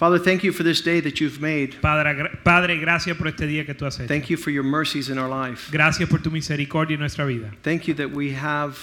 Father, 0.00 0.18
thank 0.18 0.42
you 0.42 0.50
for 0.50 0.62
this 0.62 0.80
day 0.80 0.98
that 1.00 1.20
you've 1.20 1.42
made. 1.42 1.78
Padre, 1.82 2.30
Padre, 2.42 2.78
gracias 2.78 3.18
por 3.18 3.26
este 3.26 3.46
día 3.46 3.66
que 3.66 3.74
tú 3.74 3.84
has 3.84 3.98
hecho. 4.00 4.08
Thank 4.08 4.30
you 4.30 4.38
for 4.38 4.50
your 4.50 4.62
mercies 4.64 5.10
in 5.10 5.18
our 5.18 5.28
life. 5.28 5.70
Gracias 5.70 6.08
por 6.08 6.20
tu 6.20 6.30
misericordia 6.30 6.94
en 6.94 7.00
nuestra 7.00 7.26
vida. 7.26 7.50
Thank 7.62 7.86
you 7.86 7.92
that 7.92 8.10
we 8.10 8.32
have 8.32 8.78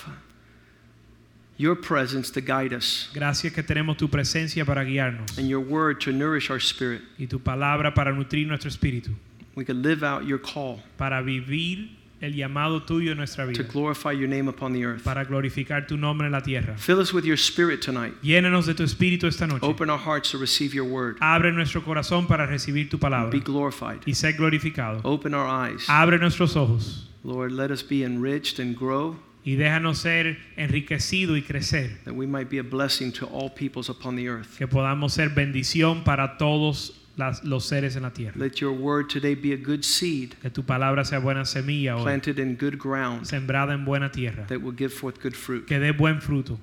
your 1.58 1.76
presence 1.76 2.30
to 2.30 2.40
guide 2.40 2.72
us 2.72 3.10
Gracias 3.16 3.52
que 3.52 3.64
tenemos 3.64 3.98
tu 3.98 4.08
presencia 4.08 4.64
para 4.64 4.86
guiarnos 4.86 5.40
and 5.40 5.50
your 5.50 5.60
word 5.60 6.00
to 6.02 6.12
nourish 6.12 6.52
our 6.52 6.60
spirit. 6.60 7.02
y 7.18 7.26
tu 7.26 7.40
palabra 7.40 7.96
para 7.96 8.14
nutrir 8.14 8.46
nuestro 8.46 8.70
espíritu, 8.70 9.10
We 9.56 9.66
can 9.66 9.82
live 9.82 10.04
out 10.04 10.24
your 10.28 10.38
call 10.38 10.84
para 11.00 11.24
vivir 11.24 11.90
el 12.22 12.34
llamado 12.34 12.84
tuyo 12.84 13.12
en 13.12 13.18
nuestra 13.18 13.52
to 13.54 13.64
glorify 13.64 14.12
your 14.12 14.28
name 14.28 14.48
upon 14.48 14.74
the 14.74 14.84
earth. 14.84 15.04
para 15.04 15.24
glorificar 15.26 15.88
tu 15.88 15.98
nombre 15.98 16.26
en 16.26 16.32
la 16.32 16.42
tierra. 16.42 16.76
Fill 16.78 17.00
us 17.00 17.14
with 17.14 17.26
your 17.26 17.38
spirit 17.38 17.82
tonight. 17.82 18.14
Llénanos 18.24 18.66
de 18.66 18.74
tu 18.74 18.84
espíritu 18.84 19.28
esta 19.28 19.46
noche. 19.46 19.64
Open 19.64 19.90
our 19.90 20.00
hearts 20.00 20.32
to 20.32 20.38
receive 20.38 20.74
your 20.74 20.86
word. 20.86 21.18
Abre 21.22 21.52
nuestro 21.54 21.82
corazón 21.82 22.28
para 22.28 22.48
recibir 22.48 22.90
tu 22.90 22.98
palabra 22.98 23.30
Be 23.32 23.40
glorified. 23.40 24.00
y 24.06 24.14
ser 24.14 24.34
glorificado. 24.34 25.02
Open 25.04 25.34
our 25.34 25.48
eyes. 25.48 25.86
Abre 25.88 26.18
nuestros 26.18 26.56
ojos 26.56 27.08
Lord, 27.24 27.52
let 27.52 27.72
us 27.72 27.84
be 27.84 28.04
enriched 28.04 28.60
and 28.60 28.76
grow 28.76 29.18
y 29.46 29.56
déjanos 29.56 29.98
ser 29.98 30.38
enriquecido 30.58 31.38
y 31.38 31.42
crecer, 31.42 31.98
that 32.04 32.14
we 32.14 32.26
might 32.26 32.50
be 32.50 32.58
a 32.58 32.64
blessing 32.64 33.12
to 33.14 33.26
all 33.28 33.50
peoples 33.50 33.90
upon 33.90 34.16
the 34.16 34.28
earth. 34.28 34.58
que 34.58 34.68
podamos 34.68 35.14
ser 35.14 35.30
bendición 35.30 36.04
para 36.04 36.38
todos 36.38 36.94
las- 37.18 37.44
los 37.44 37.66
seres 37.66 37.96
en 37.96 38.04
la 38.04 38.12
tierra. 38.12 38.34
Let 38.38 38.62
your 38.62 38.72
word 38.72 39.10
today 39.10 39.36
be 39.36 39.52
a 39.54 39.58
good 39.58 39.84
seed 39.84 40.36
Que 40.42 40.50
tu 40.50 40.62
palabra 40.64 41.04
sea 41.06 41.20
buena 41.20 41.44
semilla 41.46 41.98
hoy, 41.98 42.04
planted 42.04 42.40
in 42.40 42.56
good 42.56 42.78
ground 42.78 43.26
sembrada 43.26 43.74
en 43.74 43.84
buena 43.86 44.10
tierra, 44.12 44.46
that 44.48 44.62
will 44.62 44.76
give 44.76 44.94
forth 44.94 45.20
good 45.22 45.34
fruit. 45.36 45.66
que 45.68 45.80
dé 45.80 45.92
buen 45.92 46.22
fruto. 46.22 46.58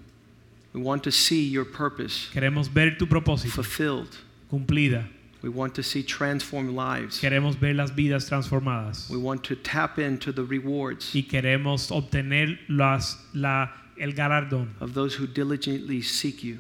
We 0.73 0.81
want 0.81 1.03
to 1.05 1.11
see 1.13 1.49
your 1.49 1.65
purpose 1.65 2.29
Queremos 2.33 2.69
ver 2.73 2.97
tu 2.99 3.07
propósito 3.07 3.53
fulfilled. 3.63 4.09
cumplida. 4.51 5.07
We 5.43 5.51
want 5.51 5.75
to 5.75 5.83
see 5.83 6.03
transformed 6.03 6.71
lives. 6.75 7.21
Queremos 7.21 7.57
ver 7.61 7.75
las 7.75 7.91
vidas 7.91 8.27
transformadas. 8.29 9.11
We 9.11 9.19
want 9.19 9.45
to 9.45 9.57
tap 9.57 9.99
into 9.99 10.33
the 10.33 10.43
rewards 10.43 11.15
Y 11.15 11.25
queremos 11.25 11.91
obtener 11.93 12.59
las, 12.69 13.19
la, 13.35 13.71
el 13.99 14.15
galardón 14.15 14.71
of 14.81 14.95
those 14.95 15.15
who 15.17 15.27
diligently 15.27 16.01
seek 16.01 16.43
you. 16.43 16.59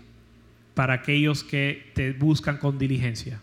para 0.74 0.94
aquellos 0.98 1.42
que 1.42 1.82
te 1.94 2.12
buscan 2.12 2.58
con 2.58 2.76
diligencia. 2.78 3.40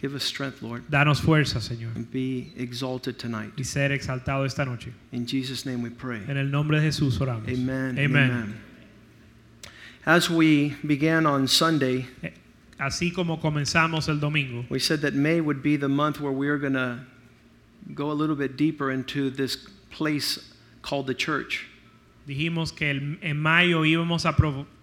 Give 0.00 0.14
us 0.14 0.24
strength, 0.24 0.62
Lord, 0.62 0.84
Danos 0.90 1.20
fuerza, 1.20 1.58
Señor, 1.60 1.94
and 1.94 2.10
be 2.10 2.52
exalted 2.56 3.18
tonight. 3.18 3.52
y 3.58 3.64
ser 3.64 3.90
exaltado 3.92 4.46
esta 4.46 4.64
noche. 4.64 4.92
In 5.12 5.26
Jesus' 5.26 5.66
name 5.66 5.82
we 5.82 5.90
pray. 5.90 6.20
En 6.26 6.36
el 6.38 6.46
nombre 6.50 6.80
de 6.80 6.86
Jesús 6.86 7.18
oramos. 7.20 7.46
Amen. 7.48 7.98
Amen. 7.98 8.30
Amen. 8.30 8.60
As 10.06 10.30
we 10.30 10.74
began 10.86 11.26
on 11.26 11.46
Sunday, 11.46 12.06
eh, 12.22 12.30
Así 12.78 13.12
como 13.14 13.36
comenzamos 13.38 14.08
el 14.08 14.16
domingo, 14.18 14.64
we 14.70 14.78
said 14.78 15.02
that 15.02 15.12
May 15.12 15.42
would 15.42 15.62
be 15.62 15.76
the 15.76 15.88
month 15.88 16.18
where 16.18 16.32
we 16.32 16.48
are 16.48 16.56
going 16.56 16.72
to 16.72 17.00
go 17.94 18.10
a 18.10 18.14
little 18.14 18.34
bit 18.36 18.56
deeper 18.56 18.90
into 18.90 19.28
this 19.28 19.56
place 19.90 20.38
called 20.80 21.06
the 21.06 21.12
church. 21.14 21.66
dijimos 22.26 22.74
que 22.74 22.88
el- 22.88 23.18
en 23.20 23.36
mayo 23.36 23.82
íbamos 23.84 24.24
a 24.24 24.32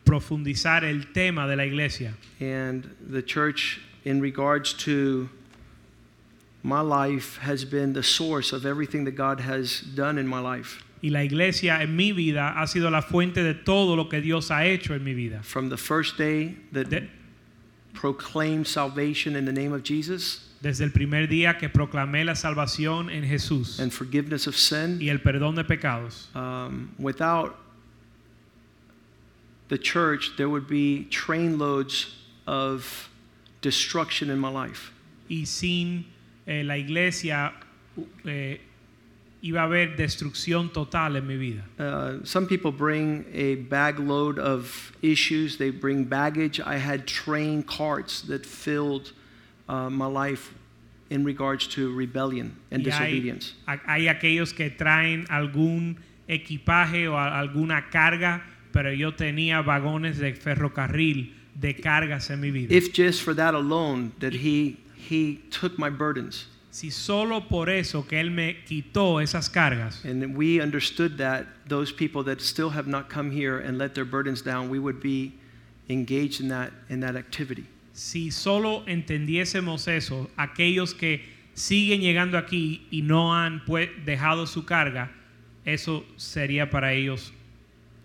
profundizar 0.05 0.83
el 0.83 1.05
tema 1.11 1.47
de 1.47 1.55
la 1.55 1.63
iglesia. 1.63 2.13
And 2.39 2.87
the 3.09 3.23
church, 3.23 3.79
in 4.07 4.21
regards 4.21 4.73
to 4.73 5.27
my 6.63 6.79
life, 6.81 7.37
has 7.39 7.65
been 7.65 7.93
the 7.93 8.03
source 8.03 8.53
of 8.53 8.65
everything 8.65 9.03
that 9.05 9.15
God 9.15 9.39
has 9.41 9.81
done 9.81 10.17
in 10.17 10.27
my 10.27 10.39
life. 10.39 10.83
Y 11.03 11.09
la 11.09 11.19
iglesia 11.19 11.77
en 11.81 11.95
mi 11.95 12.11
vida 12.13 12.53
ha 12.55 12.65
sido 12.65 12.89
la 12.89 13.01
fuente 13.01 13.43
de 13.43 13.53
todo 13.53 13.95
lo 13.95 14.05
que 14.05 14.21
Dios 14.21 14.49
ha 14.49 14.63
hecho 14.65 14.93
en 14.95 15.03
mi 15.03 15.13
vida. 15.13 15.43
From 15.43 15.69
the 15.69 15.77
first 15.77 16.17
day 16.17 16.55
that 16.71 16.89
De- 16.89 17.07
proclaimed 17.93 18.65
salvation 18.65 19.35
in 19.35 19.45
the 19.45 19.51
name 19.51 19.73
of 19.73 19.83
Jesus 19.83 20.43
desde 20.61 20.81
el 20.81 20.89
primer 20.89 21.27
día 21.27 21.59
que 21.59 21.69
proclamé 21.69 22.25
la 22.25 22.33
salvación 22.33 23.11
en 23.11 23.23
Jesús 23.23 23.79
and 23.79 23.91
forgiveness 23.93 24.47
of 24.47 24.55
sin, 24.55 24.99
y 25.01 25.09
el 25.09 25.19
perdón 25.19 25.55
de 25.55 25.63
pecados. 25.63 26.33
um, 26.35 26.89
without 26.97 27.57
the 29.67 29.77
church, 29.77 30.31
there 30.37 30.49
would 30.49 30.67
be 30.67 31.05
trainloads 31.11 32.15
of 32.47 33.06
destruction 33.61 34.29
in 34.29 34.39
my 34.39 34.49
life. 34.49 34.91
Y 35.29 35.45
sin 35.45 36.05
eh, 36.45 36.63
la 36.63 36.75
iglesia 36.77 37.53
eh, 38.25 38.59
iba 39.41 39.61
a 39.61 39.63
haber 39.65 39.95
destrucción 39.95 40.71
total 40.73 41.15
en 41.15 41.27
mi 41.27 41.37
vida. 41.37 41.63
Uh, 41.79 42.23
some 42.23 42.47
people 42.47 42.71
bring 42.71 43.25
a 43.33 43.55
bag 43.55 43.99
load 43.99 44.39
of 44.39 44.91
issues, 45.01 45.57
they 45.57 45.69
bring 45.69 46.03
baggage. 46.03 46.59
I 46.59 46.77
had 46.77 47.05
train 47.05 47.63
carts 47.63 48.21
that 48.23 48.45
filled 48.45 49.11
uh, 49.69 49.89
my 49.89 50.07
life 50.07 50.53
in 51.09 51.23
regards 51.23 51.67
to 51.67 51.93
rebellion 51.93 52.55
and 52.71 52.83
Y 52.83 52.91
hay, 52.91 52.99
disobedience. 52.99 53.53
hay 53.65 54.07
aquellos 54.07 54.53
que 54.53 54.69
traen 54.69 55.25
algún 55.29 55.97
equipaje 56.27 57.07
o 57.07 57.15
alguna 57.15 57.89
carga, 57.89 58.41
pero 58.73 58.91
yo 58.91 59.11
tenía 59.11 59.61
vagones 59.61 60.17
de 60.17 60.33
ferrocarril 60.33 61.33
de 61.59 61.73
cargas 61.73 62.29
en 62.29 62.41
mi 62.41 62.51
vida. 62.51 62.73
If 62.73 62.93
just 62.93 63.21
for 63.21 63.33
that 63.33 63.53
alone, 63.53 64.13
that 64.19 64.33
he, 64.33 64.77
he 64.95 65.41
took 65.49 65.77
my 65.77 65.89
burdens. 65.89 66.47
si 66.69 66.91
solo 66.91 67.41
por 67.41 67.69
eso 67.69 68.03
que 68.03 68.19
Él 68.19 68.29
me 68.29 68.57
quitó 68.67 69.19
esas 69.19 69.49
cargas, 69.49 70.05
And 70.05 70.35
we 70.35 70.61
understood 70.61 71.17
that 71.17 71.47
those 71.67 71.91
people 71.91 72.23
that 72.25 72.39
still 72.39 72.69
have 72.69 72.85
not 72.87 73.09
come 73.09 73.31
here 73.31 73.57
and 73.57 73.79
let 73.79 73.95
their 73.95 74.05
burdens 74.05 74.43
down, 74.43 74.69
we 74.69 74.77
would 74.77 75.01
be 75.01 75.33
engaged 75.89 76.39
in 76.39 76.49
that, 76.49 76.71
in 76.89 76.99
that 76.99 77.15
activity. 77.15 77.65
si 77.93 78.29
solo 78.29 78.83
entendiésemos 78.85 79.87
eso, 79.87 80.29
aquellos 80.37 80.93
que 80.93 81.23
siguen 81.55 82.01
llegando 82.01 82.37
aquí 82.37 82.85
y 82.91 83.01
no 83.01 83.33
han 83.33 83.65
pues, 83.65 83.89
dejado 84.05 84.45
su 84.45 84.63
carga, 84.63 85.11
eso 85.65 86.05
sería 86.15 86.69
para 86.69 86.93
ellos. 86.93 87.33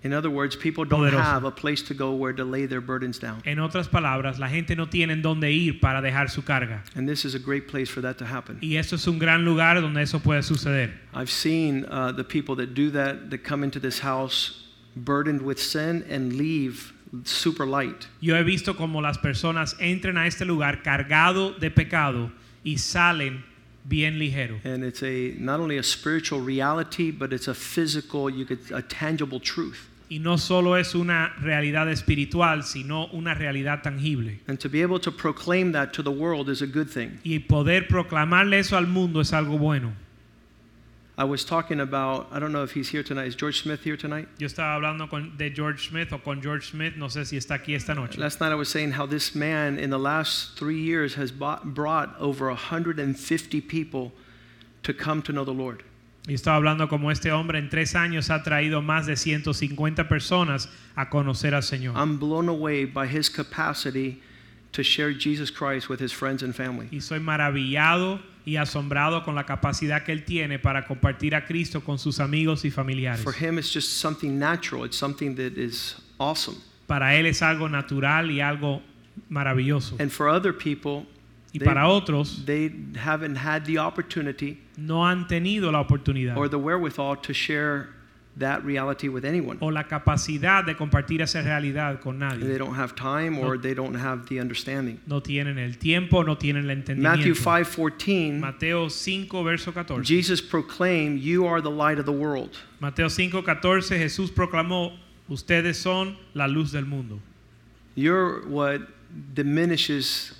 In 0.04 0.12
other 0.12 0.30
words, 0.30 0.56
people 0.56 0.84
don't 0.84 1.00
Poderoso. 1.00 1.22
have 1.22 1.44
a 1.44 1.50
place 1.50 1.80
to 1.82 1.94
go 1.94 2.12
where 2.12 2.32
to 2.32 2.44
lay 2.44 2.66
their 2.66 2.80
burdens 2.80 3.20
down. 3.20 3.40
En 3.44 3.58
otras 3.58 3.86
palabras, 3.88 4.38
la 4.40 4.48
gente 4.48 4.74
no 4.74 4.86
tiene 4.86 5.14
dónde 5.22 5.52
ir 5.52 5.80
para 5.80 6.02
dejar 6.02 6.28
su 6.28 6.42
carga. 6.42 6.82
And 6.96 7.08
this 7.08 7.24
is 7.24 7.34
a 7.36 7.38
great 7.38 7.68
place 7.68 7.88
for 7.88 8.00
that 8.00 8.18
to 8.18 8.24
happen. 8.24 8.58
Y 8.60 8.76
eso 8.76 8.96
es 8.96 9.06
un 9.06 9.18
gran 9.18 9.44
lugar 9.44 9.80
donde 9.80 10.02
eso 10.02 10.18
puede 10.18 10.42
suceder. 10.42 10.90
I've 11.14 11.30
seen 11.30 11.84
uh, 11.84 12.10
the 12.10 12.24
people 12.24 12.56
that 12.56 12.74
do 12.74 12.90
that, 12.90 13.30
that 13.30 13.44
come 13.44 13.62
into 13.62 13.78
this 13.78 14.00
house 14.00 14.66
burdened 14.96 15.40
with 15.42 15.60
sin 15.60 16.04
and 16.10 16.32
leave 16.32 16.92
super 17.24 17.64
light. 17.64 18.08
Yo 18.20 18.34
he 18.34 18.42
visto 18.42 18.74
como 18.74 19.00
las 19.00 19.18
personas 19.18 19.76
entran 19.78 20.16
a 20.18 20.26
este 20.26 20.44
lugar 20.44 20.82
cargado 20.82 21.58
de 21.60 21.70
pecado 21.70 22.32
y 22.64 22.76
salen 22.76 23.44
bien 23.84 24.18
ligero. 24.18 24.58
And 24.64 24.82
it's 24.82 25.02
a 25.02 25.34
not 25.38 25.60
only 25.60 25.78
a 25.78 25.82
spiritual 25.82 26.40
reality, 26.40 27.10
but 27.10 27.32
it's 27.32 27.48
a 27.48 27.54
physical, 27.54 28.28
you 28.28 28.44
could 28.44 28.60
a 28.72 28.82
tangible 28.82 29.38
truth. 29.38 29.88
Y 30.12 30.18
no 30.18 30.36
solo 30.36 30.76
es 30.76 30.94
una 30.94 31.34
realidad 31.40 31.90
espiritual, 31.90 32.64
sino 32.64 33.06
una 33.14 33.32
realidad 33.32 33.80
tangible. 33.82 34.40
And 34.46 34.58
to 34.58 34.68
be 34.68 34.82
able 34.82 35.00
to 35.00 35.10
proclaim 35.10 35.72
that 35.72 35.94
to 35.94 36.02
the 36.02 36.10
world 36.10 36.50
is 36.50 36.60
a 36.60 36.66
good 36.66 36.90
thing. 36.90 37.18
Y 37.24 37.38
poder 37.38 37.88
proclamarle 37.88 38.58
eso 38.58 38.76
al 38.76 38.86
mundo 38.86 39.20
es 39.20 39.32
algo 39.32 39.58
bueno. 39.58 39.94
I 41.16 41.24
was 41.24 41.46
talking 41.46 41.80
about, 41.80 42.26
I 42.30 42.38
don't 42.38 42.52
know 42.52 42.62
if 42.62 42.72
he's 42.72 42.90
here 42.90 43.02
tonight. 43.02 43.26
Is 43.26 43.34
George 43.34 43.62
Smith 43.62 43.82
here 43.84 43.96
tonight? 43.96 44.28
Yo 44.36 44.48
estaba 44.48 44.74
hablando 44.74 45.08
con, 45.08 45.32
de 45.38 45.48
George 45.48 45.88
Smith 45.88 46.12
o 46.12 46.18
con 46.18 46.42
George 46.42 46.70
Smith, 46.70 46.94
no 46.96 47.06
sé 47.06 47.24
si 47.24 47.38
está 47.38 47.58
aquí 47.58 47.74
esta 47.74 47.94
noche. 47.94 48.18
Last 48.18 48.38
night 48.38 48.52
I 48.52 48.54
was 48.54 48.68
saying 48.68 48.90
how 48.92 49.06
this 49.06 49.34
man 49.34 49.78
in 49.78 49.88
the 49.88 49.98
last 49.98 50.58
three 50.58 50.80
years 50.82 51.14
has 51.14 51.32
bought, 51.32 51.72
brought 51.72 52.14
over 52.20 52.48
150 52.48 53.60
people 53.62 54.12
to 54.82 54.92
come 54.92 55.22
to 55.22 55.32
know 55.32 55.44
the 55.44 55.52
Lord. 55.54 55.84
Y 56.28 56.34
estaba 56.34 56.56
hablando 56.56 56.88
como 56.88 57.10
este 57.10 57.32
hombre 57.32 57.58
en 57.58 57.68
tres 57.68 57.96
años 57.96 58.30
ha 58.30 58.42
traído 58.44 58.80
más 58.80 59.06
de 59.06 59.16
150 59.16 60.08
personas 60.08 60.68
a 60.94 61.10
conocer 61.10 61.54
al 61.54 61.64
Señor. 61.64 61.96
I'm 61.96 62.18
blown 62.18 62.48
away 62.48 62.84
by 62.84 63.08
his 63.08 63.28
capacity 63.28 64.22
to 64.70 64.82
share 64.82 65.12
Jesus 65.12 65.50
Christ 65.50 65.88
with 65.88 66.00
his 66.00 66.12
friends 66.12 66.42
and 66.44 66.54
family. 66.54 66.88
Y 66.92 67.00
soy 67.00 67.18
maravillado 67.18 68.20
y 68.44 68.56
asombrado 68.56 69.24
con 69.24 69.34
la 69.34 69.44
capacidad 69.44 70.04
que 70.04 70.12
él 70.12 70.24
tiene 70.24 70.58
para 70.60 70.86
compartir 70.86 71.34
a 71.34 71.44
Cristo 71.44 71.80
con 71.80 71.98
sus 71.98 72.20
amigos 72.20 72.64
y 72.64 72.70
familiares. 72.70 73.22
For 73.22 73.34
him, 73.34 73.58
it's 73.58 73.72
just 73.72 74.00
something 74.00 74.38
natural. 74.38 74.84
It's 74.84 74.96
something 74.96 75.34
that 75.34 75.58
is 75.58 75.96
awesome. 76.18 76.56
Para 76.86 77.16
él 77.16 77.26
es 77.26 77.42
algo 77.42 77.68
natural 77.68 78.30
y 78.30 78.40
algo 78.40 78.82
maravilloso. 79.28 79.96
And 79.98 80.10
for 80.10 80.28
other 80.28 80.52
people, 80.52 81.06
Y 81.52 81.58
They- 81.58 81.66
para 81.66 81.86
otros 81.88 82.44
They 82.46 82.70
haven't 82.96 83.36
had 83.36 83.64
the 83.66 83.78
opportunity 83.78 84.58
no 84.78 85.04
han 85.06 85.26
tenido 85.28 85.70
la 85.70 85.80
oportunidad 85.80 86.36
or 86.36 86.48
the 86.48 86.56
wherewithal 86.56 87.16
to 87.22 87.34
share 87.34 87.88
that 88.38 88.64
reality 88.64 89.08
with 89.10 89.26
anyone. 89.26 89.58
o 89.60 89.70
la 89.70 89.82
capacidad 89.86 90.64
de 90.64 90.74
compartir 90.74 91.20
esa 91.20 91.42
realidad 91.42 92.00
con 92.00 92.18
They 92.18 92.56
don't 92.56 92.74
have 92.74 92.94
time 92.94 93.38
or 93.38 93.56
No. 93.56 93.60
they 93.60 93.74
don't 93.74 93.94
have 93.96 94.24
the 94.30 94.40
understanding. 94.40 94.98
No 95.06 95.20
tienen 95.20 95.58
el 95.58 95.76
tiempo, 95.76 96.22
no 96.22 96.36
tienen 96.38 96.70
el 96.70 96.76
Matthew 96.78 96.94
entendimiento. 96.94 97.34
5:14 97.34 98.40
Mateo 98.40 98.88
5, 98.88 99.44
verso 99.44 99.70
14. 99.72 100.02
Jesus 100.02 100.40
proclaimed, 100.40 101.20
"You 101.20 101.44
are 101.46 101.60
the 101.60 101.70
light 101.70 101.98
of 101.98 102.06
the 102.06 102.12
world." 102.12 102.56
Mateo 102.80 103.10
5:14 103.10 103.98
Jesús 103.98 104.30
proclamó, 104.30 104.92
ustedes 105.28 105.76
son 105.76 106.16
la 106.32 106.46
luz 106.46 106.72
del 106.72 106.86
mundo. 106.86 107.20
You're 107.94 108.46
what 108.48 108.80
diminishes 109.34 110.32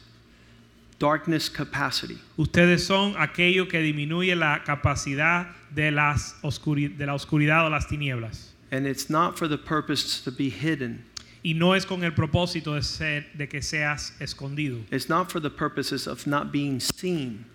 darkness 1.03 1.49
capacity. 1.49 2.17
Ustedes 2.39 2.87
son 2.87 3.17
aquello 3.17 3.69
que 3.69 3.81
disminuye 3.81 4.37
la 4.39 4.61
capacidad 4.65 5.49
de, 5.75 5.91
las 5.91 6.35
de 6.41 7.07
la 7.07 7.15
oscuridad 7.15 7.67
o 7.67 7.71
las 7.71 7.87
tinieblas. 7.87 8.51
And 8.71 8.87
it's 8.87 9.11
not 9.11 9.37
for 9.37 9.49
the 9.49 9.59
purpose 9.59 10.23
to 10.23 10.31
be 10.31 10.49
hidden. 10.49 11.05
Y 11.45 11.55
no 11.55 11.73
es 11.73 11.85
con 11.85 12.05
el 12.05 12.13
propósito 12.13 12.75
de, 12.75 12.83
ser, 12.83 13.25
de 13.37 13.49
que 13.49 13.61
seas 13.61 14.13
escondido. 14.21 14.85
It's 14.93 15.09
not 15.09 15.33
for 15.33 15.41
the 15.41 15.51
purposes 15.51 16.07
of 16.07 16.25
not 16.29 16.53
being 16.53 16.79
seen. 16.79 17.47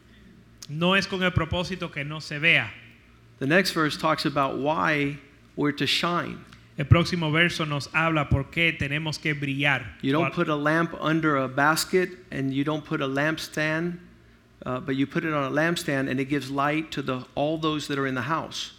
No 0.67 0.93
es 0.95 1.07
con 1.07 1.23
el 1.23 1.31
propósito 1.31 1.89
que 1.89 2.03
no 2.03 2.19
se 2.19 2.39
vea. 2.39 2.69
The 3.39 3.47
next 3.47 3.71
verse 3.71 3.97
talks 3.97 4.25
about 4.25 4.57
why 4.57 5.19
we're 5.55 5.71
to 5.71 5.87
shine. 5.87 6.43
El 6.77 6.85
próximo 6.85 7.31
verso 7.31 7.65
nos 7.65 7.89
habla 7.93 8.29
por 8.29 8.51
qué 8.51 8.71
tenemos 8.71 9.19
que 9.19 9.33
brillar. 9.33 9.97
You 10.01 10.11
don't 10.11 10.31
put 10.31 10.47
a 10.47 10.55
lamp 10.55 10.93
under 10.99 11.37
a 11.37 11.47
basket 11.47 12.09
and 12.29 12.53
you 12.53 12.63
don't 12.63 12.85
put 12.85 13.01
a 13.01 13.07
lampstand, 13.07 13.97
uh, 14.63 14.79
but 14.81 14.95
you 14.95 15.07
put 15.07 15.25
it 15.25 15.33
on 15.33 15.43
a 15.45 15.49
lampstand 15.49 16.07
and 16.07 16.19
it 16.19 16.25
gives 16.25 16.51
light 16.51 16.91
to 16.91 17.01
the, 17.01 17.25
all 17.33 17.57
those 17.57 17.87
that 17.87 17.97
are 17.97 18.05
in 18.05 18.13
the 18.13 18.21
house. 18.21 18.73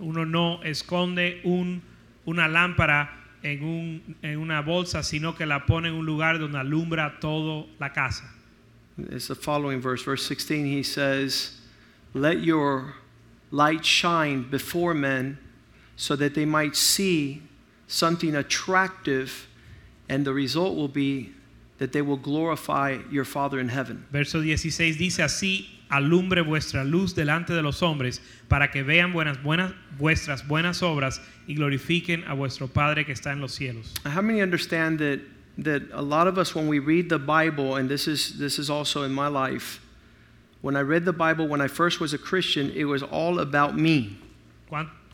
Uno 0.00 0.22
no 0.22 0.60
esconde 0.62 1.44
un, 1.44 1.82
una 2.24 2.46
lámpara 2.46 3.08
en, 3.42 3.64
un, 3.64 4.14
en 4.22 4.38
una 4.38 4.62
bolsa, 4.62 5.02
sino 5.02 5.32
que 5.32 5.44
la 5.44 5.58
pone 5.66 5.88
en 5.88 5.94
un 5.94 6.06
lugar 6.06 6.38
donde 6.38 6.58
alumbra 6.58 7.18
toda 7.20 7.66
la 7.80 7.88
casa. 7.88 8.22
It's 8.96 9.26
the 9.26 9.34
following 9.34 9.80
verse, 9.80 10.02
verse 10.04 10.24
16. 10.24 10.66
He 10.66 10.84
says, 10.84 11.60
Let 12.14 12.42
your 12.42 12.94
light 13.50 13.84
shine 13.84 14.48
before 14.48 14.94
men 14.94 15.38
so 15.98 16.14
that 16.14 16.34
they 16.34 16.46
might 16.46 16.76
see 16.76 17.42
something 17.88 18.36
attractive, 18.36 19.48
and 20.08 20.24
the 20.24 20.32
result 20.32 20.76
will 20.76 20.88
be 20.88 21.34
that 21.78 21.92
they 21.92 22.02
will 22.02 22.16
glorify 22.16 22.98
your 23.10 23.24
Father 23.24 23.58
in 23.58 23.68
heaven. 23.68 24.06
Verso 24.12 24.40
16 24.40 24.96
dice 24.96 25.18
así, 25.18 25.66
alumbre 25.90 26.42
vuestra 26.42 26.84
luz 26.84 27.14
delante 27.14 27.52
de 27.52 27.62
los 27.62 27.80
hombres 27.82 28.20
para 28.48 28.68
que 28.68 28.84
vean 28.84 29.12
buenas, 29.12 29.42
buenas, 29.42 29.72
vuestras 29.98 30.46
buenas 30.46 30.82
obras 30.82 31.20
y 31.48 31.54
glorifiquen 31.54 32.24
a 32.28 32.34
vuestro 32.34 32.68
Padre 32.68 33.04
que 33.04 33.12
está 33.12 33.32
en 33.32 33.40
los 33.40 33.52
cielos. 33.52 33.92
How 34.04 34.22
many 34.22 34.40
understand 34.40 35.00
that, 35.00 35.20
that 35.58 35.82
a 35.92 36.02
lot 36.02 36.28
of 36.28 36.38
us, 36.38 36.54
when 36.54 36.68
we 36.68 36.78
read 36.78 37.08
the 37.08 37.18
Bible, 37.18 37.76
and 37.76 37.88
this 37.88 38.06
is, 38.06 38.38
this 38.38 38.60
is 38.60 38.70
also 38.70 39.02
in 39.02 39.12
my 39.12 39.26
life, 39.26 39.80
when 40.60 40.76
I 40.76 40.80
read 40.80 41.04
the 41.04 41.12
Bible 41.12 41.48
when 41.48 41.60
I 41.60 41.68
first 41.68 42.00
was 42.00 42.14
a 42.14 42.18
Christian, 42.18 42.70
it 42.70 42.84
was 42.84 43.02
all 43.02 43.40
about 43.40 43.76
me. 43.76 44.16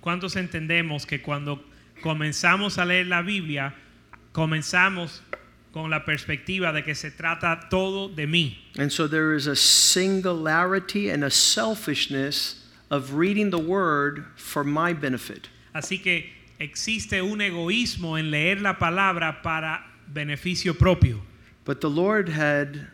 ¿Cuán- 0.05 0.21
¿Cuántos 0.21 0.37
entendemos 0.37 1.07
que 1.07 1.23
cuando 1.23 1.65
comenzamos 2.03 2.77
a 2.79 2.85
leer 2.85 3.07
la 3.07 3.23
Biblia, 3.23 3.75
comenzamos 4.33 5.23
con 5.73 5.89
la 5.91 6.05
perspectiva 6.05 6.73
de 6.73 6.85
que 6.85 6.95
se 6.95 7.11
trata 7.11 7.69
todo 7.71 8.09
de 8.11 8.27
mí? 8.27 8.59
And 8.79 8.91
so 8.91 9.09
there 9.09 9.35
is 9.35 9.47
a 9.47 9.57
singularity 9.57 11.09
and 11.11 11.25
a 11.25 11.31
selfishness 11.31 12.67
of 12.91 13.15
reading 13.15 13.51
the 13.51 13.59
word 13.59 14.25
for 14.37 14.63
my 14.63 14.93
benefit. 14.93 15.49
Así 15.75 16.03
que 16.03 16.31
existe 16.61 17.23
un 17.23 17.41
egoísmo 17.41 18.19
en 18.19 18.31
leer 18.31 18.61
la 18.61 18.75
palabra 18.79 19.41
para 19.43 19.87
beneficio 20.13 20.75
propio. 20.75 21.23
But 21.65 21.81
the 21.81 21.89
Lord 21.89 22.29
had 22.29 22.89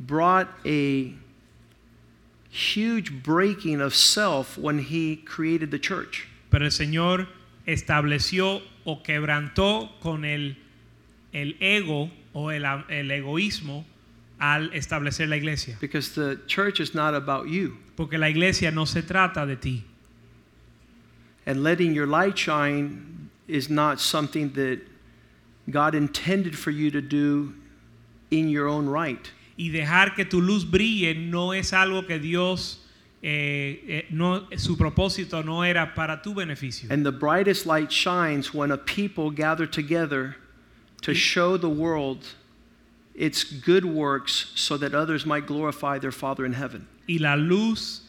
brought 0.00 0.48
a 0.64 1.12
huge 2.50 3.22
breaking 3.22 3.80
of 3.80 3.94
self 3.94 4.58
when 4.58 4.78
He 4.78 5.16
created 5.16 5.70
the 5.70 5.78
church. 5.78 6.28
Pero 6.50 6.64
el 6.64 6.70
Señor 6.70 7.28
estableció 7.66 8.62
o 8.84 9.02
quebrantó 9.02 9.90
con 10.00 10.24
el, 10.24 10.56
el 11.32 11.54
ego 11.60 12.10
o 12.34 12.48
el, 12.48 12.64
el 12.64 13.10
egoísmo 13.10 13.84
al 14.40 14.70
establecer 14.72 15.28
la 15.28 15.36
iglesia. 15.36 15.76
Because 15.80 16.14
the 16.14 16.40
church 16.46 16.80
is 16.80 16.94
not 16.94 17.14
about 17.14 17.48
you. 17.48 17.76
Porque 17.96 18.18
la 18.18 18.28
iglesia 18.28 18.70
no 18.70 18.84
se 18.84 19.02
trata 19.02 19.46
de 19.46 19.56
ti. 19.56 19.84
And 21.46 21.62
letting 21.62 21.94
your 21.94 22.06
light 22.06 22.38
shine 22.38 23.30
is 23.46 23.68
not 23.68 24.00
something 24.00 24.52
that 24.52 24.80
God 25.68 25.94
intended 25.94 26.58
for 26.58 26.70
you 26.70 26.90
to 26.90 27.00
do 27.00 27.54
in 28.30 28.48
your 28.48 28.68
own 28.68 28.88
right. 28.88 29.30
Y 29.60 29.68
dejar 29.68 30.14
que 30.14 30.24
tu 30.24 30.40
luz 30.40 30.64
brille 30.64 31.14
no 31.14 31.52
es 31.52 31.74
algo 31.74 32.06
que 32.06 32.18
Dios, 32.18 32.80
eh, 33.22 33.84
eh, 33.86 34.06
no, 34.08 34.48
su 34.56 34.78
propósito 34.78 35.42
no 35.44 35.64
era 35.64 35.94
para 35.94 36.22
tu 36.22 36.32
beneficio. 36.32 36.88
And 36.90 37.04
the 37.04 37.12
brightest 37.12 37.66
light 37.66 37.92
shines 37.92 38.54
when 38.54 38.70
a 38.70 38.78
people 38.78 39.30
gather 39.30 39.66
together 39.66 40.36
to 41.02 41.12
show 41.12 41.58
the 41.58 41.68
world 41.68 42.24
its 43.14 43.44
good 43.44 43.84
works 43.84 44.50
so 44.54 44.78
that 44.78 44.94
others 44.94 45.26
might 45.26 45.46
glorify 45.46 45.98
their 45.98 46.10
Father 46.10 46.46
in 46.46 46.54
heaven. 46.54 46.88
Y 47.06 47.18
la 47.18 47.36
luz 47.36 48.08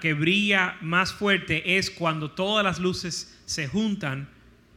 que 0.00 0.14
brilla 0.14 0.76
más 0.80 1.12
fuerte 1.12 1.76
es 1.76 1.90
cuando 1.90 2.30
todas 2.30 2.62
las 2.62 2.78
luces 2.78 3.36
se 3.44 3.66
juntan 3.66 4.28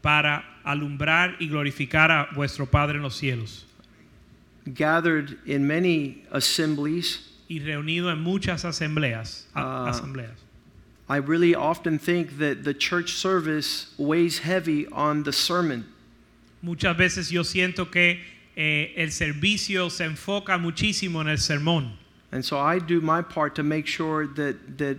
para 0.01 0.43
alumbrar 0.63 1.35
y 1.39 1.49
glorificar 1.49 2.09
a 2.09 2.29
vuestro 2.33 2.65
Padre 2.65 2.97
en 2.97 3.03
los 3.03 3.15
cielos. 3.15 3.67
Gathered 4.71 5.38
in 5.45 5.68
many 5.68 6.24
assemblies, 6.31 7.30
Y 7.50 7.60
reunido 7.60 8.10
en 8.12 8.19
muchas 8.24 8.63
asambleas, 8.63 9.44
a- 9.54 9.62
Ah. 9.62 9.89
asambleas. 9.89 10.38
I 11.10 11.18
really 11.18 11.54
often 11.54 12.00
think 12.00 12.38
that 12.39 12.63
the 12.63 12.74
church 12.74 13.12
service 13.13 13.94
weighs 13.98 14.39
heavy 14.39 14.88
on 14.88 15.24
the 15.24 15.33
sermon. 15.33 15.86
Muchas 16.62 16.95
veces 16.95 17.30
yo 17.30 17.42
siento 17.44 17.92
que 17.92 18.21
eh, 18.56 18.94
el 18.95 19.10
servicio 19.12 19.89
se 19.92 20.06
enfoca 20.06 20.57
muchísimo 20.57 21.19
en 21.21 21.27
el 21.27 21.38
sermón. 21.38 21.98
And 22.31 22.44
so 22.45 22.57
I 22.60 22.80
do 22.80 23.01
my 23.01 23.22
part 23.22 23.53
to 23.55 23.63
make 23.63 23.86
sure 23.86 24.25
that, 24.36 24.77
that 24.77 24.98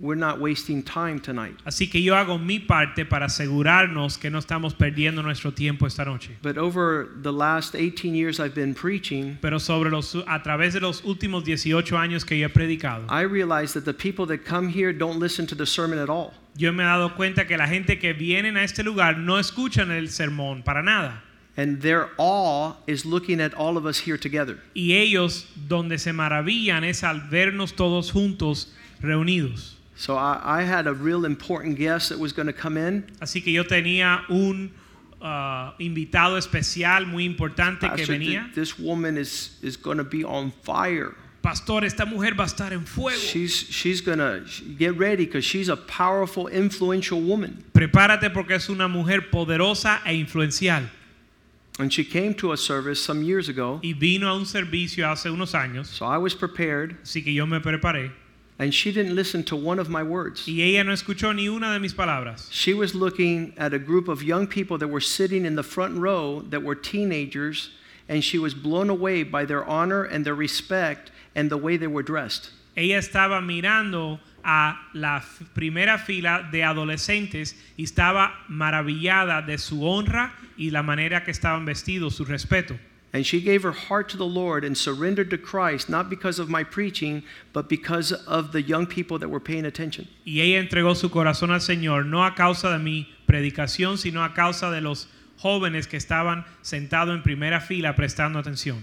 we're 0.00 0.18
not 0.18 0.40
wasting 0.40 0.82
time 0.82 1.20
tonight. 1.20 1.56
Así 1.64 1.90
que 1.90 2.02
yo 2.02 2.14
hago 2.14 2.38
mi 2.38 2.58
parte 2.58 3.04
para 3.04 3.26
asegurarnos 3.26 4.18
que 4.18 4.30
no 4.30 4.38
estamos 4.38 4.74
perdiendo 4.74 5.22
nuestro 5.22 5.52
tiempo 5.52 5.86
esta 5.86 6.04
noche. 6.04 6.36
But 6.42 6.58
over 6.58 7.08
the 7.22 7.32
last 7.32 7.74
18 7.74 8.14
years 8.14 8.40
I've 8.40 8.54
been 8.54 8.74
preaching, 8.74 9.38
Pero 9.40 9.58
sobre 9.58 9.90
los, 9.90 10.14
a 10.14 10.42
través 10.42 10.72
de 10.74 10.80
los 10.80 11.02
últimos 11.02 11.44
18 11.44 11.96
años 11.96 12.24
que 12.24 12.38
yo 12.38 12.46
he 12.46 12.50
predicado, 12.50 13.04
I 13.08 13.22
realize 13.22 13.72
that 13.74 13.84
the 13.84 13.94
people 13.94 14.26
that 14.26 14.44
come 14.44 14.68
here 14.68 14.92
don't 14.92 15.18
listen 15.18 15.46
to 15.46 15.54
the 15.54 15.66
sermon 15.66 15.98
at 15.98 16.08
all. 16.08 16.32
yo 16.54 16.72
me 16.72 16.82
he 16.82 16.86
dado 16.86 17.14
cuenta 17.14 17.46
que 17.46 17.56
la 17.56 17.66
gente 17.66 17.98
que 17.98 18.12
viene 18.12 18.58
a 18.58 18.64
este 18.64 18.82
lugar 18.82 19.18
no 19.18 19.38
escuchan 19.38 19.90
el 19.90 20.08
sermón 20.08 20.62
para 20.62 20.82
nada. 20.82 21.22
And 21.56 21.82
their 21.82 22.08
awe 22.16 22.76
is 22.86 23.04
looking 23.04 23.40
at 23.40 23.52
all 23.54 23.76
of 23.76 23.84
us 23.84 23.98
here 23.98 24.16
together. 24.16 24.58
Y 24.74 24.92
ellos 24.94 25.46
donde 25.54 25.98
se 25.98 26.12
maravillan 26.12 26.82
es 26.82 27.04
al 27.04 27.20
vernos 27.28 27.74
todos 27.74 28.10
juntos 28.10 28.72
reunidos. 29.02 29.76
So 29.96 30.16
I, 30.16 30.40
I 30.42 30.62
had 30.62 30.86
a 30.86 30.94
real 30.94 31.24
important 31.24 31.76
guest 31.76 32.08
that 32.08 32.18
was 32.18 32.32
going 32.32 32.46
to 32.46 32.52
come 32.52 32.76
in. 32.76 33.04
Así 33.20 33.42
que 33.42 33.52
yo 33.52 33.64
tenía 33.64 34.22
un 34.30 34.70
ah, 35.20 35.74
invitado 35.78 36.36
especial 36.38 37.06
muy 37.06 37.24
importante 37.24 37.88
que 37.94 38.06
venía. 38.06 38.44
th- 38.46 38.54
this 38.54 38.78
woman 38.78 39.16
is, 39.18 39.58
is 39.62 39.76
going 39.76 39.98
to 39.98 40.04
be 40.04 40.24
on 40.24 40.50
fire. 40.62 41.14
Pastor, 41.42 41.84
esta 41.84 42.06
mujer 42.06 42.34
va 42.34 42.44
a 42.44 42.46
estar 42.46 42.72
en 42.72 42.86
fuego. 42.86 43.18
She's, 43.18 43.52
she's 43.52 44.00
going 44.00 44.18
to 44.18 44.44
get 44.78 44.96
ready 44.96 45.26
because 45.26 45.44
she's 45.44 45.68
a 45.68 45.76
powerful, 45.76 46.46
influential 46.46 47.20
woman. 47.20 47.64
Prepárate 47.74 48.32
porque 48.32 48.52
es 48.52 48.68
una 48.68 48.86
mujer 48.88 49.28
poderosa 49.30 50.00
e 50.06 50.14
influencial. 50.14 50.84
And 51.80 51.92
she 51.92 52.04
came 52.04 52.34
to 52.34 52.52
a 52.52 52.56
service 52.56 53.02
some 53.02 53.22
years 53.24 53.48
ago. 53.48 53.80
Y 53.82 53.92
vino 53.92 54.28
a 54.28 54.34
un 54.36 54.44
servicio 54.46 55.04
hace 55.10 55.30
unos 55.30 55.52
años, 55.54 55.86
So 55.86 56.06
I 56.06 56.16
was 56.18 56.32
prepared. 56.34 56.96
así 57.02 57.24
que 57.24 57.32
yo 57.32 57.44
me 57.46 57.58
preparé. 57.60 58.12
And 58.58 58.72
she 58.72 58.92
didn't 58.92 59.16
listen 59.16 59.42
to 59.44 59.56
one 59.56 59.78
of 59.78 59.88
my 59.88 60.02
words. 60.02 60.46
Y 60.46 60.60
ella 60.60 60.84
no 60.84 60.92
escuchó 60.92 61.34
ni 61.34 61.48
una 61.48 61.72
de 61.72 61.80
mis 61.80 61.94
palabras. 61.94 62.48
She 62.50 62.74
was 62.74 62.94
looking 62.94 63.54
at 63.56 63.72
a 63.72 63.78
group 63.78 64.08
of 64.08 64.22
young 64.22 64.46
people 64.46 64.78
that 64.78 64.88
were 64.88 65.00
sitting 65.00 65.44
in 65.44 65.56
the 65.56 65.62
front 65.62 65.98
row 65.98 66.42
that 66.50 66.62
were 66.62 66.74
teenagers, 66.74 67.70
and 68.08 68.22
she 68.22 68.38
was 68.38 68.54
blown 68.54 68.90
away 68.90 69.22
by 69.22 69.44
their 69.44 69.64
honor 69.64 70.04
and 70.04 70.24
their 70.24 70.34
respect 70.34 71.10
and 71.34 71.50
the 71.50 71.56
way 71.56 71.76
they 71.76 71.86
were 71.86 72.02
dressed. 72.02 72.50
Ella 72.76 72.98
estaba 72.98 73.42
mirando 73.42 74.20
a 74.44 74.74
la 74.94 75.20
primera 75.54 75.98
fila 75.98 76.48
de 76.50 76.62
adolescentes 76.62 77.54
y 77.76 77.84
estaba 77.84 78.32
maravillada 78.48 79.44
de 79.46 79.58
su 79.58 79.80
honra 79.84 80.32
y 80.56 80.70
la 80.70 80.82
manera 80.82 81.24
que 81.24 81.32
estaban 81.32 81.64
vestidos, 81.64 82.14
su 82.14 82.24
respeto. 82.24 82.78
And 83.14 83.26
she 83.26 83.42
gave 83.42 83.62
her 83.62 83.72
heart 83.72 84.08
to 84.10 84.16
the 84.16 84.24
Lord 84.24 84.64
and 84.64 84.76
surrendered 84.76 85.28
to 85.30 85.38
Christ, 85.38 85.90
not 85.90 86.08
because 86.08 86.38
of 86.38 86.48
my 86.48 86.64
preaching, 86.64 87.22
but 87.52 87.68
because 87.68 88.12
of 88.26 88.52
the 88.52 88.62
young 88.62 88.86
people 88.86 89.18
that 89.18 89.28
were 89.28 89.40
paying 89.40 89.66
attention. 89.66 90.08
Y 90.24 90.40
ella 90.40 90.58
entregó 90.58 90.96
su 90.96 91.10
corazón 91.10 91.50
al 91.50 91.60
Señor, 91.60 92.06
no 92.06 92.24
a 92.24 92.34
causa 92.34 92.70
de 92.70 92.78
mi 92.78 93.06
predicación, 93.28 93.98
sino 93.98 94.24
a 94.24 94.32
causa 94.32 94.70
de 94.70 94.80
los 94.80 95.08
jóvenes 95.42 95.86
que 95.86 95.98
estaban 95.98 96.46
sentados 96.62 97.14
en 97.14 97.22
primera 97.22 97.60
fila 97.60 97.94
prestando 97.94 98.38
atención. 98.38 98.78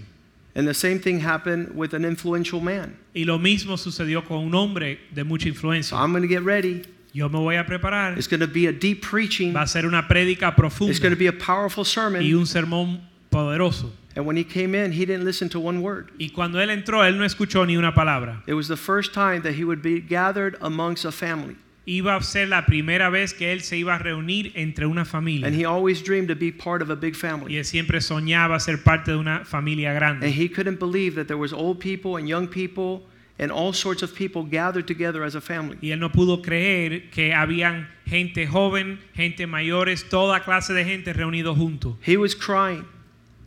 And 0.54 0.66
the 0.66 0.74
same 0.74 1.00
thing 1.00 1.20
happened 1.20 1.74
with 1.74 1.92
an 1.94 2.04
influential 2.04 2.60
man. 2.60 2.96
Y 3.14 3.24
lo 3.24 3.38
mismo 3.38 3.76
sucedió 3.76 4.24
con 4.24 4.38
un 4.38 4.54
hombre 4.54 5.00
de 5.12 5.24
mucha 5.24 5.48
influencia. 5.48 5.96
I'm 5.96 6.12
going 6.12 6.22
to 6.22 6.28
get 6.28 6.42
ready. 6.44 6.82
Yo 7.12 7.28
me 7.28 7.38
voy 7.38 7.56
a 7.56 7.64
preparar. 7.64 8.16
It's 8.16 8.28
going 8.28 8.40
to 8.40 8.46
be 8.46 8.66
a 8.66 8.72
deep 8.72 9.02
preaching. 9.02 9.52
Va 9.52 9.62
a 9.62 9.66
ser 9.66 9.86
una 9.86 10.06
prédica 10.08 10.54
It's 10.88 11.00
going 11.00 11.12
to 11.12 11.18
be 11.18 11.26
a 11.26 11.32
powerful 11.32 11.82
y 11.82 11.86
sermon. 11.86 12.22
un 12.22 12.46
sermón 12.46 13.00
poderoso. 13.30 13.90
And 14.16 14.26
when 14.26 14.36
he 14.36 14.44
came 14.44 14.74
in, 14.74 14.92
he 14.92 15.06
didn't 15.06 15.24
listen 15.24 15.48
to 15.50 15.60
one 15.60 15.82
word. 15.82 16.10
Y 16.18 16.30
cuando 16.34 16.58
él 16.58 16.70
entró, 16.70 17.04
él 17.04 17.16
no 17.16 17.24
escuchó 17.24 17.66
ni 17.66 17.76
una 17.76 17.92
palabra. 17.92 18.42
It 18.46 18.54
was 18.54 18.66
the 18.66 18.76
first 18.76 19.14
time 19.14 19.42
that 19.42 19.54
he 19.54 19.64
would 19.64 19.82
be 19.82 20.00
gathered 20.00 20.56
amongst 20.60 21.04
a 21.04 21.12
family. 21.12 21.56
Iba 21.86 22.16
a 22.16 22.22
ser 22.22 22.46
la 22.46 22.62
primera 22.62 23.10
vez 23.10 23.32
que 23.32 23.50
él 23.50 23.62
se 23.62 23.76
iba 23.78 23.94
a 23.94 23.98
reunir 23.98 24.52
entre 24.54 24.86
una 24.86 25.04
And 25.12 25.54
he 25.54 25.64
always 25.64 26.02
dreamed 26.02 26.28
to 26.28 26.36
be 26.36 26.52
part 26.52 26.82
of 26.82 26.90
a 26.90 26.96
big 26.96 27.14
Y 27.14 27.18
family. 27.18 27.54
él 27.56 27.64
siempre 27.64 28.00
soñaba 28.00 28.60
ser 28.60 28.78
parte 28.78 29.12
de 29.12 29.16
una 29.16 29.44
familia 29.44 29.96
And 29.96 30.24
he 30.24 30.48
couldn't 30.48 30.78
believe 30.78 31.14
that 31.14 31.26
there 31.26 31.38
was 31.38 31.52
old 31.52 31.80
people 31.80 32.16
and 32.16 32.28
young 32.28 32.46
people 32.46 33.02
and 33.38 33.50
all 33.50 33.72
sorts 33.72 34.02
of 34.02 34.14
people 34.14 34.44
gathered 34.44 34.86
together 34.86 35.24
as 35.24 35.34
a 35.34 35.40
family. 35.40 35.78
Y 35.80 35.88
él 35.88 35.98
no 35.98 36.10
pudo 36.10 36.42
creer 36.42 37.10
que 37.10 37.32
habían 37.32 37.88
gente 38.06 38.46
joven, 38.46 38.98
gente 39.14 39.46
mayores, 39.46 40.08
toda 40.08 40.40
clase 40.40 40.74
de 40.74 40.84
gente 40.84 41.12
reunidos 41.14 41.56
juntos. 41.56 41.96
He 42.02 42.16
was 42.16 42.34
crying. 42.34 42.84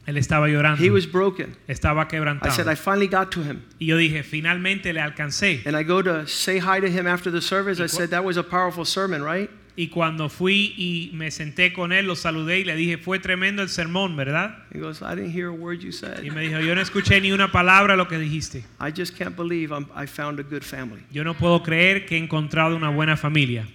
Él 0.06 0.18
estaba 0.18 0.48
llorando. 0.50 0.84
He 0.84 0.90
was 0.90 1.06
broken. 1.10 1.56
estaba 1.68 2.08
I 2.12 2.50
said. 2.50 2.68
I 2.68 2.76
finally 2.76 3.08
got 3.08 3.32
to 3.32 3.42
him. 3.42 3.62
y 3.80 3.88
yo 3.88 3.98
dije, 3.98 4.24
finalmente 4.24 4.92
le 4.94 5.00
alcancé. 5.02 5.62
And 5.66 5.78
I 5.78 5.84
go 5.84 6.02
to 6.04 6.28
say 6.28 6.60
hi 6.60 6.80
to 6.82 6.88
him 6.88 7.08
after 7.08 7.32
the 7.32 7.42
service. 7.42 7.80
I 7.80 7.86
Y 7.86 7.90
said, 7.90 8.10
That 8.10 8.24
was 8.24 8.38
a 8.38 8.44
powerful 8.44 8.86
sermon, 8.86 9.24
right? 9.24 9.50
Y 9.76 9.88
cuando 9.88 10.30
fui 10.30 10.76
y 10.78 11.10
me 11.16 11.32
senté 11.32 11.74
con 11.74 11.92
él, 11.92 12.06
lo 12.06 12.16
saludé 12.16 12.60
y 12.60 12.64
le 12.64 12.76
dije, 12.76 13.00
fue 13.00 13.18
tremendo 13.18 13.64
el 13.64 13.70
sermón, 13.70 14.16
¿verdad? 14.16 14.66
He 14.72 14.80
goes, 14.80 15.02
I 15.02 15.16
didn't 15.16 15.32
hear 15.32 15.48
a 15.48 15.52
word 15.52 15.80
you 15.80 15.90
Y 15.90 15.94
said. 15.94 16.22
me 16.32 16.42
dijo, 16.42 16.60
yo 16.60 16.76
no 16.76 16.82
escuché 16.82 17.20
ni 17.22 17.32
una 17.32 17.52
palabra 17.52 17.96
lo 17.96 18.08
que 18.08 18.20
dijiste. 18.20 18.64
I 18.80 18.92
just 18.96 19.18
can't 19.18 19.36
believe 19.36 19.74
I'm, 19.74 19.88
I 19.96 20.06
found 20.06 20.40
a 20.40 20.44
good 20.44 20.62
family. 20.62 21.02
Yo 21.12 21.24
no 21.24 21.34
puedo 21.34 21.64
creer 21.64 22.06
que 22.06 22.18
he 22.18 22.20
encontrado 22.20 22.76
una 22.76 22.90
buena 22.90 23.18
familia. 23.18 23.66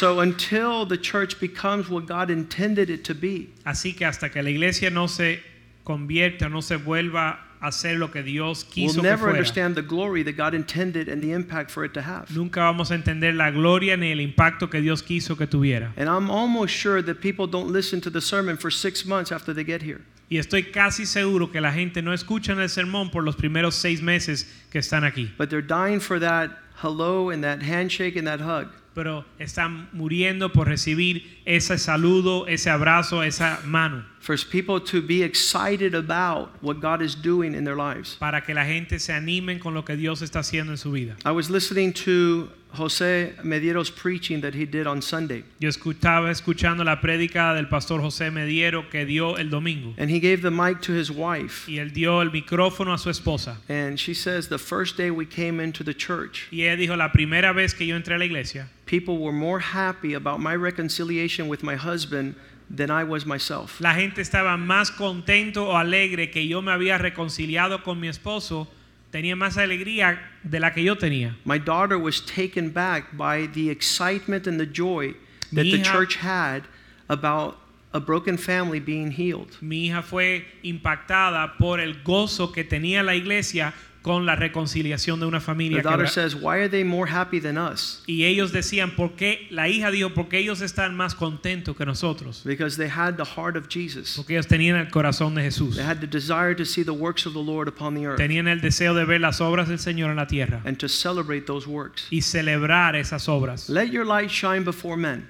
So 0.00 0.20
until 0.20 0.86
the 0.86 0.96
church 0.96 1.38
becomes 1.38 1.90
what 1.90 2.06
God 2.06 2.30
intended 2.30 2.88
it 2.88 3.04
to 3.04 3.14
be, 3.14 3.50
Así 3.66 3.94
que 3.94 4.06
hasta 4.06 4.30
que 4.30 4.42
la 4.42 4.48
iglesia 4.48 4.88
no 4.88 5.08
se 5.08 5.40
convierta, 5.84 6.48
no 6.48 6.62
se 6.62 6.76
vuelva 6.76 7.38
a 7.60 7.66
hacer 7.66 7.98
lo 7.98 8.10
que 8.10 8.22
Dios 8.22 8.64
quiso 8.64 8.74
we'll 8.74 8.88
quiso 8.88 9.02
que 9.02 9.02
never 9.02 9.18
fuera, 9.18 9.32
understand 9.34 9.74
the 9.74 9.82
glory 9.82 10.22
that 10.22 10.38
God 10.38 10.54
intended 10.54 11.10
and 11.10 11.20
the 11.20 11.32
impact 11.32 11.70
for 11.70 11.84
it 11.84 11.92
to 11.92 12.00
have. 12.00 12.34
nunca 12.34 12.60
vamos 12.60 12.90
a 12.90 12.94
entender 12.94 13.34
la 13.34 13.50
gloria 13.50 13.94
ni 13.98 14.10
el 14.10 14.20
impacto 14.20 14.70
que 14.70 14.80
Dios 14.80 15.02
quiso 15.02 15.36
que 15.36 15.46
tuviera. 15.46 15.92
And 15.98 16.08
I'm 16.08 16.30
almost 16.30 16.72
sure 16.72 17.02
that 17.02 17.20
people 17.20 17.46
don't 17.46 17.70
listen 17.70 18.00
to 18.00 18.08
the 18.08 18.22
sermon 18.22 18.56
for 18.56 18.70
six 18.70 19.04
months 19.04 19.30
after 19.30 19.52
they 19.52 19.64
get 19.64 19.82
here. 19.82 20.00
Y 20.30 20.38
estoy 20.38 20.72
casi 20.72 21.04
seguro 21.04 21.48
que 21.52 21.60
la 21.60 21.72
gente 21.72 22.00
no 22.00 22.14
escucha 22.14 22.52
el 22.52 22.70
sermón 22.70 23.12
por 23.12 23.22
los 23.22 23.36
primeros 23.36 23.74
seis 23.74 24.00
meses 24.00 24.46
que 24.70 24.80
están 24.80 25.04
aquí, 25.04 25.30
But 25.36 25.50
they're 25.50 25.60
dying 25.60 26.00
for 26.00 26.18
that 26.20 26.52
hello 26.76 27.28
and 27.28 27.44
that 27.44 27.60
handshake 27.60 28.16
and 28.16 28.26
that 28.26 28.40
hug. 28.40 28.68
Pero 28.94 29.24
están 29.38 29.88
muriendo 29.92 30.52
por 30.52 30.68
recibir 30.68 31.40
ese 31.44 31.78
saludo, 31.78 32.46
ese 32.46 32.70
abrazo, 32.70 33.22
esa 33.22 33.60
mano, 33.64 34.04
For 34.20 34.36
people 34.36 34.78
to 34.80 35.00
be 35.00 35.22
excited 35.22 35.94
about 35.94 36.50
what 36.60 36.78
God 36.80 37.00
is 37.00 37.14
doing 37.14 37.54
in 37.54 37.64
their 37.64 37.74
lives. 37.76 38.16
para 38.20 38.42
que 38.42 38.54
la 38.54 38.64
gente 38.64 38.98
se 38.98 39.12
animen 39.14 39.58
con 39.58 39.72
lo 39.74 39.82
que 39.82 39.96
Dios 39.96 40.20
está 40.20 40.40
haciendo 40.40 40.70
en 40.70 40.76
su 40.76 40.92
vida. 40.92 41.16
I 41.24 41.30
was 41.32 41.48
listening 41.48 41.92
to 42.04 42.50
Jose 42.74 43.32
Mediero's 43.42 43.90
preaching 43.90 44.42
that 44.42 44.54
he 44.54 44.64
did 44.66 44.86
on 44.86 45.00
Sunday. 45.02 45.42
Yo 45.58 45.70
estaba 45.70 46.30
escuchando 46.30 46.84
la 46.84 47.00
prédica 47.00 47.54
del 47.54 47.66
pastor 47.66 48.00
José 48.00 48.30
Mediero 48.30 48.88
que 48.90 49.04
dio 49.06 49.36
el 49.36 49.48
domingo 49.48 49.94
And 49.98 50.10
he 50.10 50.20
gave 50.20 50.42
the 50.42 50.50
mic 50.52 50.80
to 50.82 50.92
his 50.92 51.10
wife. 51.10 51.66
y 51.66 51.78
él 51.78 51.92
dio 51.92 52.20
el 52.20 52.30
micrófono 52.30 52.92
a 52.92 52.98
su 52.98 53.08
esposa. 53.08 53.56
And 53.70 53.98
she 53.98 54.12
says, 54.14 54.48
The 54.48 54.58
first 54.58 54.96
day 54.98 55.10
we 55.10 55.24
came 55.26 55.58
into 55.60 55.82
the 55.82 55.94
church, 55.94 56.46
Y 56.52 56.58
ella 56.64 56.76
dijo, 56.76 56.96
la 56.96 57.08
primera 57.10 57.52
vez 57.54 57.72
que 57.74 57.86
yo 57.86 57.96
entré 57.96 58.14
a 58.14 58.18
la 58.18 58.26
iglesia, 58.26 58.68
people 58.86 59.18
were 59.18 59.32
more 59.32 59.60
happy 59.60 60.12
about 60.14 60.40
my 60.40 60.54
reconciliation 60.54 61.48
with 61.48 61.62
my 61.64 61.74
husband 61.74 62.34
than 62.74 62.90
I 62.90 63.04
was 63.04 63.26
myself. 63.26 63.80
la 63.80 63.94
gente 63.94 64.20
estaba 64.20 64.56
más 64.56 64.90
contento 64.90 65.68
o 65.68 65.76
alegre 65.76 66.30
que 66.30 66.46
yo 66.46 66.62
me 66.62 66.72
había 66.72 66.98
reconciliado 66.98 67.82
con 67.82 67.98
mi 67.98 68.08
esposo, 68.08 68.68
tenía 69.10 69.36
más 69.36 69.58
alegría 69.58 70.20
de 70.42 70.60
la 70.60 70.72
que 70.72 70.82
yo 70.82 70.96
tenía. 70.96 71.36
My 71.44 71.58
daughter 71.58 71.98
was 71.98 72.20
taken 72.24 72.70
back 72.70 73.16
by 73.16 73.48
the 73.48 73.70
excitement 73.70 74.46
and 74.46 74.58
the 74.58 74.66
joy 74.66 75.14
that 75.52 75.64
the 75.64 75.82
church 75.82 76.16
had 76.16 76.62
about 77.08 77.56
a 77.92 77.98
broken 77.98 78.38
family 78.38 78.78
being 78.78 79.10
healed. 79.10 79.56
Mi 79.60 79.88
hija 79.88 80.02
fue 80.02 80.46
impactada 80.62 81.58
por 81.58 81.80
el 81.80 82.02
gozo 82.04 82.52
que 82.52 82.62
tenía 82.62 83.02
la 83.02 83.14
iglesia 83.14 83.74
con 84.02 84.24
la 84.24 84.34
reconciliación 84.34 85.20
de 85.20 85.26
una 85.26 85.40
The 85.40 85.44
familia. 85.44 85.82
daughter 85.82 86.08
says, 86.08 86.34
Why 86.34 86.56
are 86.60 86.68
they 86.68 86.84
more 86.84 87.06
happy 87.10 87.38
than 87.38 87.58
us? 87.58 88.02
y 88.06 88.24
ellos 88.24 88.50
decían, 88.50 88.96
¿por 88.96 89.10
qué? 89.14 89.46
La 89.50 89.68
hija 89.68 89.90
dijo, 89.90 90.14
porque 90.14 90.38
ellos 90.38 90.62
están 90.62 90.96
más 90.96 91.14
contentos 91.14 91.76
que 91.76 91.84
nosotros. 91.84 92.42
Because 92.44 92.76
they 92.78 92.88
had 92.88 93.16
the 93.16 93.24
heart 93.24 93.56
of 93.56 93.68
Jesus. 93.68 94.14
Porque 94.16 94.32
ellos 94.34 94.46
tenían 94.46 94.76
el 94.76 94.88
corazón 94.90 95.34
de 95.34 95.42
Jesús. 95.42 95.76
They 95.76 95.84
had 95.84 96.00
the 96.00 96.06
desire 96.06 96.54
to 96.54 96.64
see 96.64 96.82
the 96.82 96.94
works 96.94 97.26
of 97.26 97.34
the 97.34 97.42
Lord 97.42 97.68
upon 97.68 97.94
the 97.94 98.06
earth 98.06 98.16
Tenían 98.18 98.48
el 98.48 98.60
deseo 98.60 98.94
de 98.94 99.04
ver 99.04 99.20
las 99.20 99.40
obras 99.40 99.68
del 99.68 99.78
Señor 99.78 100.10
en 100.10 100.16
la 100.16 100.26
tierra 100.26 100.62
and 100.64 100.78
to 100.78 100.88
celebrate 100.88 101.46
those 101.46 101.66
works. 101.66 102.06
y 102.10 102.22
celebrar 102.22 102.96
esas 102.96 103.28
obras. 103.28 103.68
Let 103.68 103.90
your 103.90 104.06
light 104.06 104.30
shine 104.30 104.64
before 104.64 104.96
men. 104.96 105.28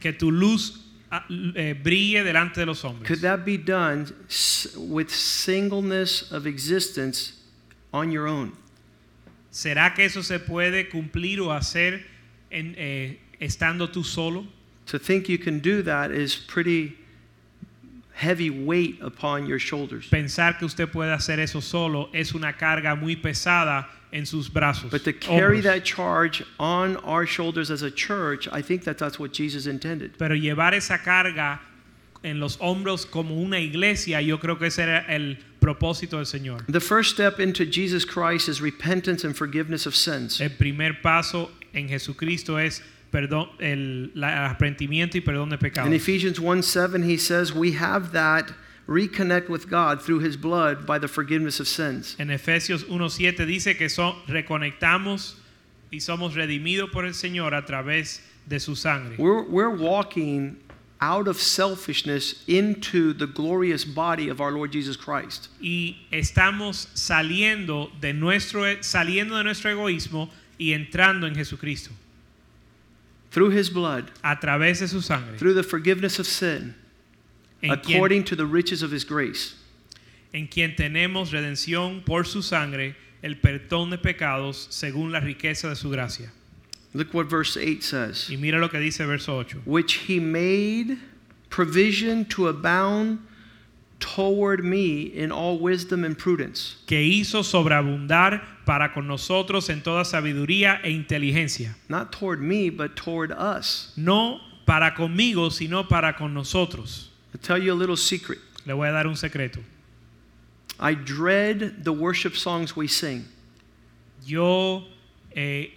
Que 0.00 0.12
tu 0.12 0.30
luz 0.30 0.80
ah, 1.10 1.24
eh, 1.28 1.74
brille 1.82 2.22
delante 2.22 2.60
de 2.60 2.66
los 2.66 2.84
hombres. 2.84 3.08
Could 3.08 3.20
that 3.22 3.44
be 3.44 3.56
done 3.58 4.06
with 4.76 5.08
singleness 5.10 6.30
of 6.30 6.46
existence 6.46 7.32
on 7.92 8.10
your 8.10 8.26
own? 8.26 8.52
¿Será 9.52 9.94
que 9.94 10.04
eso 10.04 10.22
se 10.22 10.38
puede 10.38 10.88
cumplir 10.88 11.40
o 11.40 11.52
hacer 11.52 12.04
en, 12.50 12.74
eh, 12.78 13.18
estando 13.40 13.90
tú 13.90 14.04
solo? 14.04 14.46
To 14.86 14.98
think 14.98 15.28
you 15.28 15.38
can 15.38 15.60
do 15.60 15.82
that 15.82 16.10
is 16.10 16.36
pretty 16.36 16.96
heavy 18.14 18.50
weight 18.50 19.00
upon 19.02 19.46
your 19.46 19.58
shoulders. 19.58 20.08
Pensar 20.08 20.58
que 20.58 20.66
usted 20.66 20.90
puede 20.90 21.12
hacer 21.12 21.38
eso 21.38 21.60
solo 21.60 22.08
es 22.12 22.34
una 22.34 22.52
carga 22.54 22.98
muy 22.98 23.16
pesada 23.16 23.86
en 24.12 24.26
sus 24.26 24.48
brazos. 24.48 24.90
But 24.90 25.04
to 25.04 25.12
carry 25.12 25.58
hombros. 25.58 25.64
that 25.64 25.84
charge 25.84 26.44
on 26.58 26.96
our 26.98 27.26
shoulders 27.26 27.70
as 27.70 27.82
a 27.82 27.90
church, 27.90 28.48
I 28.52 28.62
think 28.62 28.84
that 28.84 28.98
that's 28.98 29.18
what 29.18 29.32
Jesus 29.32 29.66
intended. 29.66 30.16
Pero 30.18 30.34
llevar 30.34 30.74
esa 30.74 30.98
carga 30.98 31.60
en 32.22 32.38
los 32.40 32.56
hombros 32.60 33.06
como 33.06 33.34
una 33.36 33.58
iglesia, 33.58 34.20
yo 34.20 34.38
creo 34.38 34.58
que 34.58 34.66
ese 34.66 34.82
era 34.82 35.00
el 35.08 35.38
propósito 35.60 36.16
del 36.18 36.26
Señor. 36.26 36.64
The 36.68 36.80
first 36.80 37.12
step 37.14 37.40
into 37.40 37.64
Jesus 37.64 38.04
Christ 38.04 38.48
is 38.48 38.60
repentance 38.60 39.24
and 39.24 39.36
forgiveness 39.36 39.86
of 39.86 39.94
sins. 39.94 40.40
El 40.40 40.50
primer 40.50 41.00
paso 41.02 41.50
en 41.72 41.88
Jesucristo 41.88 42.58
es 42.58 42.82
perdón, 43.10 43.48
el 43.60 44.10
la- 44.14 44.46
arrepentimiento 44.46 45.16
y 45.16 45.20
perdón 45.20 45.50
de 45.50 45.58
pecados. 45.58 45.86
In 45.86 45.92
Ephesians 45.92 46.40
1 46.40 46.62
7, 46.62 47.02
he 47.02 47.16
says, 47.16 47.52
We 47.52 47.72
have 47.72 48.12
that 48.12 48.52
reconnect 48.88 49.48
with 49.48 49.68
God 49.68 50.02
through 50.02 50.20
his 50.20 50.36
blood 50.36 50.86
by 50.86 50.98
the 50.98 51.08
forgiveness 51.08 51.60
of 51.60 51.68
sins. 51.68 52.16
En 52.18 52.28
Efesios 52.28 52.84
1.7 52.84 53.46
dice 53.46 53.76
que 53.76 53.88
son, 53.88 54.14
reconectamos 54.26 55.34
y 55.90 55.98
somos 55.98 56.34
redimidos 56.34 56.90
por 56.90 57.04
el 57.04 57.14
Señor 57.14 57.54
a 57.54 57.64
través 57.64 58.20
de 58.48 58.58
su 58.58 58.74
sangre. 58.74 59.16
We're, 59.18 59.42
we're 59.42 59.76
walking 59.76 60.56
out 61.02 61.26
of 61.26 61.36
selfishness 61.36 62.44
into 62.46 63.12
the 63.12 63.26
glorious 63.26 63.84
body 63.84 64.28
of 64.28 64.40
our 64.40 64.52
Lord 64.52 64.70
Jesus 64.70 64.96
Christ. 64.96 65.48
Y 65.60 65.96
estamos 66.12 66.86
saliendo 66.94 67.90
de 68.00 68.12
nuestro, 68.12 68.62
saliendo 68.82 69.36
de 69.36 69.42
nuestro 69.42 69.72
egoísmo 69.72 70.30
y 70.58 70.72
entrando 70.72 71.26
en 71.26 71.34
Jesucristo 71.34 71.90
Through 73.32 73.50
his 73.50 73.68
blood, 73.68 74.10
a 74.22 74.36
través 74.36 74.78
de 74.78 74.86
su 74.86 75.00
sangre. 75.00 75.36
through 75.38 75.54
the 75.54 75.62
forgiveness 75.64 76.20
of 76.20 76.26
sin, 76.26 76.74
En 77.62 77.70
quien, 77.80 77.96
according 77.96 78.24
to 78.24 78.36
the 78.36 78.46
riches 78.46 78.82
of 78.82 78.92
his 78.92 79.04
grace. 79.04 79.56
en 80.32 80.46
quien 80.46 80.76
tenemos 80.76 81.32
redención 81.32 82.04
por 82.04 82.24
su 82.24 82.42
sangre, 82.42 82.94
el 83.24 83.34
perdón 83.36 83.90
de 83.90 83.98
pecados 83.98 84.68
según 84.70 85.10
la 85.10 85.18
riqueza 85.20 85.68
de 85.68 85.74
su 85.74 85.90
gracia. 85.90 86.30
Look 86.94 87.14
what 87.14 87.26
verse 87.26 87.56
8 87.56 87.82
says. 87.82 88.28
Y 88.30 88.36
mira 88.36 88.58
lo 88.58 88.68
que 88.68 88.78
dice 88.78 89.06
verso 89.06 89.38
8. 89.40 89.66
Which 89.66 89.94
he 89.94 90.20
made 90.20 90.98
provision 91.48 92.24
to 92.26 92.48
abound 92.48 93.20
toward 93.98 94.64
me 94.64 95.02
in 95.02 95.30
all 95.30 95.58
wisdom 95.58 96.04
and 96.04 96.18
prudence. 96.18 96.76
que 96.86 96.98
hizo 96.98 97.42
sobreabundar 97.42 98.42
para 98.66 98.92
con 98.92 99.06
nosotros 99.06 99.70
en 99.70 99.80
toda 99.80 100.04
sabiduría 100.04 100.80
e 100.82 100.90
inteligencia. 100.90 101.74
Not 101.88 102.12
toward 102.12 102.40
me, 102.40 102.68
but 102.68 102.96
toward 102.96 103.32
us. 103.32 103.92
No 103.96 104.40
para 104.66 104.92
conmigo, 104.94 105.50
sino 105.50 105.84
para 105.84 106.14
con 106.14 106.34
nosotros. 106.34 107.08
I'll 107.32 107.40
tell 107.40 107.58
you 107.58 107.72
a 107.72 107.74
little 107.74 107.96
secret. 107.96 108.38
Le 108.66 108.74
voy 108.74 108.88
a 108.88 108.92
dar 108.92 109.06
un 109.06 109.16
secreto. 109.16 109.60
I 110.78 110.94
dread 110.94 111.84
the 111.84 111.92
worship 111.92 112.36
songs 112.36 112.76
we 112.76 112.88
sing. 112.88 113.24
Yo 114.24 114.84
eh. 115.34 115.68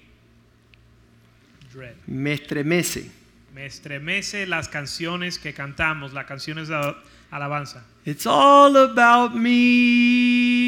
Me 2.08 2.34
estremece. 2.34 3.10
me 3.54 3.66
estremece 3.66 4.46
las 4.46 4.68
canciones 4.68 5.40
que 5.40 5.54
cantamos, 5.54 6.14
las 6.14 6.26
canciones 6.26 6.68
de 6.68 6.96
alabanza. 7.32 7.86
It's 8.06 8.26
all 8.26 8.76
about 8.76 9.34
me. 9.34 10.66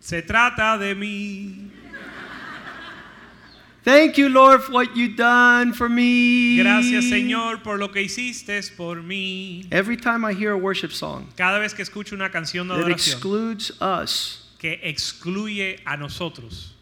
Se 0.00 0.22
trata 0.22 0.76
de 0.78 0.94
mí. 0.94 1.70
Thank 3.82 4.18
you, 4.18 4.28
Lord, 4.28 4.62
for 4.64 4.72
what 4.72 4.94
you've 4.94 5.16
done 5.16 5.72
for 5.72 5.88
me. 5.88 6.58
Gracias 6.58 7.06
Señor 7.06 7.62
por 7.62 7.78
lo 7.78 7.90
que 7.90 8.02
hiciste 8.02 8.60
por 8.76 9.02
mí. 9.02 9.66
Every 9.70 9.96
time 9.96 10.22
I 10.22 10.34
hear 10.34 10.52
a 10.52 10.56
worship 10.56 10.92
song 10.92 11.28
Cada 11.34 11.58
vez 11.58 11.72
que 11.72 11.82
escucho 11.82 12.14
una 12.14 12.30
canción 12.30 12.68
de 12.68 12.74
that 12.74 12.80
adoración 12.82 13.16
excludes 13.16 13.72
us, 13.80 14.46
que 14.58 14.78
excluye 14.82 15.80
a 15.86 15.96
nosotros. 15.96 16.74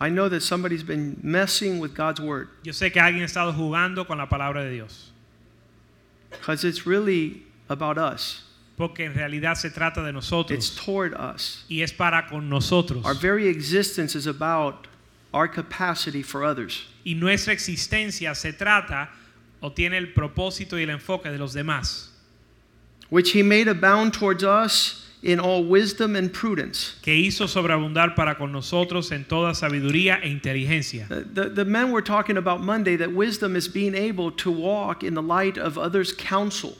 I 0.00 0.08
know 0.08 0.30
that 0.30 0.40
somebody's 0.42 0.82
been 0.82 1.18
messing 1.22 1.78
with 1.78 1.94
God's 1.94 2.20
word 2.20 2.48
Yo 2.62 2.72
sé 2.72 2.90
que 2.92 3.00
alguien 3.00 3.22
ha 3.22 3.26
estado 3.26 3.52
jugando 3.52 4.06
con 4.06 4.18
la 4.18 4.26
palabra 4.26 4.62
de 4.64 4.70
Dios, 4.70 5.10
because 6.30 6.64
it's 6.64 6.86
really 6.86 7.42
about 7.68 7.98
us. 7.98 8.42
porque 8.78 9.00
en 9.00 9.12
realidad 9.14 9.56
se 9.56 9.68
trata 9.68 10.02
de 10.02 10.12
nosotros. 10.12 10.56
It's 10.56 10.70
toward 10.74 11.12
us. 11.14 11.64
y 11.68 11.82
es 11.82 11.92
para 11.92 12.26
con 12.28 12.48
nosotros. 12.48 13.04
Our 13.04 13.14
very 13.14 13.46
existence 13.48 14.14
is 14.14 14.26
about 14.26 14.86
our 15.34 15.46
capacity 15.46 16.22
for 16.22 16.42
others. 16.44 16.86
Y 17.04 17.14
nuestra 17.14 17.52
existencia 17.52 18.34
se 18.34 18.52
trata 18.52 19.10
o 19.60 19.70
tiene 19.70 19.98
el 19.98 20.14
propósito 20.14 20.78
y 20.78 20.82
el 20.82 20.90
enfoque 20.90 21.30
de 21.30 21.36
los 21.38 21.52
demás. 21.52 22.06
which 23.10 23.32
he 23.32 23.42
made 23.42 23.68
abound 23.68 24.14
towards 24.14 24.44
us 24.44 25.09
in 25.22 25.38
all 25.38 25.62
wisdom 25.62 26.16
and 26.16 26.32
prudence. 26.32 26.94
que 27.02 27.12
hizo 27.12 27.46
sobreabundar 27.46 28.14
para 28.16 28.34
con 28.36 28.52
nosotros 28.52 29.12
en 29.12 29.24
toda 29.24 29.54
sabiduría 29.54 30.20
e 30.22 30.28
inteligencia. 30.28 31.06
The, 31.08 31.24
the, 31.24 31.48
the 31.50 31.64
men 31.64 31.90
were 31.90 32.02
talking 32.02 32.36
about 32.36 32.60
Monday 32.62 32.96
that 32.96 33.12
wisdom 33.12 33.54
is 33.54 33.68
being 33.68 33.94
able 33.94 34.30
to 34.32 34.50
walk 34.50 35.04
in 35.04 35.14
the 35.14 35.22
light 35.22 35.58
of 35.58 35.76
others' 35.76 36.12
counsel. 36.12 36.76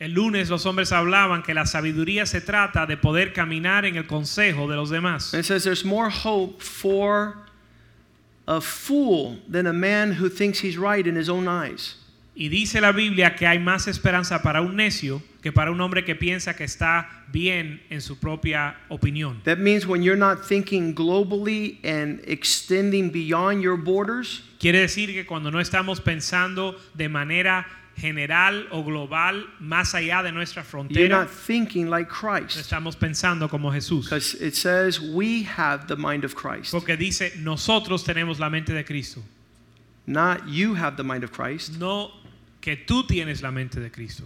El 0.00 0.10
lunes 0.10 0.48
los 0.48 0.64
hombres 0.64 0.90
hablaban 0.90 1.44
que 1.44 1.54
la 1.54 1.64
sabiduría 1.64 2.26
se 2.26 2.40
trata 2.40 2.86
de 2.86 2.96
poder 2.96 3.32
caminar 3.32 3.84
en 3.84 3.96
el 3.96 4.04
consejo 4.04 4.68
de 4.68 4.76
los 4.76 4.90
demás. 4.90 5.32
And 5.32 5.40
it 5.40 5.46
says 5.46 5.64
there's 5.64 5.84
more 5.84 6.08
hope 6.08 6.62
for 6.62 7.38
a 8.46 8.60
fool 8.60 9.38
than 9.48 9.66
a 9.66 9.72
man 9.72 10.12
who 10.12 10.28
thinks 10.28 10.60
he's 10.60 10.78
right 10.78 11.06
in 11.06 11.16
his 11.16 11.28
own 11.28 11.48
eyes. 11.48 11.96
Y 12.40 12.50
dice 12.50 12.80
la 12.80 12.92
Biblia 12.92 13.34
que 13.34 13.48
hay 13.48 13.58
más 13.58 13.88
esperanza 13.88 14.42
para 14.42 14.60
un 14.60 14.76
necio 14.76 15.20
que 15.42 15.50
para 15.50 15.72
un 15.72 15.80
hombre 15.80 16.04
que 16.04 16.14
piensa 16.14 16.54
que 16.54 16.62
está 16.62 17.24
bien 17.32 17.82
en 17.90 18.00
su 18.00 18.20
propia 18.20 18.76
opinión. 18.88 19.42
That 19.42 19.58
means 19.58 19.84
when 19.84 20.04
you're 20.04 20.16
not 20.16 20.46
thinking 20.46 20.94
globally 20.94 21.80
and 21.82 22.20
extending 22.28 23.10
beyond 23.10 23.60
your 23.60 23.76
borders, 23.76 24.44
Quiere 24.60 24.78
decir 24.78 25.12
que 25.12 25.26
cuando 25.26 25.50
no 25.50 25.58
estamos 25.58 26.00
pensando 26.00 26.80
de 26.94 27.08
manera 27.08 27.66
general 27.96 28.68
o 28.70 28.84
global 28.84 29.44
más 29.58 29.96
allá 29.96 30.22
de 30.22 30.30
nuestra 30.30 30.62
you're 30.62 30.70
frontera, 30.70 31.08
not 31.08 31.28
thinking 31.28 31.90
like 31.90 32.08
no 32.08 32.14
Christ. 32.14 32.56
estamos 32.56 32.94
pensando 32.94 33.48
como 33.48 33.72
Jesús. 33.72 34.04
Because 34.04 34.34
it 34.34 34.54
says 34.54 35.00
we 35.00 35.42
have 35.42 35.88
the 35.88 35.96
mind 35.96 36.24
of 36.24 36.36
Christ. 36.36 36.70
Porque 36.70 36.96
dice, 36.96 37.32
nosotros 37.38 38.04
tenemos 38.04 38.38
la 38.38 38.48
mente 38.48 38.72
de 38.72 38.84
Cristo. 38.84 39.24
Not 40.08 40.48
you 40.48 40.74
have 40.74 40.96
the 40.96 41.04
mind 41.04 41.22
of 41.22 41.32
Christ. 41.32 41.78
No 41.78 42.10
que 42.68 42.76
tú 42.76 43.02
tienes 43.06 43.40
la 43.40 43.50
mente 43.50 43.80
de 43.80 43.88
Cristo. 43.88 44.24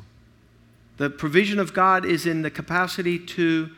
The 0.96 1.11
provision 1.11 1.61
of 1.61 1.72
God 1.72 2.05
is 2.05 2.26
in 2.26 2.42
the 2.42 2.50
capacity 2.50 3.16
to 3.37 3.70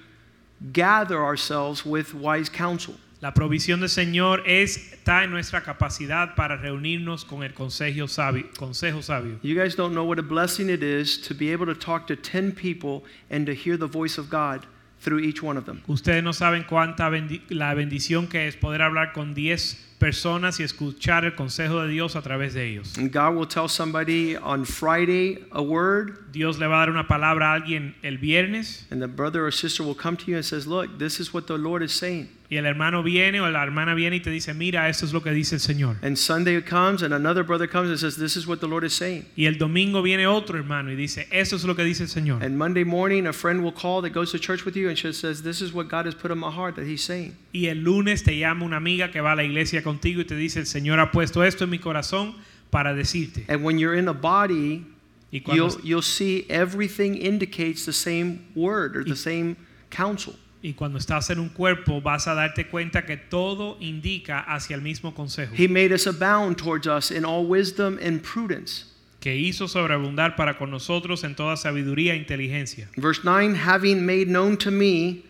gather 0.72 1.22
ourselves 1.22 1.84
with 1.84 2.14
wise 2.14 2.48
counsel. 2.48 2.94
La 3.20 3.32
provisión 3.32 3.80
del 3.80 3.90
Señor 3.90 4.42
es, 4.46 4.78
está 4.94 5.22
en 5.22 5.30
nuestra 5.30 5.60
capacidad 5.60 6.34
para 6.34 6.56
reunirnos 6.56 7.26
con 7.26 7.42
el 7.42 7.50
consejo 7.50 8.08
sabio. 8.08 8.44
Consejo 8.56 9.02
sabio. 9.02 9.38
You 9.42 9.54
guys 9.54 9.74
don't 9.74 9.92
know 9.92 10.04
what 10.04 10.18
a 10.18 10.22
blessing 10.22 10.70
it 10.70 10.82
is 10.82 11.18
to 11.18 11.34
be 11.34 11.52
able 11.52 11.66
to 11.66 11.74
talk 11.74 12.06
to 12.06 12.16
10 12.16 12.52
people 12.52 13.04
and 13.28 13.44
to 13.44 13.54
hear 13.54 13.76
the 13.76 13.86
voice 13.86 14.16
of 14.16 14.30
God 14.30 14.66
through 15.00 15.20
each 15.20 15.42
one 15.42 15.58
of 15.58 15.66
them. 15.66 15.82
Ustedes 15.86 16.24
no 16.24 16.30
saben 16.32 16.64
cuánta 16.66 17.10
la 17.50 17.74
bendición 17.74 18.30
que 18.30 18.46
es 18.46 18.56
poder 18.56 18.80
hablar 18.80 19.12
con 19.12 19.34
10 19.34 19.93
personas 19.98 20.60
y 20.60 20.62
escuchar 20.62 21.24
el 21.24 21.34
consejo 21.34 21.82
de 21.82 21.88
Dios 21.88 22.16
a 22.16 22.22
través 22.22 22.54
de 22.54 22.68
ellos. 22.68 22.98
And 22.98 23.12
God 23.12 23.34
will 23.34 23.46
tell 23.46 23.68
somebody 23.68 24.36
on 24.36 24.64
Friday 24.64 25.44
a 25.52 25.62
word, 25.62 26.32
Dios 26.32 26.58
le 26.58 26.66
va 26.66 26.76
a 26.76 26.86
dar 26.86 26.90
una 26.90 27.06
palabra 27.06 27.52
a 27.52 27.54
alguien 27.54 27.94
el 28.02 28.18
viernes 28.18 28.86
and 28.90 29.00
the 29.00 29.08
brother 29.08 29.44
or 29.44 29.52
sister 29.52 29.82
will 29.82 29.94
come 29.94 30.16
to 30.16 30.26
you 30.26 30.36
and 30.36 30.44
says, 30.44 30.66
"Look, 30.66 30.98
this 30.98 31.20
is 31.20 31.32
what 31.32 31.46
the 31.46 31.56
Lord 31.56 31.82
is 31.82 31.92
saying." 31.92 32.28
y 32.54 32.58
el 32.58 32.66
hermano 32.66 33.02
viene 33.02 33.40
o 33.40 33.50
la 33.50 33.62
hermana 33.62 33.94
viene 33.94 34.16
y 34.16 34.20
te 34.20 34.30
dice, 34.30 34.54
mira, 34.54 34.88
esto 34.88 35.06
es 35.06 35.12
lo 35.12 35.22
que 35.22 35.32
dice 35.32 35.56
el 35.56 35.60
Señor. 35.60 35.96
And 36.02 36.16
Sunday 36.16 36.60
comes 36.62 37.02
and 37.02 37.12
another 37.12 37.42
brother 37.42 37.68
comes 37.68 37.90
and 37.90 37.98
says, 37.98 38.16
"This 38.16 38.36
is 38.36 38.46
what 38.46 38.58
the 38.58 38.68
Lord 38.68 38.84
is 38.84 38.92
saying." 38.92 39.24
Y 39.36 39.46
el 39.46 39.58
domingo 39.58 40.02
viene 40.02 40.26
otro 40.26 40.56
hermano 40.56 40.90
y 40.90 40.94
dice, 40.94 41.26
eso 41.30 41.56
es 41.56 41.64
lo 41.64 41.74
que 41.74 41.84
dice 41.84 42.02
el 42.02 42.08
Señor. 42.08 42.42
And 42.42 42.56
Monday 42.56 42.84
morning 42.84 43.26
a 43.26 43.32
friend 43.32 43.62
will 43.64 43.72
call 43.72 44.02
that 44.02 44.12
goes 44.12 44.30
to 44.32 44.38
church 44.38 44.64
with 44.64 44.76
you 44.76 44.88
and 44.88 44.96
she 44.96 45.12
says, 45.12 45.42
"This 45.42 45.60
is 45.60 45.72
what 45.72 45.88
God 45.88 46.06
has 46.06 46.14
put 46.14 46.30
in 46.30 46.38
my 46.38 46.50
heart 46.50 46.76
that 46.76 46.86
he's 46.86 47.02
saying." 47.02 47.34
Y 47.54 47.68
el 47.68 47.84
lunes 47.84 48.24
te 48.24 48.36
llama 48.36 48.64
una 48.64 48.78
amiga 48.78 49.12
que 49.12 49.20
va 49.20 49.32
a 49.32 49.36
la 49.36 49.44
iglesia 49.44 49.84
contigo 49.84 50.20
y 50.20 50.24
te 50.24 50.34
dice, 50.34 50.58
el 50.58 50.66
Señor 50.66 50.98
ha 50.98 51.12
puesto 51.12 51.44
esto 51.44 51.62
en 51.62 51.70
mi 51.70 51.78
corazón 51.78 52.34
para 52.70 52.94
decirte. 52.94 53.44
And 53.48 53.64
when 53.64 53.78
you're 53.78 53.96
in 53.96 54.08
a 54.08 54.12
body, 54.12 54.84
Y 55.30 55.40
cuando, 55.40 55.68
you'll, 55.68 55.84
you'll 55.84 56.02
see 56.02 56.46
everything 56.48 57.14
indicates 57.14 57.86
the 57.86 57.92
same 57.92 58.40
word 58.56 58.96
or 58.96 59.04
the 59.04 59.14
same 59.14 59.56
counsel. 59.88 60.34
y 60.64 60.72
cuando 60.72 60.98
estás 60.98 61.30
en 61.30 61.38
un 61.38 61.50
cuerpo 61.50 62.00
vas 62.00 62.26
a 62.26 62.34
darte 62.34 62.66
cuenta 62.66 63.04
que 63.04 63.18
todo 63.18 63.76
indica 63.80 64.40
hacia 64.40 64.74
el 64.74 64.82
mismo 64.82 65.14
consejo. 65.14 65.54
He 65.54 65.68
made 65.68 65.92
us 65.92 66.08
abound 66.08 66.56
towards 66.56 66.88
us 66.88 67.12
in 67.12 67.24
all 67.24 67.46
wisdom 67.46 67.98
and 68.02 68.20
prudence. 68.22 68.86
que 69.20 69.36
hizo 69.36 69.68
sobreabundar 69.68 70.34
para 70.36 70.58
con 70.58 70.70
nosotros 70.70 71.22
en 71.22 71.34
toda 71.34 71.56
sabiduría 71.56 72.14
e 72.14 72.16
inteligencia. 72.16 72.88
Verse 72.96 73.20
9, 73.22 73.54
having 73.54 74.04
made 74.04 74.26
known 74.26 74.56
to 74.56 74.70
me 74.70 75.22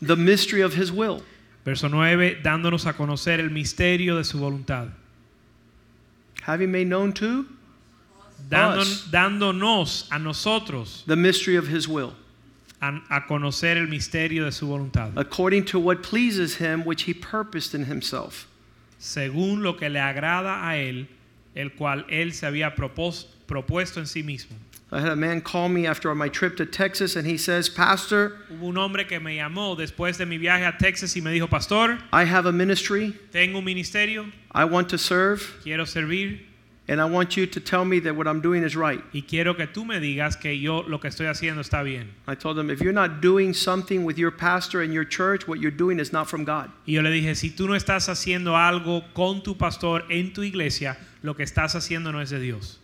the 0.00 0.16
mystery 0.16 0.60
of 0.62 0.74
his 0.74 0.90
will. 0.92 1.22
Verso 1.64 1.88
9, 1.88 2.40
dándonos 2.42 2.86
a 2.86 2.92
conocer 2.94 3.38
el 3.40 3.50
misterio 3.50 4.16
de 4.16 4.24
su 4.24 4.38
voluntad. 4.38 4.88
Having 6.42 6.72
made 6.72 6.86
known 6.88 7.12
to 7.14 7.46
Dándon- 8.48 8.78
Us. 8.80 9.08
dándonos 9.10 10.08
a 10.10 10.18
nosotros 10.18 11.04
the 11.06 11.16
mystery 11.16 11.56
of 11.56 11.68
his 11.68 11.86
will, 11.86 12.14
a, 12.80 12.88
a 13.10 13.20
conocer 13.28 13.76
el 13.76 13.86
misterio 13.86 14.44
de 14.44 14.52
su 14.52 14.66
voluntad, 14.66 15.12
according 15.16 15.64
to 15.66 15.78
what 15.78 16.02
pleases 16.02 16.56
him, 16.56 16.82
which 16.84 17.02
he 17.02 17.12
purposed 17.12 17.74
in 17.74 17.84
himself. 17.84 18.46
según 18.98 19.62
lo 19.62 19.74
que 19.74 19.88
le 19.90 19.98
agrada 20.00 20.62
a 20.66 20.76
él, 20.76 21.06
el 21.54 21.68
cual 21.70 22.04
él 22.08 22.32
se 22.32 22.46
había 22.46 22.74
propos- 22.74 23.26
propuesto 23.46 23.98
en 24.00 24.06
sí 24.06 24.22
mismo. 24.22 24.56
I 24.92 25.00
had 25.00 25.12
a 25.12 25.16
man 25.16 25.40
call 25.40 25.68
me 25.68 25.86
after 25.86 26.12
my 26.14 26.28
trip 26.28 26.56
to 26.56 26.66
Texas, 26.66 27.14
and 27.14 27.24
he 27.24 27.38
says, 27.38 27.68
Pastor, 27.68 28.38
Hubo 28.50 28.68
un 28.68 28.76
hombre 28.76 29.04
que 29.04 29.20
me 29.20 29.36
llamó 29.36 29.76
después 29.76 30.18
de 30.18 30.26
mi 30.26 30.36
viaje 30.36 30.66
a 30.66 30.76
Texas 30.76 31.16
y 31.16 31.20
me 31.22 31.30
dijo, 31.30 31.48
Pastor, 31.48 31.98
I 32.12 32.24
have 32.24 32.46
a 32.46 32.52
ministry. 32.52 33.12
tengo 33.30 33.58
un 33.58 33.64
ministerio, 33.64 34.32
I 34.52 34.64
want 34.64 34.88
to 34.88 34.98
serve, 34.98 35.60
quiero 35.62 35.84
servir 35.84 36.40
and 36.90 37.00
I 37.00 37.04
want 37.04 37.36
you 37.36 37.46
to 37.46 37.60
tell 37.60 37.84
me 37.84 38.00
that 38.00 38.16
what 38.16 38.26
I'm 38.26 38.40
doing 38.40 38.64
is 38.64 38.74
right. 38.74 39.00
y 39.14 39.20
quiero 39.20 39.54
que 39.54 39.68
tú 39.68 39.86
me 39.86 40.00
digas 40.00 40.34
que 40.40 40.50
yo 40.50 40.80
lo 40.80 40.98
que 40.98 41.08
estoy 41.08 41.26
haciendo 41.26 41.60
está 41.60 41.84
bien. 41.84 42.12
I 42.26 42.34
told 42.34 42.58
him, 42.58 42.68
if 42.68 42.80
you're 42.80 42.92
not 42.92 43.20
doing 43.20 43.54
something 43.54 44.04
with 44.04 44.18
your 44.18 44.32
pastor 44.32 44.82
and 44.82 44.92
your 44.92 45.04
church, 45.04 45.46
what 45.46 45.60
you're 45.60 45.70
doing 45.70 46.00
is 46.00 46.12
not 46.12 46.28
from 46.28 46.44
God. 46.44 46.68
Y 46.84 46.94
yo 46.94 47.02
le 47.02 47.10
dije, 47.10 47.36
si 47.36 47.50
tú 47.50 47.68
no 47.68 47.74
estás 47.74 48.08
haciendo 48.08 48.56
algo 48.56 49.04
con 49.14 49.40
tu 49.40 49.54
pastor 49.54 50.02
en 50.10 50.32
tu 50.32 50.42
iglesia, 50.42 50.96
lo 51.22 51.34
que 51.34 51.44
estás 51.44 51.76
haciendo 51.76 52.10
no 52.10 52.20
es 52.20 52.30
de 52.30 52.40
Dios. 52.40 52.80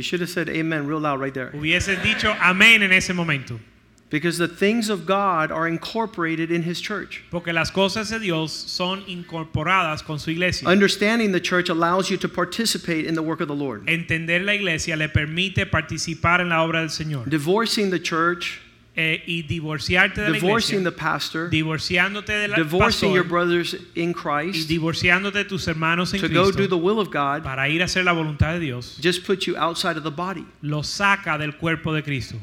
You 0.00 0.02
should 0.02 0.20
have 0.20 0.30
said 0.30 0.48
amen 0.48 0.86
real 0.86 0.98
loud 0.98 1.20
right 1.20 1.34
there. 1.34 1.50
Hubieses 1.50 2.02
dicho 2.02 2.34
amén 2.38 2.82
en 2.82 2.90
ese 2.90 3.12
momento. 3.12 3.60
Because 4.08 4.38
the 4.38 4.48
things 4.48 4.88
of 4.88 5.04
God 5.04 5.52
are 5.52 5.68
incorporated 5.68 6.50
in 6.50 6.62
his 6.62 6.80
church. 6.80 7.22
Porque 7.30 7.52
las 7.52 7.70
cosas 7.70 8.08
de 8.08 8.18
Dios 8.18 8.50
son 8.50 9.02
incorporadas 9.02 10.02
con 10.02 10.18
su 10.18 10.30
iglesia. 10.30 10.66
Understanding 10.66 11.32
the 11.32 11.38
church 11.38 11.68
allows 11.68 12.08
you 12.08 12.16
to 12.16 12.30
participate 12.30 13.04
in 13.04 13.14
the 13.14 13.22
work 13.22 13.42
of 13.42 13.48
the 13.48 13.54
Lord. 13.54 13.86
Entender 13.90 14.40
la 14.42 14.54
iglesia 14.54 14.96
le 14.96 15.08
permite 15.08 15.70
participar 15.70 16.40
en 16.40 16.48
la 16.48 16.66
obra 16.66 16.80
del 16.80 16.88
Señor. 16.88 17.28
Divorcing 17.28 17.90
the 17.90 17.98
church 17.98 18.62
eh, 19.00 19.22
y 19.26 19.42
divorciarte 19.42 20.20
de 20.20 20.28
la 20.28 20.34
divorcing 20.38 20.84
the 20.84 20.92
pastor, 20.92 21.48
divorciándote 21.48 22.28
del 22.28 22.54
divorcing 22.54 23.12
your 23.12 23.24
brothers 23.24 23.74
in 23.94 24.10
y 24.10 24.12
Christ 24.12 24.68
divorciándote 24.68 25.38
de 25.38 25.44
tus 25.44 25.66
hermanos 25.66 26.12
en 26.12 26.20
to 26.20 26.28
go 26.28 26.50
do 26.50 26.66
the 26.66 26.76
will 26.76 27.00
of 27.00 27.10
God 27.10 27.42
para 27.42 27.66
ir 27.68 27.80
a 27.80 27.86
hacer 27.86 28.04
la 28.04 28.12
voluntad 28.12 28.52
de 28.54 28.60
Dios, 28.60 28.98
just 29.00 29.24
put 29.24 29.46
you 29.46 29.56
outside 29.56 29.96
of 29.96 30.02
the 30.04 30.10
body. 30.10 30.44
lo 30.60 30.82
saca 30.82 31.38
del 31.38 31.52
cuerpo 31.52 31.94
de 31.94 32.02
Cristo 32.02 32.36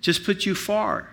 Just 0.00 0.22
put 0.24 0.44
you 0.44 0.54
far 0.54 1.08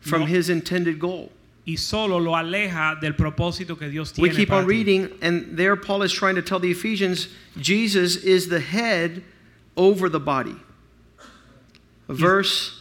from 0.00 0.20
No. 0.22 0.26
his 0.26 0.48
intended 0.48 0.98
goal. 0.98 1.30
y 1.66 1.76
solo 1.76 2.18
lo 2.18 2.32
aleja 2.34 2.98
del 3.00 3.12
propósito 3.12 3.78
que 3.78 3.88
Dios 3.88 4.12
tiene. 4.12 4.30
We 4.30 4.34
keep 4.34 4.50
on 4.50 4.64
reading, 4.66 5.10
and 5.20 5.56
there 5.58 5.76
Paul 5.76 6.02
is 6.02 6.10
trying 6.12 6.36
to 6.36 6.42
tell 6.42 6.58
the 6.58 6.70
Ephesians 6.70 7.28
Jesus 7.58 8.16
is 8.16 8.48
the 8.48 8.60
head 8.60 9.22
over 9.76 10.08
the 10.08 10.18
body. 10.18 10.56
Verse 12.08 12.79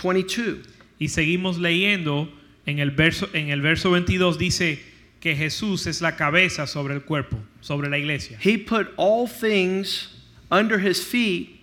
22. 0.00 0.58
Y 0.98 1.08
seguimos 1.08 1.58
leyendo 1.58 2.28
en 2.66 2.78
el 2.78 2.90
verso 2.90 3.28
en 3.34 3.50
el 3.50 3.60
verso 3.60 3.90
22 3.90 4.38
dice 4.38 4.78
que 5.20 5.34
Jesús 5.34 5.86
es 5.86 6.00
la 6.00 6.16
cabeza 6.16 6.66
sobre 6.66 6.94
el 6.94 7.02
cuerpo, 7.02 7.38
sobre 7.60 7.88
la 7.88 7.98
iglesia. 7.98 8.38
He 8.40 8.58
put 8.58 8.88
all 8.96 9.26
things 9.26 10.08
under 10.50 10.78
his 10.78 11.02
feet, 11.04 11.60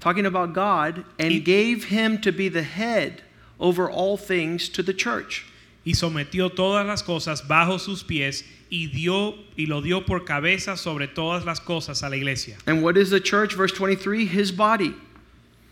talking 0.00 0.26
about 0.26 0.52
God, 0.54 1.04
and 1.18 1.30
Y- 1.32 1.38
gave 1.40 1.84
him 1.84 2.18
to 2.22 2.32
be 2.32 2.48
the 2.48 2.62
head 2.62 3.22
over 3.58 3.88
all 3.90 4.16
things 4.16 4.68
to 4.70 4.82
the 4.82 4.94
church. 4.94 5.44
y 5.84 5.92
sometió 5.94 6.50
todas 6.54 6.86
las 6.86 7.02
cosas 7.02 7.46
bajo 7.48 7.78
sus 7.78 8.02
pies 8.04 8.44
y 8.70 8.86
dio 8.88 9.34
y 9.56 9.64
lo 9.66 9.80
dio 9.80 10.02
por 10.04 10.24
cabeza 10.26 10.76
sobre 10.76 11.08
todas 11.08 11.44
las 11.46 11.58
cosas 11.60 12.02
a 12.02 12.08
la 12.10 12.16
iglesia. 12.16 12.56
And 12.66 12.82
what 12.82 12.96
is 12.98 13.08
the 13.10 13.20
church? 13.20 13.54
Verse 13.54 13.72
23 13.72 14.26
His 14.26 14.52
body. 14.52 14.94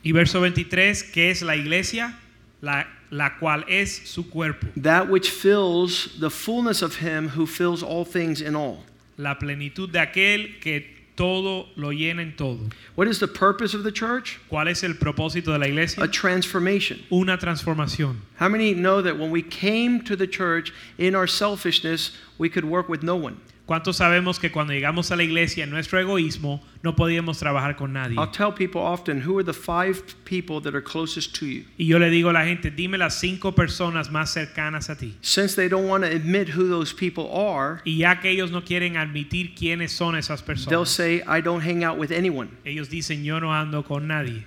Y 0.04 0.12
verso 0.12 0.40
23, 0.40 1.02
que 1.02 1.30
es 1.30 1.42
la 1.42 1.54
iglesia, 1.56 2.14
la, 2.60 2.86
la 3.10 3.30
cual 3.38 3.64
es 3.68 4.00
su 4.04 4.24
cuerpo, 4.24 4.66
That 4.76 5.08
which 5.08 5.30
fills 5.30 6.18
the 6.20 6.30
fullness 6.30 6.82
of 6.82 6.96
him 6.96 7.30
who 7.30 7.46
fills 7.46 7.82
all 7.82 8.04
things 8.04 8.40
in 8.40 8.54
all. 8.54 8.84
la 9.16 9.34
plenitud 9.34 9.90
de 9.90 9.98
aquel 9.98 10.60
que 10.60 10.84
todo 11.16 11.66
lo 11.74 11.88
llena 11.90 12.20
en 12.22 12.32
todo. 12.36 12.60
What 12.94 13.08
is 13.08 13.18
the 13.18 13.26
purpose 13.26 13.74
of 13.74 13.82
the 13.82 13.90
church? 13.90 14.38
¿Cuál 14.48 14.68
es 14.68 14.84
el 14.84 14.94
propósito 14.94 15.46
de 15.46 15.58
la 15.58 15.66
iglesia? 15.66 16.04
A 16.04 16.06
transformation. 16.06 17.00
Una 17.10 17.36
transformación. 17.36 18.18
How 18.36 18.48
many 18.48 18.72
know 18.74 19.02
that 19.02 19.18
when 19.18 19.32
we 19.32 19.42
came 19.42 20.00
to 20.04 20.14
the 20.14 20.28
church 20.28 20.72
in 20.96 21.16
our 21.16 21.26
selfishness, 21.26 22.12
we 22.38 22.48
could 22.48 22.64
work 22.64 22.88
with 22.88 23.02
no 23.02 23.16
one? 23.16 23.40
¿Cuántos 23.68 23.98
sabemos 23.98 24.38
que 24.38 24.50
cuando 24.50 24.72
llegamos 24.72 25.10
a 25.10 25.16
la 25.16 25.22
iglesia 25.24 25.62
en 25.64 25.68
nuestro 25.68 26.00
egoísmo 26.00 26.62
no 26.82 26.96
podíamos 26.96 27.38
trabajar 27.38 27.76
con 27.76 27.92
nadie? 27.92 28.16
I'll 28.16 28.30
tell 28.30 28.50
people 28.50 28.80
often 28.80 29.20
who 29.20 29.38
are 29.38 29.44
the 29.44 29.52
five 29.52 30.02
people 30.24 30.58
that 30.62 30.74
are 30.74 30.80
closest 30.80 31.38
to 31.38 31.44
you. 31.44 31.64
Y 31.76 31.84
yo 31.84 31.98
le 31.98 32.08
digo 32.08 32.30
a 32.30 32.32
la 32.32 32.46
gente, 32.46 32.70
dime 32.70 32.96
las 32.96 33.20
cinco 33.20 33.52
personas 33.52 34.10
más 34.10 34.32
cercanas 34.32 34.88
a 34.88 34.96
ti. 34.96 35.18
Since 35.20 35.54
they 35.54 35.68
don't 35.68 35.86
want 35.86 36.02
to 36.02 36.10
admit 36.10 36.48
who 36.48 36.66
those 36.66 36.94
people 36.94 37.30
are, 37.30 37.82
Y 37.84 37.98
ya 37.98 38.18
que 38.22 38.30
ellos 38.30 38.50
no 38.50 38.62
quieren 38.62 38.96
admitir 38.96 39.54
quiénes 39.54 39.90
son 39.90 40.14
esas 40.14 40.42
they'll 40.42 40.56
personas, 40.56 40.88
say, 40.88 41.22
I 41.26 41.42
don't 41.42 41.60
hang 41.60 41.84
out 41.84 41.98
with 41.98 42.10
anyone. 42.10 42.48
ellos 42.64 42.88
dicen, 42.88 43.22
yo 43.22 43.38
no 43.38 43.48
ando 43.48 43.86
con 43.86 44.08
nadie. 44.08 44.46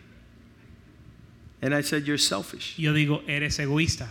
And 1.61 1.75
I 1.75 1.81
said, 1.81 2.07
You're 2.07 2.17
selfish. 2.17 2.73
Y 2.75 2.85
yo 2.85 2.93
digo, 2.93 3.21
eres 3.27 3.59
egoísta. 3.59 4.09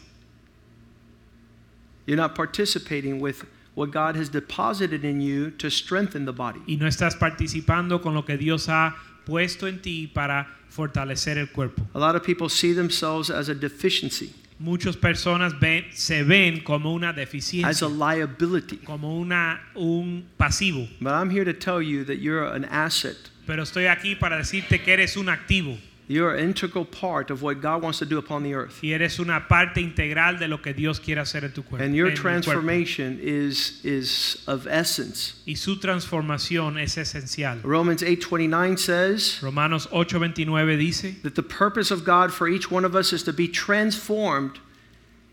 You're 2.06 2.16
not 2.16 2.36
participating 2.36 3.18
with 3.18 3.44
what 3.80 3.90
God 3.90 4.14
has 4.14 4.28
deposited 4.28 5.06
in 5.06 5.22
you 5.22 5.50
to 5.52 5.70
strengthen 5.70 6.26
the 6.26 6.32
body. 6.32 6.60
Y 6.68 6.76
no 6.76 6.86
estás 6.86 7.18
participando 7.18 8.02
con 8.02 8.14
lo 8.14 8.22
que 8.26 8.36
Dios 8.36 8.68
ha 8.68 8.94
puesto 9.24 9.66
en 9.66 9.80
ti 9.80 10.06
para 10.06 10.46
fortalecer 10.68 11.38
el 11.38 11.46
cuerpo. 11.46 11.86
A 11.94 11.98
lot 11.98 12.14
of 12.14 12.22
people 12.22 12.50
see 12.50 12.74
themselves 12.74 13.30
as 13.30 13.48
a 13.48 13.54
deficiency, 13.54 14.34
Muchas 14.58 14.94
personas 14.94 15.58
ven, 15.58 15.86
se 15.92 16.22
ven 16.22 16.60
como 16.62 16.92
una 16.92 17.14
deficiencia, 17.14 17.70
as 17.70 17.80
a 17.80 17.88
liability. 17.88 18.76
como 18.84 19.18
una, 19.18 19.58
un 19.74 20.26
pasivo. 20.38 20.86
But 21.00 21.14
I'm 21.14 21.30
here 21.30 21.46
to 21.46 21.54
tell 21.54 21.80
you 21.80 22.04
that 22.04 22.16
you're 22.18 22.44
an 22.44 22.66
asset. 22.66 23.16
Pero 23.46 23.62
estoy 23.62 23.86
aquí 23.86 24.14
para 24.14 24.36
decirte 24.36 24.82
que 24.82 24.92
eres 24.92 25.16
un 25.16 25.30
activo. 25.30 25.78
You're 26.10 26.34
an 26.34 26.40
integral 26.40 26.84
part 26.84 27.30
of 27.30 27.40
what 27.40 27.60
God 27.60 27.84
wants 27.84 28.00
to 28.00 28.04
do 28.04 28.18
upon 28.18 28.42
the 28.42 28.52
earth. 28.52 28.82
y 28.82 28.88
eres 28.88 29.20
una 29.20 29.46
parte 29.48 29.76
integral 29.76 30.40
de 30.40 30.48
lo 30.48 30.58
que 30.58 30.74
Dios 30.74 30.98
quiere 30.98 31.20
hacer 31.20 31.44
en 31.44 31.52
tu 31.52 31.62
cuerpo. 31.62 31.84
And 31.84 31.94
your 31.94 32.08
en 32.08 32.14
el 32.14 32.18
cuerpo. 32.20 32.40
transformation 32.40 33.20
is, 33.22 33.80
is 33.84 34.42
of 34.48 34.66
essence. 34.66 35.34
Y 35.46 35.54
su 35.54 35.76
transformación 35.76 36.82
es 36.82 36.96
esencial. 36.96 37.62
Romans 37.62 38.02
8:29 38.02 38.76
says 38.76 39.40
Romanos 39.40 39.86
8:29 39.92 40.76
dice 40.76 41.22
that 41.22 41.36
the 41.36 41.44
purpose 41.44 41.92
of 41.92 42.04
God 42.04 42.32
for 42.32 42.48
each 42.48 42.72
one 42.72 42.84
of 42.84 42.96
us 42.96 43.12
is 43.12 43.22
to 43.22 43.32
be 43.32 43.46
transformed 43.46 44.58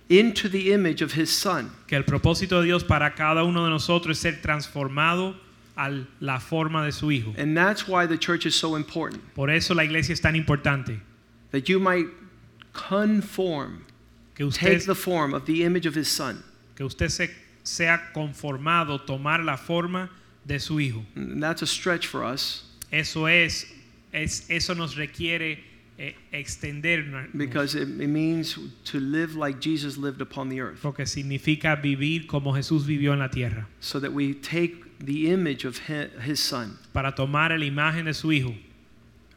into 0.09 0.47
the 0.47 0.71
image 0.73 1.01
of 1.01 1.13
his 1.13 1.31
son. 1.31 1.71
que 1.87 1.97
el 1.97 2.03
propósito 2.03 2.59
de 2.61 2.65
Dios 2.65 2.83
para 2.83 3.15
cada 3.15 3.43
uno 3.43 3.63
de 3.63 3.71
nosotros 3.71 4.11
es 4.11 4.19
ser 4.19 4.41
transformado 4.43 5.35
a 5.77 6.05
la 6.19 6.39
forma 6.39 6.83
de 6.85 6.91
su 6.91 7.07
hijo. 7.11 7.33
And 7.37 7.55
that's 7.55 7.87
why 7.87 8.05
the 8.07 8.17
church 8.17 8.45
is 8.45 8.55
so 8.55 8.75
important. 8.75 9.21
Por 9.35 9.49
eso 9.49 9.73
la 9.75 9.83
iglesia 9.83 10.13
es 10.13 10.19
tan 10.21 10.35
importante. 10.35 10.99
That 11.51 11.69
you 11.69 11.79
might 11.79 12.07
conform, 12.73 13.85
Que 14.35 14.45
usted, 14.45 14.67
take 14.79 14.85
the 14.85 14.95
form 14.95 15.33
of 15.33 15.45
the 15.45 15.63
image 15.63 15.85
of 15.85 15.95
his 15.95 16.07
son. 16.09 16.43
que 16.75 16.85
usted 16.85 17.09
se, 17.09 17.29
sea 17.63 17.99
conformado, 18.13 19.05
tomar 19.05 19.43
la 19.43 19.55
forma 19.57 20.09
de 20.45 20.59
su 20.59 20.79
hijo. 20.79 21.03
And 21.15 21.41
that's 21.41 21.61
a 21.61 21.67
stretch 21.67 22.07
for 22.07 22.23
us 22.23 22.63
Eso 22.91 23.25
es, 23.25 23.65
es 24.13 24.49
eso 24.49 24.73
nos 24.73 24.95
requiere 24.95 25.59
eh, 25.99 26.13
extendernos. 26.31 27.35
because 27.37 27.75
it, 27.75 27.87
it 27.99 28.07
means 28.07 28.57
to 28.85 28.99
live 28.99 29.35
like 29.35 29.59
Jesus 29.59 29.97
lived 29.97 30.21
upon 30.21 30.47
the 30.49 30.61
earth. 30.61 30.81
porque 30.81 31.05
significa 31.05 31.75
vivir 31.81 32.27
como 32.27 32.53
Jesús 32.53 32.85
vivió 32.85 33.11
en 33.13 33.19
la 33.19 33.27
tierra. 33.29 33.67
So 33.79 33.99
that 33.99 34.13
we 34.13 34.33
take 34.35 34.75
the 34.99 35.31
image 35.31 35.65
of 35.65 35.77
his 35.79 36.39
son. 36.39 36.77
para 36.93 37.12
tomar 37.12 37.49
la 37.49 37.65
imagen 37.65 38.05
de 38.05 38.13
su 38.13 38.29
hijo. 38.29 38.55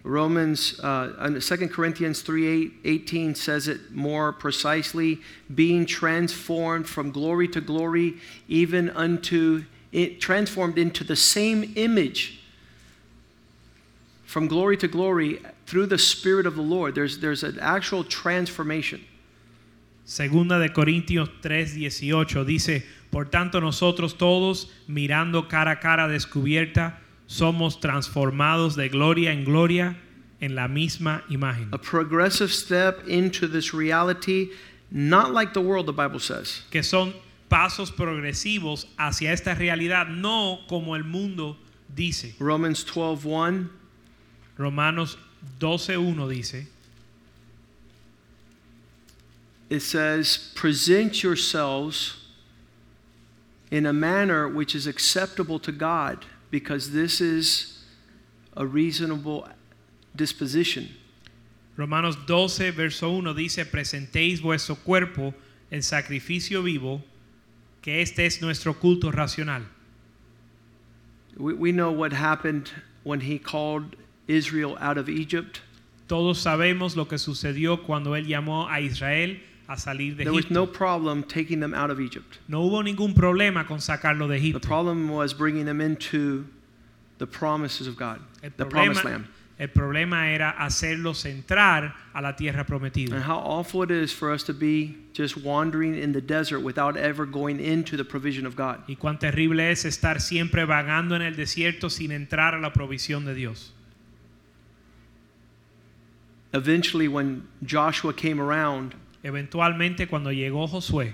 Romans, 0.02 0.80
uh, 0.80 1.14
and 1.18 1.42
2 1.42 1.68
Corinthians 1.68 2.22
3 2.22 2.46
8, 2.46 2.72
18 2.84 3.34
says 3.34 3.68
it 3.68 3.92
more 3.92 4.32
precisely 4.32 5.20
being 5.54 5.84
transformed 5.84 6.88
from 6.88 7.10
glory 7.10 7.46
to 7.48 7.60
glory, 7.60 8.14
even 8.48 8.88
unto 8.90 9.64
it, 9.92 10.20
transformed 10.20 10.78
into 10.78 11.04
the 11.04 11.16
same 11.16 11.72
image. 11.76 12.40
From 14.24 14.46
glory 14.46 14.76
to 14.78 14.88
glory 14.88 15.42
through 15.66 15.86
the 15.86 15.98
Spirit 15.98 16.46
of 16.46 16.56
the 16.56 16.62
Lord. 16.62 16.94
There's, 16.94 17.18
there's 17.18 17.42
an 17.42 17.58
actual 17.60 18.04
transformation. 18.04 19.04
Segunda 20.06 20.58
de 20.58 20.72
Corintios 20.72 21.28
3:18 21.42 22.46
dice, 22.46 22.82
por 23.10 23.26
tanto 23.26 23.60
nosotros 23.60 24.16
todos, 24.16 24.70
mirando 24.86 25.48
cara 25.48 25.72
a 25.72 25.80
cara 25.80 26.08
descubierta, 26.08 26.98
somos 27.26 27.80
transformados 27.80 28.76
de 28.76 28.88
gloria 28.88 29.32
en 29.32 29.44
gloria 29.44 29.96
en 30.40 30.54
la 30.54 30.68
misma 30.68 31.22
imagen. 31.28 31.68
A 31.72 31.78
progressive 31.78 32.50
step 32.50 33.06
into 33.06 33.46
this 33.46 33.72
reality, 33.74 34.50
not 34.90 35.32
like 35.32 35.52
the 35.52 35.60
world, 35.60 35.86
the 35.86 35.92
Bible 35.92 36.20
says. 36.20 36.62
Que 36.70 36.82
son 36.82 37.14
pasos 37.48 37.90
progresivos 37.90 38.86
hacia 38.96 39.32
esta 39.32 39.54
realidad, 39.54 40.08
no 40.08 40.60
como 40.68 40.94
el 40.94 41.04
mundo 41.04 41.56
dice. 41.94 42.34
Romans 42.38 42.84
12 42.84 43.24
1. 43.24 43.70
Romanos 44.56 45.16
12:1 45.58 46.28
dice, 46.28 46.66
it 49.70 49.80
says, 49.80 50.52
present 50.54 51.22
yourselves 51.22 52.19
in 53.70 53.86
a 53.86 53.92
manner 53.92 54.48
which 54.48 54.74
is 54.74 54.86
acceptable 54.86 55.58
to 55.60 55.72
God, 55.72 56.26
because 56.50 56.90
this 56.92 57.20
is 57.20 57.84
a 58.56 58.66
reasonable 58.66 59.48
disposition. 60.14 60.88
Romanos 61.76 62.16
12, 62.26 62.72
verso 62.72 63.10
1 63.10 63.34
dice, 63.34 63.64
presentéis 63.64 64.40
vuestro 64.40 64.74
cuerpo 64.74 65.32
en 65.70 65.80
sacrificio 65.80 66.62
vivo, 66.62 67.00
que 67.80 68.02
este 68.02 68.26
es 68.26 68.42
nuestro 68.42 68.74
culto 68.74 69.10
racional. 69.12 69.64
We, 71.36 71.54
we 71.54 71.72
know 71.72 71.92
what 71.92 72.12
happened 72.12 72.70
when 73.04 73.20
he 73.20 73.38
called 73.38 73.96
Israel 74.26 74.76
out 74.80 74.98
of 74.98 75.08
Egypt. 75.08 75.60
Todos 76.08 76.42
sabemos 76.42 76.96
lo 76.96 77.04
que 77.06 77.18
sucedió 77.18 77.84
cuando 77.84 78.10
él 78.10 78.26
llamó 78.26 78.68
a 78.68 78.80
Israel 78.80 79.40
a 79.70 79.76
salir 79.76 80.16
de 80.16 80.24
There 80.24 80.32
was 80.32 80.50
no 80.50 80.64
Egipto. 80.64 80.74
problem 80.76 81.22
taking 81.22 81.60
them 81.60 81.72
out 81.74 81.90
of 81.90 82.00
Egypt. 82.00 82.38
No 82.48 82.62
hubo 82.68 82.82
ningún 82.82 83.14
problema 83.14 83.64
con 83.66 83.78
sacarlo 83.78 84.26
de 84.28 84.38
The 84.38 84.48
Egipto. 84.48 84.60
problem 84.66 85.08
was 85.08 85.32
bringing 85.32 85.64
them 85.64 85.80
into 85.80 86.44
the 87.18 87.26
promises 87.26 87.86
of 87.86 87.96
God, 87.96 88.18
El 88.42 88.50
the 88.56 88.64
promised 88.66 89.02
problema, 89.02 89.12
land. 89.12 89.28
el 89.60 89.68
problema 89.68 90.26
era 90.34 90.54
hacerlos 90.58 91.24
entrar 91.26 91.94
a 92.14 92.20
la 92.22 92.32
tierra 92.32 92.60
And 92.60 92.66
prometida. 92.68 93.20
how 93.22 93.36
awful 93.38 93.82
it 93.82 93.90
is 93.90 94.10
for 94.12 94.32
us 94.32 94.42
to 94.44 94.52
be 94.54 94.96
just 95.12 95.36
wandering 95.36 95.94
in 95.94 96.12
the 96.12 96.20
desert 96.22 96.60
without 96.62 96.96
ever 96.96 97.24
going 97.26 97.60
into 97.60 97.96
the 97.96 98.04
provision 98.04 98.46
of 98.46 98.56
God. 98.56 98.80
Y 98.88 98.96
cuán 98.96 99.20
terrible 99.20 99.60
es 99.70 99.84
estar 99.84 100.20
siempre 100.20 100.64
vagando 100.64 101.14
en 101.14 101.22
el 101.22 101.34
desierto 101.36 101.90
sin 101.90 102.10
entrar 102.10 102.54
a 102.54 102.58
la 102.58 102.72
provisión 102.72 103.24
de 103.26 103.34
Dios. 103.34 103.72
Eventually, 106.52 107.06
when 107.06 107.46
Joshua 107.64 108.12
came 108.12 108.40
around, 108.40 108.94
Eventualmente 109.22 110.06
cuando 110.08 110.30
llegó 110.32 110.66
Josué, 110.68 111.12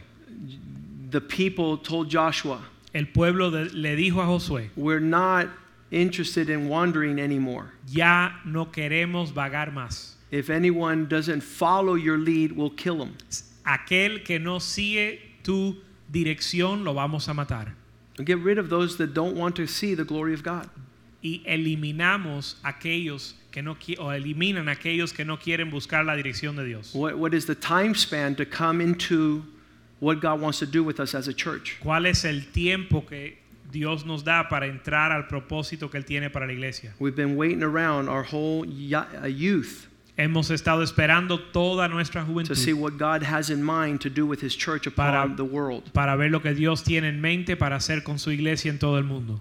the 1.11 1.21
people 1.21 1.77
told 1.83 2.09
Joshua, 2.11 2.61
el 2.95 3.07
pueblo 3.07 3.51
de- 3.51 3.71
le 3.71 3.97
dijo 3.97 4.21
a 4.23 4.27
Josué, 4.27 4.71
We're 4.77 5.01
not 5.01 5.49
interested 5.91 6.49
in 6.49 6.69
wandering 6.69 7.19
anymore. 7.19 7.71
ya 7.89 8.41
no 8.45 8.67
queremos 8.67 9.33
vagar 9.33 9.73
más. 9.73 10.15
If 10.31 10.51
anyone 10.51 11.07
doesn't 11.09 11.43
follow 11.43 11.95
your 11.95 12.19
lead, 12.19 12.53
we'll 12.53 12.71
kill 12.71 13.01
him. 13.03 13.15
Aquel 13.65 14.25
que 14.25 14.39
no 14.39 14.59
sigue 14.59 15.21
tu 15.43 15.77
dirección 16.11 16.85
lo 16.85 16.95
vamos 16.95 17.29
a 17.29 17.33
matar. 17.35 17.75
Get 18.25 18.39
rid 18.39 18.59
of 18.59 18.69
those 18.71 18.97
that 18.99 19.15
don't 19.15 19.37
want 19.37 19.55
to 19.57 19.67
see 19.67 19.95
the 19.95 20.05
glory 20.05 20.33
of 20.35 20.43
God. 20.43 20.69
Y 21.23 21.43
eliminamos 21.45 22.57
aquellos 22.63 23.35
que 23.51 23.63
no 23.63 23.77
o 23.99 24.13
eliminan 24.13 24.69
aquellos 24.69 25.13
que 25.13 25.25
no 25.25 25.39
quieren 25.39 25.71
buscar 25.71 26.05
la 26.05 26.15
dirección 26.15 26.57
de 26.57 26.65
Dios. 26.65 26.95
What, 26.95 27.17
what 27.17 27.33
is 27.33 27.47
the 27.47 27.55
time 27.55 27.95
span 27.95 28.37
to 28.37 28.45
come 28.45 28.83
into 28.83 29.45
what 30.01 30.21
God 30.21 30.41
wants 30.41 30.59
to 30.59 30.67
do 30.67 30.85
with 30.85 31.01
us 31.01 31.15
as 31.15 31.27
a 31.27 31.33
church? 31.33 31.79
¿Cuál 31.83 32.07
es 32.07 32.25
el 32.25 32.43
tiempo 32.53 33.07
que 33.09 33.39
Dios 33.73 34.05
nos 34.05 34.23
da 34.23 34.49
para 34.49 34.67
entrar 34.67 35.11
al 35.11 35.27
propósito 35.27 35.91
que 35.91 35.99
Él 35.99 36.05
tiene 36.05 36.31
para 36.31 36.47
la 36.47 36.53
iglesia? 36.53 36.93
We've 36.99 37.17
been 37.17 37.37
waiting 37.37 37.63
around 37.63 38.09
our 38.09 38.23
whole 38.23 38.65
uh, 38.65 39.27
youth 39.27 39.89
Hemos 40.19 40.51
estado 40.51 40.83
esperando 40.83 41.39
toda 41.53 41.89
nuestra 41.89 42.25
to 42.25 42.55
see 42.55 42.73
juventud 42.73 42.81
what 42.81 42.97
God 42.97 43.23
has 43.23 43.51
in 43.51 43.63
mind 43.63 44.01
to 44.01 44.09
do 44.09 44.25
with 44.27 44.41
His 44.41 44.57
church 44.57 44.89
Para- 44.95 45.25
upon 45.25 45.37
the 45.37 45.45
world. 45.45 45.93
para 45.93 46.17
ver 46.17 46.31
lo 46.31 46.41
que 46.41 46.55
Dios 46.55 46.83
tiene 46.83 47.09
en 47.09 47.21
mente 47.21 47.55
para 47.57 47.77
hacer 47.77 48.03
con 48.03 48.19
su 48.19 48.31
iglesia 48.31 48.71
en 48.71 48.79
todo 48.79 48.97
el 48.97 49.05
mundo. 49.05 49.41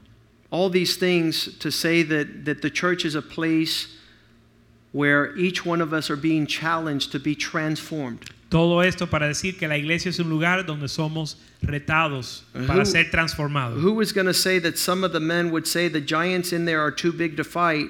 All 0.52 0.70
these 0.70 0.96
things 0.98 1.58
to 1.60 1.72
say 1.72 2.04
that, 2.04 2.46
that 2.46 2.62
the 2.62 2.70
church 2.70 3.04
is 3.06 3.16
a 3.16 3.22
place 3.22 3.88
where 4.92 5.36
each 5.36 5.66
one 5.66 5.82
of 5.82 5.92
us 5.94 6.10
are 6.10 6.16
being 6.16 6.46
challenged 6.48 7.12
to 7.12 7.20
be 7.20 7.36
transformed. 7.36 8.20
Todo 8.50 8.80
esto 8.80 9.06
para 9.08 9.28
decir 9.28 9.58
que 9.58 9.68
la 9.68 9.76
iglesia 9.76 10.10
es 10.10 10.20
un 10.20 10.30
lugar 10.30 10.64
donde 10.64 10.88
somos 10.88 11.36
retados 11.64 12.44
uh, 12.54 12.66
para 12.66 12.80
Who- 12.80 12.86
ser 12.86 13.06
transformados. 13.06 13.82
Who 13.82 13.94
was 13.94 14.14
going 14.14 14.28
to 14.28 14.34
say 14.34 14.60
that 14.60 14.78
some 14.78 15.04
of 15.04 15.12
the 15.12 15.20
men 15.20 15.52
would 15.52 15.68
say 15.68 15.90
the 15.90 16.00
giants 16.00 16.54
in 16.54 16.64
there 16.64 16.80
are 16.80 16.92
too 16.92 17.12
big 17.12 17.36
to 17.38 17.44
fight? 17.44 17.88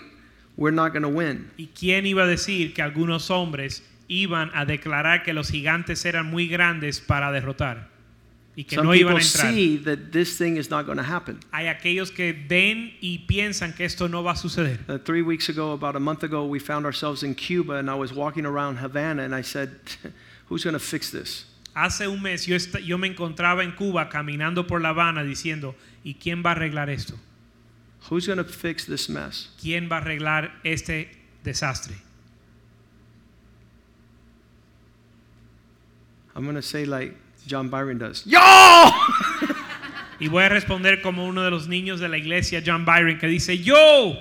We're 0.58 0.72
not 0.72 0.94
going 0.94 1.04
to 1.04 1.10
win. 1.10 1.52
¿Y 1.60 1.68
quién 1.76 2.06
iba 2.06 2.24
a 2.24 2.28
decir 2.28 2.74
que 2.74 2.82
algunos 2.84 3.30
hombres 3.30 3.82
iban 4.10 4.50
a 4.56 4.66
declarar 4.66 5.24
que 5.26 5.34
los 5.34 5.50
gigantes 5.52 6.06
eran 6.06 6.32
muy 6.32 6.48
grandes 6.48 7.00
para 7.00 7.32
derrotar? 7.32 7.90
Y 8.58 8.64
que 8.64 8.76
Some 8.78 8.86
no 8.88 8.94
iban 8.94 9.18
a 9.18 9.20
people 9.20 9.20
entrar. 9.20 9.52
see 9.52 9.78
that 9.78 10.12
this 10.14 10.38
thing 10.38 10.56
is 10.56 10.70
not 10.70 10.86
going 10.86 10.98
to 10.98 11.04
happen. 11.04 11.40
Hay 11.52 11.68
aquellos 11.68 12.10
que 12.10 12.32
ven 12.34 12.94
y 13.02 13.26
piensan 13.28 13.76
que 13.76 13.86
esto 13.86 14.08
no 14.08 14.24
va 14.24 14.32
a 14.32 14.36
suceder. 14.36 14.80
Uh, 14.88 14.98
three 14.98 15.22
weeks 15.22 15.50
ago, 15.50 15.74
about 15.74 15.96
a 15.98 16.00
month 16.00 16.24
ago, 16.24 16.46
we 16.46 16.58
found 16.58 16.86
ourselves 16.86 17.22
in 17.22 17.36
Cuba, 17.36 17.74
and 17.74 17.90
I 17.90 17.96
was 17.96 18.14
walking 18.14 18.46
around 18.46 18.78
Havana, 18.78 19.24
and 19.24 19.36
I 19.36 19.42
said, 19.42 19.72
"Who's 20.48 20.64
going 20.64 20.74
to 20.74 20.80
fix 20.80 21.12
this?" 21.12 21.46
Hace 21.76 22.08
un 22.08 22.22
mes 22.22 22.46
yo, 22.48 22.56
yo 22.80 22.98
me 22.98 23.10
encontraba 23.14 23.62
en 23.62 23.74
Cuba 23.74 24.08
caminando 24.10 24.66
por 24.66 24.80
La 24.80 24.94
Habana 24.94 25.26
diciendo, 25.26 25.76
¿y 26.06 26.14
quién 26.14 26.42
va 26.42 26.52
a 26.52 26.56
arreglar 26.56 26.90
esto? 26.90 27.16
Who's 28.10 28.26
going 28.26 28.38
to 28.38 28.46
fix 28.46 28.86
this 28.86 29.10
mess? 29.10 29.50
¿Quién 29.62 29.90
va 29.90 29.98
a 29.98 30.02
arreglar 30.02 30.52
este 30.64 31.10
desastre? 31.44 31.96
I'm 36.34 36.44
going 36.44 36.56
to 36.56 36.62
say 36.62 36.86
like 36.86 37.16
John 37.48 37.70
Byron 37.70 37.98
does. 37.98 38.24
Yo! 38.26 38.40
Y 40.18 40.30
voy 40.30 40.44
a 40.44 40.50
responder 40.50 41.02
como 41.02 41.26
uno 41.26 41.44
de 41.44 41.52
los 41.52 41.68
niños 41.68 42.00
de 42.00 42.08
la 42.08 42.18
iglesia, 42.18 42.64
John 42.66 42.86
Byron, 42.86 43.18
que 43.18 43.28
dice, 43.28 43.58
yo. 43.58 44.16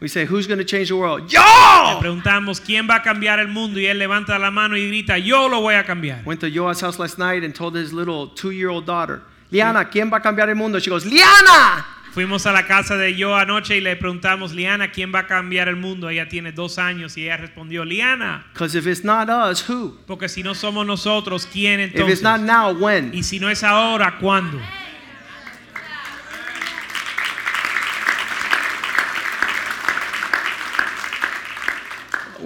we 0.00 0.08
say, 0.08 0.26
"Who's 0.26 0.46
going 0.46 0.58
to 0.58 0.64
change 0.64 0.88
the 0.88 0.96
world?" 0.96 1.22
Le 1.22 1.28
Yo! 1.28 1.98
preguntamos, 2.00 2.60
¿quién 2.60 2.88
va 2.88 2.96
a 2.96 3.02
cambiar 3.02 3.38
el 3.38 3.48
mundo? 3.48 3.78
Y 3.78 3.86
él 3.86 3.98
levanta 3.98 4.38
la 4.38 4.50
mano 4.50 4.76
y 4.76 4.88
grita, 4.88 5.18
yo 5.18 5.48
lo 5.48 5.60
voy 5.60 5.74
a 5.74 5.84
cambiar. 5.84 6.22
Went 6.24 6.40
to 6.40 6.48
Yoa's 6.48 6.80
house 6.80 6.98
last 6.98 7.16
night 7.18 7.44
and 7.44 7.54
told 7.54 7.76
his 7.76 7.92
little 7.92 8.28
two-year-old 8.34 8.84
daughter, 8.86 9.22
"Liana, 9.50 9.88
¿quién 9.88 10.10
va 10.12 10.18
a 10.18 10.20
cambiar 10.20 10.48
el 10.48 10.56
mundo?" 10.56 10.80
She 10.80 10.90
goes, 10.90 11.06
"Liana!" 11.06 11.86
Fuimos 12.16 12.46
a 12.46 12.52
la 12.52 12.66
casa 12.66 12.96
de 12.96 13.14
yo 13.14 13.36
anoche 13.36 13.76
y 13.76 13.82
le 13.82 13.94
preguntamos, 13.94 14.54
Liana, 14.54 14.90
¿quién 14.90 15.14
va 15.14 15.18
a 15.18 15.26
cambiar 15.26 15.68
el 15.68 15.76
mundo? 15.76 16.08
Ella 16.08 16.26
tiene 16.26 16.50
dos 16.50 16.78
años 16.78 17.14
y 17.18 17.24
ella 17.24 17.36
respondió, 17.36 17.84
Liana. 17.84 18.46
Because 18.54 18.74
if 18.74 18.86
it's 18.86 19.04
not 19.04 19.28
us, 19.28 19.68
who? 19.68 19.98
Porque 20.06 20.26
si 20.30 20.42
no 20.42 20.54
somos 20.54 20.86
nosotros, 20.86 21.46
¿quién 21.46 21.78
If 21.78 21.90
entonces? 21.90 22.14
it's 22.14 22.22
not 22.22 22.40
now, 22.40 22.72
when? 22.72 23.12
Y 23.12 23.22
si 23.22 23.38
no 23.38 23.50
es 23.50 23.62
ahora, 23.62 24.16
¿cuándo? 24.18 24.58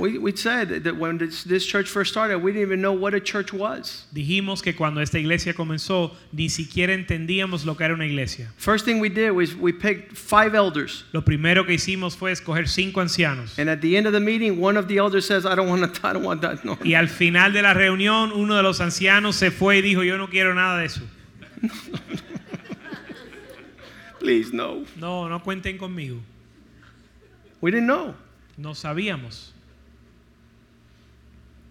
We, 0.00 0.16
we 0.16 0.34
said 0.34 0.84
that 0.84 0.96
when 0.96 1.18
this, 1.18 1.44
this 1.44 1.66
church 1.66 1.90
first 1.90 2.10
started, 2.10 2.38
we 2.38 2.52
didn't 2.52 2.62
even 2.62 2.80
know 2.80 2.94
what 2.94 3.12
a 3.12 3.20
church 3.20 3.52
was. 3.52 4.06
Dijimos 4.14 4.62
que 4.62 4.72
cuando 4.72 5.02
esta 5.02 5.18
iglesia 5.18 5.52
comenzó, 5.52 6.12
ni 6.32 6.48
siquiera 6.48 6.94
entendíamos 6.94 7.66
lo 7.66 7.74
que 7.74 7.84
era 7.84 7.92
una 7.92 8.06
iglesia. 8.06 8.48
First 8.56 8.86
thing 8.86 8.98
we 8.98 9.10
did 9.10 9.30
was 9.32 9.54
we 9.54 9.72
picked 9.72 10.16
five 10.16 10.54
elders. 10.54 11.04
Lo 11.12 11.20
primero 11.20 11.66
que 11.66 11.74
hicimos 11.74 12.16
fue 12.16 12.32
escoger 12.32 12.66
cinco 12.66 13.02
ancianos. 13.02 13.58
And 13.58 13.68
at 13.68 13.82
the 13.82 13.94
end 13.94 14.06
of 14.06 14.14
the 14.14 14.20
meeting, 14.20 14.58
one 14.58 14.78
of 14.78 14.88
the 14.88 14.96
elders 14.96 15.26
says, 15.26 15.44
I 15.44 15.54
don't 15.54 15.68
want 15.68 15.94
to, 15.94 16.00
I 16.08 16.14
don't 16.14 16.24
want 16.24 16.40
that. 16.40 16.64
No. 16.64 16.78
Y 16.82 16.94
al 16.94 17.08
final 17.08 17.52
de 17.52 17.60
la 17.60 17.74
reunión, 17.74 18.32
uno 18.32 18.56
de 18.56 18.62
los 18.62 18.80
ancianos 18.80 19.36
se 19.36 19.50
fue 19.50 19.76
y 19.78 19.82
dijo, 19.82 20.02
yo 20.02 20.16
no 20.16 20.28
quiero 20.28 20.54
nada 20.54 20.78
de 20.78 20.86
eso. 20.86 21.02
Please, 24.18 24.50
no. 24.50 24.86
No, 24.96 25.28
no 25.28 25.42
cuenten 25.42 25.76
conmigo. 25.76 26.20
We 27.60 27.70
didn't 27.70 27.86
know. 27.86 28.14
No 28.56 28.74
sabíamos. 28.74 29.52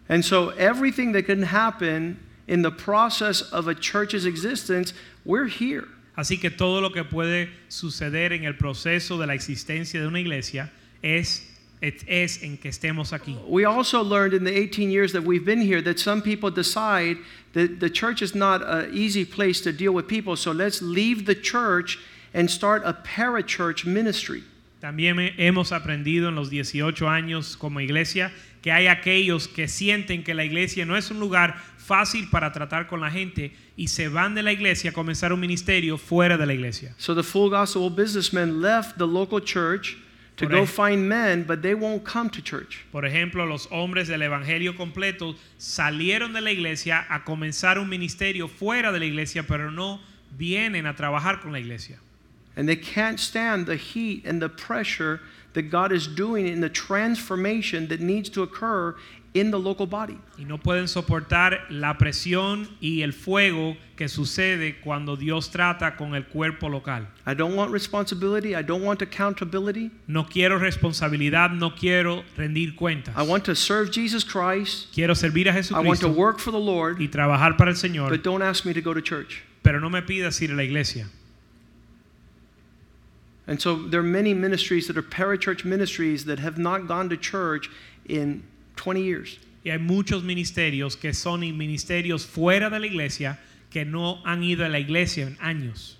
And 0.10 0.26
so 0.26 0.50
everything 0.50 1.12
that 1.14 1.24
can 1.24 1.44
happen 1.44 2.20
in 2.48 2.64
the 2.64 2.72
process 2.72 3.42
of 3.42 3.68
a 3.68 3.76
church's 3.76 4.26
existence, 4.26 4.94
we're 5.24 5.46
here. 5.46 5.88
Así 6.18 6.42
que 6.42 6.50
todo 6.50 6.82
lo 6.82 6.90
que 6.90 7.04
puede 7.04 7.48
suceder 7.70 8.34
en 8.34 8.44
el 8.44 8.54
proceso 8.54 9.18
de 9.18 9.28
la 9.28 9.34
existencia 9.34 10.02
de 10.02 10.08
una 10.08 10.20
iglesia 10.20 10.70
es, 11.02 11.46
es, 11.82 12.44
en 12.44 12.58
que 12.58 12.72
estemos 12.72 13.14
aquí. 13.14 13.38
We 13.48 13.64
also 13.64 14.04
learned 14.04 14.34
in 14.34 14.44
the 14.44 14.52
18 14.52 14.92
years 14.92 15.14
that 15.14 15.24
we've 15.24 15.46
been 15.46 15.62
here 15.62 15.82
that 15.84 16.00
some 16.00 16.22
people 16.22 16.52
decide 16.52 17.18
that 17.54 17.80
the 17.80 17.90
church 17.90 18.22
is 18.22 18.36
not 18.36 18.62
an 18.64 18.90
easy 18.92 19.24
place 19.24 19.62
to 19.62 19.72
deal 19.72 19.94
with 19.94 20.08
people, 20.08 20.36
so 20.36 20.52
let's 20.52 20.82
leave 20.82 21.26
the 21.26 21.36
church 21.36 22.00
and 22.34 22.50
start 22.50 22.82
a 22.84 22.94
parachurch 22.94 23.86
ministry. 23.86 24.44
También 24.82 25.34
hemos 25.38 25.72
aprendido 25.72 26.30
en 26.30 26.36
los 26.36 26.50
18 26.50 27.06
años 27.06 27.58
como 27.58 27.80
iglesia 27.80 28.32
que 28.62 28.72
hay 28.72 28.88
aquellos 28.88 29.48
que 29.48 29.68
sienten 29.68 30.24
que 30.24 30.34
la 30.34 30.44
iglesia 30.44 30.86
no 30.86 30.98
es 30.98 31.12
un 31.12 31.20
lugar 31.20 31.56
fácil 31.78 32.30
para 32.30 32.52
tratar 32.52 32.88
con 32.88 33.02
la 33.02 33.10
gente 33.10 33.52
y 33.76 33.88
se 33.88 34.10
van 34.10 34.36
de 34.36 34.44
la 34.44 34.52
iglesia 34.52 34.92
a 34.92 34.94
comenzar 34.94 35.34
un 35.34 35.40
ministerio 35.40 35.98
fuera 35.98 36.38
de 36.38 36.46
la 36.46 36.54
iglesia. 36.54 36.94
So 36.98 37.16
the 37.16 37.24
full 37.24 37.50
gospel 37.50 37.90
businessmen 37.90 38.62
left 38.62 38.98
the 38.98 39.08
local 39.08 39.42
church 39.42 39.98
to 40.38 40.48
Por 40.48 40.60
go 40.60 40.66
find 40.66 41.10
men, 41.10 41.44
but 41.44 41.62
they 41.62 41.74
won't 41.74 42.04
come 42.04 42.30
to 42.30 42.42
church. 42.42 42.86
Por 42.92 43.04
ejemplo, 43.06 43.46
los 43.46 43.68
hombres 43.72 44.08
del 44.08 44.22
Evangelio 44.22 44.76
completo 44.76 45.36
salieron 45.58 46.34
de 46.34 46.42
la 46.42 46.52
iglesia 46.52 47.06
a 47.10 47.24
comenzar 47.24 47.78
un 47.78 47.90
ministerio 47.90 48.48
fuera 48.48 48.92
de 48.92 49.00
la 49.00 49.06
iglesia, 49.06 49.44
pero 49.44 49.72
no 49.72 50.00
vienen 50.38 50.86
a 50.86 50.96
trabajar 50.96 51.42
con 51.42 51.52
la 51.52 51.60
iglesia. 51.60 52.00
And 52.56 52.68
they 52.68 52.78
can't 52.78 53.20
stand 53.20 53.66
the 53.66 53.78
heat 53.78 54.26
and 54.26 54.42
the 54.42 54.50
pressure 54.50 55.22
that 55.54 55.70
God 55.70 55.92
is 55.92 56.08
doing 56.08 56.48
in 56.48 56.62
the 56.62 56.70
transformation 56.70 57.88
that 57.88 58.00
needs 58.00 58.30
to 58.30 58.44
occur 58.44 58.96
in 59.34 59.52
the 59.52 59.60
local 59.60 59.86
body. 59.86 60.18
Y 60.38 60.44
no 60.44 60.58
pueden 60.58 60.88
soportar 60.88 61.66
la 61.70 61.98
presión 61.98 62.68
y 62.82 63.02
el 63.02 63.14
fuego 63.14 63.78
que 63.96 64.08
sucede 64.08 64.80
cuando 64.82 65.16
Dios 65.16 65.52
trata 65.52 65.96
con 65.96 66.16
el 66.16 66.26
cuerpo 66.26 66.68
local. 66.68 67.08
I 67.26 67.34
don't 67.34 67.56
want 67.56 67.72
responsibility. 67.72 68.56
I 68.56 68.64
don't 68.64 68.84
want 68.84 69.02
accountability. 69.02 69.92
No 70.08 70.26
quiero 70.26 70.58
responsabilidad, 70.58 71.52
no 71.52 71.76
quiero 71.76 72.24
rendir 72.38 72.76
cuentas. 72.76 73.16
I 73.16 73.24
want 73.24 73.46
to 73.46 73.56
serve 73.56 73.92
Jesus 73.92 74.24
Christ. 74.24 74.88
Quiero 74.94 75.14
servir 75.14 75.48
a 75.48 75.52
I 75.52 75.80
want 75.82 76.00
to 76.00 76.10
work 76.10 76.40
for 76.40 76.52
the 76.52 76.60
Lord, 76.60 77.00
y 77.00 77.08
trabajar 77.08 77.58
para 77.58 77.72
el 77.72 77.78
Señor, 77.78 78.10
but 78.10 78.24
don't 78.24 78.42
ask 78.42 78.66
me 78.66 78.74
to 78.74 78.82
go 78.82 78.94
to 78.94 79.02
church. 79.02 79.44
pero 79.62 79.80
no 79.80 79.90
me 79.90 80.02
pidas 80.02 80.42
ir 80.42 80.52
a 80.52 80.56
la 80.56 80.64
iglesia. 80.64 81.08
And 83.50 83.60
so 83.60 83.76
there 83.76 84.00
are 84.00 84.04
many 84.04 84.36
ministries 84.36 84.86
that 84.88 84.96
are 84.96 85.02
parachurch 85.02 85.66
ministries 85.66 86.26
that 86.26 86.38
have 86.38 86.60
not 86.60 86.88
gone 86.88 87.10
to 87.10 87.18
church 87.18 87.68
in 88.08 88.44
20 88.76 89.02
years. 89.02 89.40
Y 89.66 89.72
hay 89.72 89.78
muchos 89.80 90.22
ministerios 90.22 90.96
que 90.96 91.12
son 91.14 91.42
ministerios 91.42 92.28
fuera 92.28 92.70
de 92.70 92.80
la 92.80 92.86
iglesia 92.86 93.40
que 93.72 93.84
no 93.86 94.20
han 94.24 94.44
ido 94.44 94.64
a 94.64 94.70
la 94.70 94.78
iglesia 94.78 95.26
en 95.26 95.36
años. 95.38 95.96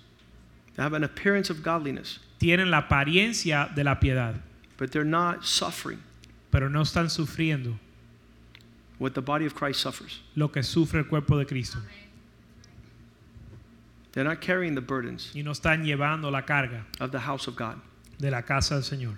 They 0.76 0.82
have 0.84 0.94
an 0.94 1.02
appearance 1.02 1.50
of 1.50 1.64
godliness, 1.64 2.20
Tienen 2.38 2.70
la 2.70 2.82
apariencia 2.82 3.74
de 3.74 3.82
la 3.82 3.96
piedad, 3.96 4.40
but 4.76 4.92
they're 4.92 5.04
not 5.04 5.44
suffering 5.44 5.98
pero 6.52 6.68
no 6.68 6.82
están 6.82 7.10
sufriendo 7.10 7.76
what 8.98 9.14
the 9.14 9.20
body 9.20 9.44
of 9.44 9.56
Christ 9.56 9.80
suffers. 9.80 10.20
lo 10.36 10.48
que 10.48 10.62
sufre 10.62 11.00
el 11.00 11.04
cuerpo 11.06 11.36
de 11.36 11.46
Cristo. 11.46 11.78
They're 14.12 14.24
not 14.24 14.40
carrying 14.40 14.74
the 14.74 14.80
burdens 14.80 15.32
Y 15.34 15.42
no 15.42 15.52
están 15.52 15.84
llevando 15.84 16.30
la 16.30 16.42
carga 16.42 16.84
of 16.98 17.12
the 17.12 17.20
house 17.20 17.46
of 17.46 17.56
God. 17.56 17.80
de 18.18 18.30
la 18.30 18.42
casa 18.42 18.74
del 18.74 18.82
Señor. 18.82 19.16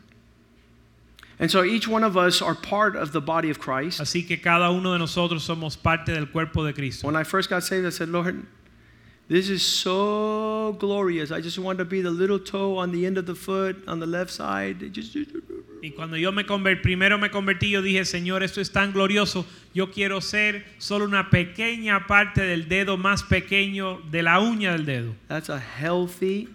And 1.38 1.50
so 1.50 1.64
each 1.64 1.88
one 1.88 2.04
of 2.04 2.16
us 2.16 2.40
are 2.40 2.54
part 2.54 2.94
of 2.94 3.12
the 3.12 3.20
body 3.20 3.50
of 3.50 3.58
Christ. 3.58 4.00
Así 4.00 4.26
que 4.26 4.36
cada 4.36 4.70
uno 4.70 4.92
de 4.92 4.98
nosotros 4.98 5.42
somos 5.44 5.76
parte 5.76 6.12
del 6.12 6.26
cuerpo 6.26 6.64
de 6.64 6.72
Cristo. 6.72 7.06
When 7.06 7.16
I 7.16 7.24
first 7.24 7.50
got 7.50 7.64
saved, 7.64 7.84
I 7.86 7.90
said, 7.90 8.10
Lord, 8.10 8.46
this 9.28 9.48
is 9.48 9.62
so 9.62 10.76
glorious. 10.78 11.32
I 11.32 11.40
just 11.40 11.58
want 11.58 11.78
to 11.78 11.84
be 11.84 12.00
the 12.00 12.10
little 12.10 12.38
toe 12.38 12.76
on 12.76 12.92
the 12.92 13.06
end 13.06 13.18
of 13.18 13.26
the 13.26 13.34
foot 13.34 13.82
on 13.88 13.98
the 13.98 14.06
left 14.06 14.30
side. 14.30 14.82
It 14.82 14.92
Just, 14.92 15.16
Y 15.82 15.90
cuando 15.90 16.16
yo 16.16 16.30
me 16.30 16.46
conver- 16.46 16.80
primero 16.80 17.18
me 17.18 17.30
convertí, 17.30 17.70
yo 17.70 17.82
dije, 17.82 18.04
Señor, 18.04 18.44
esto 18.44 18.60
es 18.60 18.70
tan 18.70 18.92
glorioso, 18.92 19.44
yo 19.74 19.90
quiero 19.90 20.20
ser 20.20 20.64
solo 20.78 21.04
una 21.04 21.28
pequeña 21.28 22.06
parte 22.06 22.40
del 22.42 22.68
dedo 22.68 22.96
más 22.96 23.24
pequeño 23.24 24.00
de 24.10 24.22
la 24.22 24.38
uña 24.38 24.72
del 24.72 24.86
dedo. 24.86 25.14
that's 25.26 25.50
a 25.50 25.58
healthy 25.58 26.48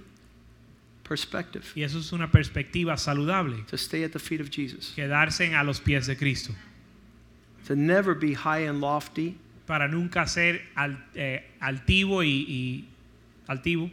perspective. 1.04 1.66
Y 1.76 1.84
eso 1.84 2.00
es 2.00 2.12
una 2.14 2.32
perspectiva 2.32 2.98
saludable, 2.98 3.64
to 3.70 3.76
stay 3.76 4.04
at 4.06 4.12
the 4.12 4.20
feet 4.20 4.40
of 4.40 4.50
Jesus, 4.50 4.94
quedarse 4.96 5.54
a 5.54 5.64
los 5.64 5.82
pies 5.82 6.08
de 6.08 6.16
Cristo, 6.16 6.54
to 7.68 7.76
never 7.76 8.14
be 8.14 8.34
high 8.34 8.66
and 8.66 8.80
lofty, 8.80 9.36
para 9.66 9.90
nunca 9.90 10.26
ser 10.26 10.62
eh, 11.16 11.46
altivo 11.60 12.24
y, 12.24 12.30
y 12.48 12.86
altivo 13.48 13.92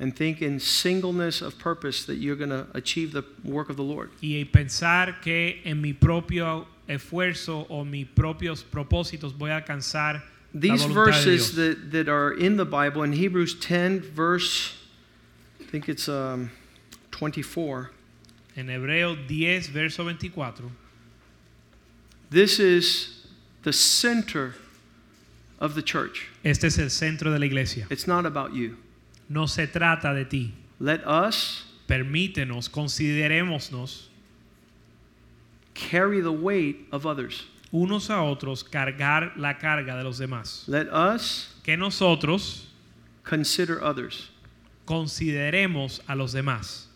and 0.00 0.16
think 0.16 0.40
in 0.40 0.58
singleness 0.58 1.42
of 1.42 1.58
purpose 1.58 2.04
that 2.06 2.16
you're 2.16 2.34
going 2.34 2.50
to 2.50 2.66
achieve 2.74 3.12
the 3.12 3.24
work 3.44 3.68
of 3.68 3.76
the 3.76 3.82
Lord. 3.82 4.10
y 4.22 4.48
pensar 4.50 5.20
que 5.22 5.60
en 5.64 5.80
mi 5.80 5.92
propio 5.92 6.66
esfuerzo 6.88 7.66
o 7.70 7.84
mis 7.84 8.06
propios 8.06 8.64
propósitos 8.64 9.36
voy 9.36 9.50
a 9.50 9.60
alcanzar 9.60 10.22
These 10.52 10.84
verses 10.86 11.54
that, 11.54 11.92
that 11.92 12.08
are 12.08 12.32
in 12.32 12.56
the 12.56 12.64
Bible, 12.64 13.04
in 13.04 13.12
Hebrews 13.12 13.54
10, 13.60 14.00
verse, 14.00 14.74
I 15.60 15.64
think 15.64 15.88
it's 15.88 16.08
um, 16.08 16.50
24, 17.12 17.92
En 18.56 18.66
Hebreo 18.66 19.14
10, 19.28 19.62
verso 19.72 20.02
24. 20.02 20.72
this 22.30 22.58
is 22.58 23.26
the 23.62 23.72
center 23.72 24.56
of 25.60 25.76
the 25.76 25.82
church. 25.82 26.28
Este 26.44 26.64
es 26.64 26.78
el 26.78 26.88
centro 26.88 27.30
de 27.30 27.38
la 27.38 27.46
iglesia. 27.46 27.86
It's 27.88 28.08
not 28.08 28.26
about 28.26 28.52
you. 28.52 28.76
No 29.30 29.46
se 29.46 29.66
trata 29.66 30.12
de 30.12 30.26
ti. 30.26 30.52
Let 30.78 31.06
us 31.06 31.64
Permítenos, 31.90 32.68
considerémonos 32.68 34.06
carry 35.74 36.20
the 36.20 36.30
weight 36.30 36.86
of 36.92 37.04
others. 37.04 37.46
unos 37.72 38.10
a 38.10 38.22
otros 38.22 38.62
cargar 38.62 39.32
la 39.36 39.54
carga 39.54 39.96
de 39.96 40.04
los 40.04 40.20
demás. 40.20 40.68
Let 40.68 40.86
us 40.88 41.52
Que 41.64 41.76
nosotros 41.76 42.66
consider 43.24 43.82
others 43.82 44.28
consideremos 44.86 46.00
a 46.08 46.14
los 46.14 46.32
demás 46.32 46.86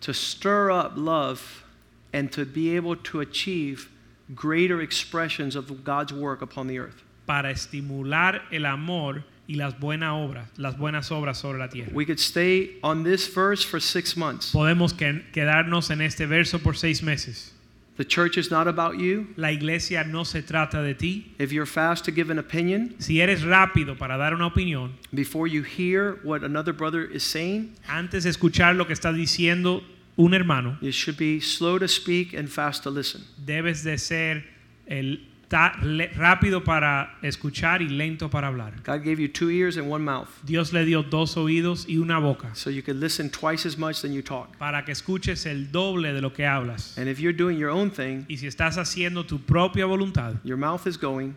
to 0.00 0.12
stir 0.12 0.72
up 0.72 0.94
love 0.96 1.64
and 2.12 2.32
to 2.32 2.44
be 2.44 2.74
able 2.74 2.96
to 2.96 3.20
achieve 3.20 3.88
greater 4.34 4.80
expressions 4.80 5.54
of 5.54 5.84
God's 5.84 6.12
work 6.12 6.42
upon 6.42 6.66
the 6.66 6.78
earth. 6.80 7.04
para 7.26 7.50
estimular 7.50 8.42
el 8.52 8.66
amor 8.66 9.22
y 9.48 9.54
las 9.54 9.78
buenas 9.78 10.12
obras, 10.12 10.48
las 10.56 10.76
buenas 10.76 11.10
obras 11.12 11.38
sobre 11.38 11.58
la 11.58 11.68
tierra. 11.68 11.92
We 11.94 12.04
could 12.04 12.18
stay 12.18 12.78
on 12.82 13.04
this 13.04 13.26
verse 13.32 13.64
for 13.64 13.80
six 13.80 14.16
months. 14.16 14.52
Podemos 14.52 14.92
que- 14.92 15.22
quedarnos 15.32 15.90
en 15.90 16.00
este 16.00 16.26
verso 16.26 16.58
por 16.58 16.76
seis 16.76 17.02
meses. 17.02 17.52
The 17.96 18.04
church 18.04 18.36
is 18.36 18.50
not 18.50 18.68
about 18.68 18.98
you. 18.98 19.28
La 19.36 19.52
iglesia 19.52 20.04
no 20.04 20.24
se 20.24 20.42
trata 20.42 20.82
de 20.82 20.92
ti. 20.94 21.32
If 21.38 21.50
you're 21.50 21.64
fast 21.64 22.04
to 22.04 22.10
give 22.12 22.30
an 22.30 22.38
opinion 22.38 22.94
Si 22.98 23.22
eres 23.22 23.42
rápido 23.42 23.96
para 23.96 24.18
dar 24.18 24.34
una 24.34 24.46
opinión, 24.46 24.92
before 25.14 25.46
you 25.48 25.62
hear 25.62 26.18
what 26.22 26.44
another 26.44 26.74
brother 26.74 27.04
is 27.10 27.22
saying, 27.22 27.72
antes 27.88 28.24
de 28.24 28.30
escuchar 28.30 28.76
lo 28.76 28.84
que 28.86 28.92
está 28.92 29.14
diciendo 29.14 29.82
un 30.18 30.34
hermano, 30.34 30.76
you 30.82 30.90
should 30.92 31.16
be 31.16 31.40
slow 31.40 31.78
to 31.78 31.88
speak 31.88 32.34
and 32.34 32.48
fast 32.50 32.82
to 32.82 32.90
listen. 32.90 33.22
debes 33.46 33.82
de 33.82 33.96
ser 33.96 34.44
el 34.86 35.20
rápido 35.50 36.64
para 36.64 37.16
escuchar 37.22 37.80
y 37.82 37.88
lento 37.88 38.28
para 38.28 38.48
hablar. 38.48 38.74
God 38.84 39.02
gave 39.04 39.20
you 39.20 39.28
two 39.28 39.50
ears 39.50 39.76
and 39.76 39.88
one 39.90 40.04
mouth, 40.04 40.28
Dios 40.44 40.72
le 40.72 40.84
dio 40.84 41.02
dos 41.02 41.36
oídos 41.36 41.86
y 41.88 41.98
una 41.98 42.18
boca 42.20 42.50
so 42.54 42.70
you 42.70 42.82
can 42.82 42.98
listen 43.00 43.30
twice 43.30 43.64
as 43.66 43.76
much 43.78 44.00
than 44.02 44.12
you 44.12 44.22
talk. 44.22 44.56
para 44.58 44.84
que 44.84 44.92
escuches 44.92 45.46
el 45.46 45.70
doble 45.70 46.12
de 46.12 46.20
lo 46.20 46.30
que 46.30 46.44
hablas. 46.44 46.96
And 46.98 47.08
if 47.08 47.20
you're 47.20 47.32
doing 47.36 47.58
your 47.58 47.70
own 47.70 47.90
thing, 47.90 48.24
Y 48.28 48.36
si 48.36 48.46
estás 48.46 48.76
haciendo 48.76 49.24
tu 49.26 49.38
propia 49.38 49.86
voluntad, 49.86 50.34
your 50.44 50.56
mouth 50.58 50.86
is 50.86 50.96
going, 50.98 51.34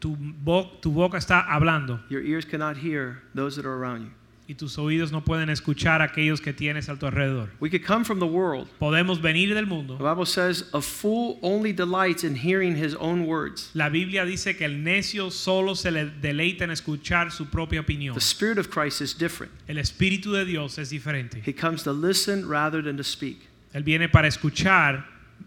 tu, 0.00 0.16
bo- 0.18 0.70
tu 0.80 0.90
boca 0.90 1.16
está 1.18 1.40
hablando 1.46 2.00
your 2.08 2.22
ears 2.22 2.44
cannot 2.44 2.76
hear 2.76 3.22
those 3.34 3.56
that 3.56 3.66
are 3.66 3.74
around 3.74 4.02
you. 4.04 4.10
Y 4.50 4.54
tus 4.54 4.78
oídos 4.78 5.12
no 5.12 5.22
pueden 5.22 5.48
escuchar 5.48 6.02
a 6.02 6.06
aquellos 6.06 6.40
que 6.40 6.52
tienes 6.52 6.88
a 6.88 6.96
tu 6.96 7.06
alrededor. 7.06 7.50
We 7.60 7.70
could 7.70 7.84
come 7.84 8.04
from 8.04 8.18
the 8.18 8.26
world. 8.26 8.66
Podemos 8.80 9.22
venir 9.22 9.54
del 9.54 9.68
The. 9.68 9.94
Bible 10.02 10.26
says, 10.26 10.64
a 10.74 10.80
fool 10.80 11.38
only 11.40 11.72
delights 11.72 12.24
in 12.24 12.34
hearing 12.34 12.74
his 12.74 12.96
own 12.96 13.28
words. 13.28 13.70
La 13.74 13.88
Biblia 13.88 14.24
dice 14.24 14.56
que 14.56 14.66
el 14.66 14.82
necio 14.82 15.30
solo 15.30 15.74
se 15.74 15.92
le 15.92 16.06
deleita 16.20 16.62
en 16.62 16.70
escuchar 16.72 17.30
su 17.30 17.44
propia 17.46 17.80
opinión. 17.80 18.14
The 18.14 18.20
Spirit 18.20 18.58
of 18.58 18.70
Christ 18.70 19.00
is 19.00 19.14
different. 19.14 19.52
El 19.68 19.76
Espíritu 19.76 20.32
de 20.32 20.44
Dios 20.44 20.78
es 20.78 20.90
diferente. 20.90 21.40
He 21.44 21.52
comes 21.52 21.84
to 21.84 21.92
listen 21.92 22.48
rather 22.48 22.82
than 22.82 22.96
to 22.96 23.04
speak, 23.04 23.46
Él 23.72 23.84
viene 23.84 24.08
para 24.08 24.26
escuchar 24.26 25.04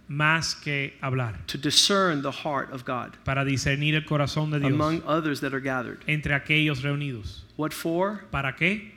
más 0.07 0.55
que 0.55 0.93
hablar, 1.01 1.45
to 1.47 1.57
discern 1.57 2.21
the 2.21 2.31
heart 2.31 2.71
of 2.71 2.85
God 2.85 3.17
para 3.25 3.43
discernir 3.43 3.95
el 3.95 4.05
corazón 4.05 4.51
de 4.51 4.59
Dios 4.59 4.71
among 4.71 5.01
others 5.05 5.41
that 5.41 5.53
are 5.53 5.59
gathered. 5.59 5.99
entre 6.07 6.33
aquellos 6.33 6.83
reunidos. 6.83 7.41
What 7.57 7.73
for? 7.73 8.23
¿Para 8.31 8.55
qué? 8.55 8.92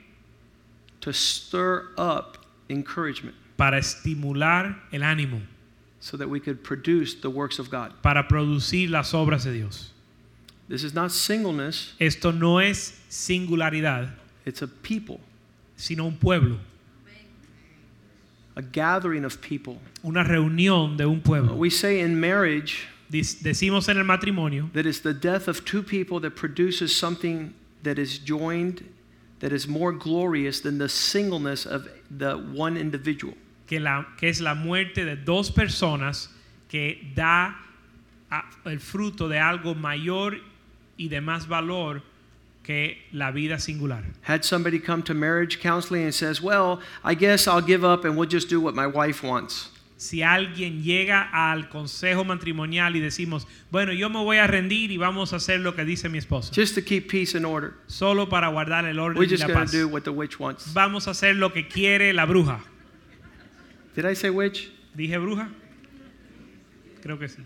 To 1.07 1.13
stir 1.13 1.87
up 1.97 2.37
encouragement 2.67 3.33
Para 3.55 3.77
estimular 3.77 4.75
el 4.91 4.99
ánimo, 4.99 5.39
so 6.01 6.17
that 6.17 6.27
we 6.29 6.41
could 6.41 6.61
produce 6.65 7.15
the 7.15 7.29
works 7.29 7.59
of 7.59 7.69
God. 7.69 7.93
para 8.03 8.27
producir 8.27 8.89
las 8.89 9.13
obras 9.13 9.45
de 9.45 9.53
Dios. 9.53 9.91
This 10.67 10.83
is 10.83 10.93
not 10.93 11.13
singleness, 11.13 11.93
Esto 11.97 12.31
no 12.31 12.57
es 12.57 12.99
singularidad, 13.09 14.09
it's 14.45 14.61
a 14.61 14.67
people, 14.67 15.21
sino 15.77 16.07
un 16.07 16.17
pueblo, 16.17 16.57
a 18.57 18.61
gathering 18.61 19.23
of 19.23 19.39
people. 19.41 19.79
una 20.03 20.25
reunión 20.25 20.97
de 20.97 21.07
un 21.07 21.21
pueblo. 21.21 21.55
We 21.55 21.69
say 21.69 22.01
in 22.01 22.19
marriage 22.19 22.85
Decimos 23.09 23.87
en 23.87 23.97
el 23.97 24.03
matrimonio 24.03 24.69
that 24.73 24.85
it's 24.85 24.99
the 24.99 25.13
death 25.13 25.47
of 25.47 25.63
two 25.63 25.81
people 25.81 26.19
that 26.19 26.35
produces 26.35 26.93
something 26.93 27.53
that 27.83 27.97
is 27.97 28.17
joined, 28.17 28.83
that 29.39 29.51
is 29.53 29.67
more 29.67 29.91
glorious 29.91 30.59
than 30.61 30.77
the 30.77 30.89
singleness 30.89 31.65
of 31.65 31.87
the 32.09 32.35
one 32.37 32.75
individual. 32.77 33.33
que, 33.67 33.79
la, 33.79 34.05
que 34.17 34.29
es 34.29 34.39
la 34.41 34.55
muerte 34.55 35.03
de 35.05 35.15
dos 35.17 35.51
personas 35.51 36.29
que 36.69 36.97
da 37.15 37.53
a- 38.31 38.43
el 38.65 38.79
fruto 38.79 39.27
de 39.29 39.37
algo 39.37 39.75
mayor 39.75 40.37
y 40.97 41.07
de 41.09 41.19
más 41.21 41.47
valor 41.47 42.01
que 42.63 42.97
la 43.13 43.31
vida 43.31 43.59
singular. 43.59 44.03
Had 44.23 44.43
somebody 44.43 44.79
come 44.79 45.01
to 45.03 45.13
marriage 45.13 45.59
counseling 45.59 46.03
and 46.03 46.13
says, 46.15 46.41
Well, 46.41 46.81
I 47.03 47.13
guess 47.13 47.47
I'll 47.47 47.61
give 47.61 47.83
up 47.85 48.03
and 48.05 48.17
we'll 48.17 48.27
just 48.29 48.49
do 48.49 48.59
what 48.59 48.73
my 48.73 48.87
wife 48.87 49.21
wants. 49.23 49.69
Si 49.97 50.21
alguien 50.21 50.83
llega 50.83 51.23
al 51.33 51.69
consejo 51.69 52.23
matrimonial 52.23 52.95
y 52.95 52.99
decimos, 52.99 53.47
bueno, 53.71 53.93
yo 53.93 54.09
me 54.11 54.19
voy 54.19 54.37
a 54.37 54.45
rendir 54.45 54.91
y 54.91 54.97
vamos 54.97 55.33
a 55.33 55.37
hacer 55.37 55.59
lo 55.61 55.75
que 55.75 55.85
dice 55.85 56.07
mi 56.07 56.19
esposa, 56.19 56.51
Just 56.55 56.75
to 56.75 56.83
keep 56.83 57.09
peace 57.09 57.35
and 57.35 57.45
order. 57.47 57.73
solo 57.87 58.29
para 58.29 58.47
guardar 58.49 58.85
el 58.85 58.99
orden 58.99 59.17
We're 59.17 59.25
y 59.27 59.29
just 59.37 59.41
la 59.41 59.47
going 59.47 59.59
paz. 59.65 59.71
to 59.71 59.77
do 59.79 59.87
what 59.87 60.03
the 60.03 60.11
witch 60.11 60.39
wants. 60.39 60.71
Vamos 60.73 61.07
a 61.07 61.11
hacer 61.11 61.35
lo 61.35 61.51
que 61.51 61.67
quiere 61.67 62.13
la 62.13 62.25
bruja. 62.27 62.59
Did 63.95 64.05
I 64.05 64.13
say 64.15 64.29
witch? 64.29 64.69
¿Dije 64.95 65.17
bruja? 65.17 65.49
Creo 67.01 67.17
que 67.17 67.27
sí. 67.27 67.41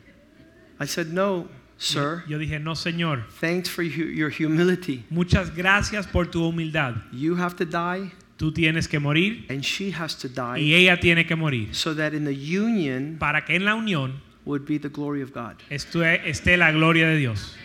I 0.80 0.86
said, 0.88 1.08
No, 1.08 1.48
sir. 1.78 2.24
Yo 2.28 2.38
dije, 2.38 2.60
no, 2.60 2.74
Señor. 2.76 3.24
Thanks 3.40 3.70
for 3.70 3.84
your 3.84 4.30
humility. 4.30 5.06
Muchas 5.10 5.56
gracias 5.56 6.06
por 6.06 6.26
tu 6.26 6.42
humildad. 6.44 6.96
You 7.14 7.36
have 7.36 7.56
to 7.56 7.66
die, 7.66 8.12
Tú 8.42 8.52
tienes 8.52 8.88
que 8.88 9.00
morir 9.00 9.46
and 9.50 9.62
she 9.62 9.92
has 9.92 10.18
to 10.18 10.28
y 10.28 10.32
die, 10.62 10.74
ella 10.74 11.00
tiene 11.00 11.28
que 11.28 11.36
morir 11.36 11.76
so 11.76 11.94
that 11.94 12.14
in 12.16 12.26
the 12.26 12.34
union 12.34 13.18
para 13.20 13.46
que 13.46 13.56
en 13.56 13.66
la 13.66 13.76
unión 13.76 14.20
would 14.46 14.66
be 14.66 14.80
the 14.80 14.90
glory 14.90 15.22
of 15.22 15.32
God. 15.32 15.58
esté, 15.70 16.28
esté 16.28 16.58
la 16.58 16.72
gloria 16.72 17.08
de 17.08 17.18
Dios, 17.18 17.56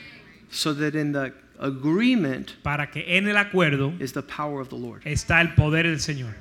So 0.50 0.74
that 0.74 0.94
in 0.94 1.12
the 1.12 1.32
agreement 1.58 2.62
para 2.62 2.90
que 2.90 3.02
en 3.16 3.26
el 3.26 3.38
acuerdo 3.38 3.94
is 3.98 4.12
the 4.12 4.22
power 4.22 4.60
of 4.60 4.68
the 4.68 4.76
Lord. 4.76 5.00
está 5.06 5.40
el 5.40 5.54
poder 5.54 5.84
del 5.84 5.98
Señor. 5.98 6.34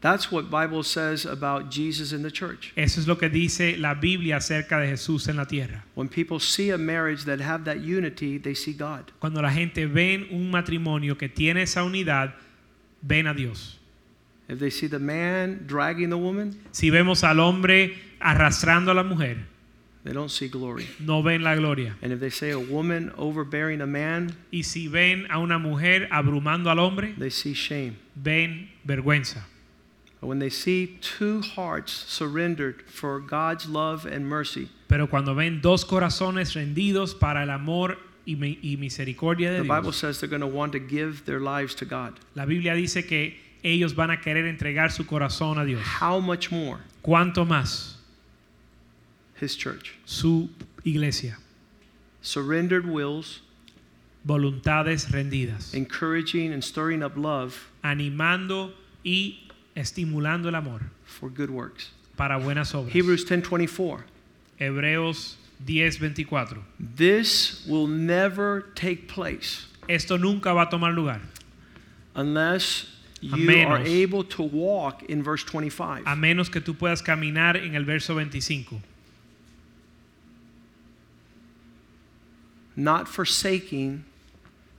That's 0.00 0.30
what 0.30 0.48
Bible 0.48 0.84
says 0.84 1.26
about 1.26 1.68
Jesus 1.68 2.12
in 2.12 2.22
the 2.22 2.30
church. 2.30 2.72
Eso 2.76 3.00
es 3.00 3.08
lo 3.08 3.16
que 3.18 3.28
dice 3.28 3.76
la 3.76 3.94
Biblia 3.94 4.36
acerca 4.36 4.78
de 4.78 4.86
Jesús 4.86 5.28
en 5.28 5.36
la 5.36 5.46
tierra. 5.46 5.84
When 5.96 6.08
people 6.08 6.38
see 6.38 6.70
a 6.70 6.78
marriage 6.78 7.24
that 7.24 7.40
have 7.40 7.64
that 7.64 7.80
unity, 7.80 8.38
they 8.38 8.54
see 8.54 8.72
God. 8.72 9.10
Cuando 9.18 9.42
la 9.42 9.50
gente 9.50 9.86
ve 9.86 10.28
un 10.30 10.50
matrimonio 10.52 11.18
que 11.18 11.28
tiene 11.28 11.62
esa 11.62 11.82
unidad, 11.82 12.34
ven 13.02 13.26
a 13.26 13.34
Dios. 13.34 13.78
If 14.48 14.58
they 14.58 14.70
see 14.70 14.86
the 14.86 14.98
man 14.98 15.64
dragging 15.66 16.10
the 16.10 16.16
woman, 16.18 16.60
Si 16.72 16.90
vemos 16.90 17.22
al 17.24 17.38
hombre 17.40 17.94
arrastrando 18.20 18.90
a 18.90 18.94
la 18.94 19.02
mujer, 19.02 19.36
they 20.04 20.12
don't 20.12 20.30
see 20.30 20.48
glory. 20.48 20.86
no 21.00 21.22
ven 21.22 21.42
la 21.42 21.54
gloria. 21.54 21.94
And 22.02 22.12
if 22.12 22.20
they 22.20 22.28
say 22.30 22.50
a 22.50 22.58
woman 22.58 23.12
overbearing 23.16 23.80
a 23.80 23.86
man, 23.86 24.34
Y 24.52 24.62
si 24.62 24.88
ven 24.88 25.26
a 25.30 25.38
una 25.38 25.58
mujer 25.58 26.08
abrumando 26.10 26.70
al 26.70 26.78
hombre, 26.78 27.14
they 27.18 27.30
see 27.30 27.54
shame. 27.54 27.96
ven 28.16 28.68
vergüenza. 28.86 29.42
But 30.20 30.26
when 30.28 30.38
they 30.38 30.50
see 30.50 30.98
two 31.00 31.40
hearts 31.40 31.92
surrendered 31.92 32.82
for 32.88 33.18
God's 33.20 33.68
love 33.68 34.04
and 34.06 34.26
mercy, 34.28 34.68
Pero 34.88 35.06
cuando 35.06 35.34
ven 35.34 35.60
dos 35.60 35.84
corazones 35.84 36.54
rendidos 36.54 37.18
para 37.18 37.42
el 37.42 37.50
amor 37.50 37.96
y, 38.26 38.34
mi- 38.36 38.58
y 38.62 38.76
misericordia 38.76 39.50
de 39.50 39.58
the 39.58 39.68
Bible 39.68 39.92
says 39.92 40.18
they're 40.20 40.28
going 40.28 40.40
to 40.40 40.46
want 40.46 40.72
to 40.72 40.78
give 40.78 41.24
their 41.24 41.40
lives 41.40 41.74
to 41.76 41.84
God. 41.84 42.18
la 42.34 42.44
Biblia 42.46 42.74
dice 42.74 43.06
que 43.06 43.34
ellos 43.64 43.92
van 43.94 44.10
a 44.10 44.16
querer 44.20 44.46
entregar 44.46 44.90
su 44.90 45.04
corazón 45.04 45.58
a 45.58 45.64
Dios. 45.64 45.82
How 46.00 46.20
much 46.20 46.50
more 46.50 46.78
¿Cuánto 47.02 47.46
más 47.46 47.94
His 49.40 49.56
church? 49.56 49.94
su 50.04 50.48
iglesia? 50.84 51.36
Surrendered 52.20 52.86
wills, 52.86 53.40
Voluntades 54.24 55.10
rendidas, 55.10 55.74
encouraging 55.74 56.52
and 56.52 56.62
stirring 56.62 57.02
up 57.02 57.16
love 57.16 57.70
animando 57.82 58.72
y 59.04 59.48
estimulando 59.74 60.46
el 60.48 60.54
amor 60.54 60.80
for 61.04 61.28
good 61.28 61.50
works. 61.50 61.90
para 62.16 62.38
buenas 62.38 62.72
obras. 62.74 62.92
Hebrews 62.92 63.24
10:24. 63.24 64.04
Hebreos 64.60 65.38
10:24. 65.66 66.58
This 66.96 67.64
will 67.66 67.86
never 67.86 68.62
take 68.74 69.06
place 69.08 69.66
Esto 69.88 70.16
nunca 70.16 70.52
va 70.54 70.62
a 70.62 70.66
tomar 70.70 70.92
lugar 70.92 71.20
unless 72.14 72.86
you 73.20 73.36
menos- 73.36 73.80
are 73.80 73.84
able 73.86 74.24
to 74.24 74.42
walk 74.42 75.02
in 75.08 75.22
verse 75.22 75.44
25. 75.44 76.02
a 76.06 76.14
menos 76.16 76.48
que 76.50 76.60
tú 76.60 76.74
puedas 76.74 77.02
caminar 77.02 77.56
en 77.56 77.74
el 77.74 77.84
verso 77.84 78.14
25. 78.14 78.80
not 82.74 83.06
forsaking 83.08 84.04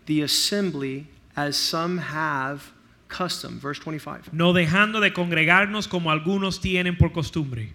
the 0.06 0.22
assembly 0.22 1.08
as 1.36 1.56
some 1.56 1.98
have 2.00 2.72
custom. 3.08 3.60
Verse 3.60 3.80
25. 3.80 4.34
No 4.34 4.52
dejando 4.54 5.00
de 5.00 5.12
congregarnos 5.12 5.88
como 5.88 6.10
algunos 6.10 6.60
tienen 6.60 6.98
por 6.98 7.10
costumbre. 7.12 7.74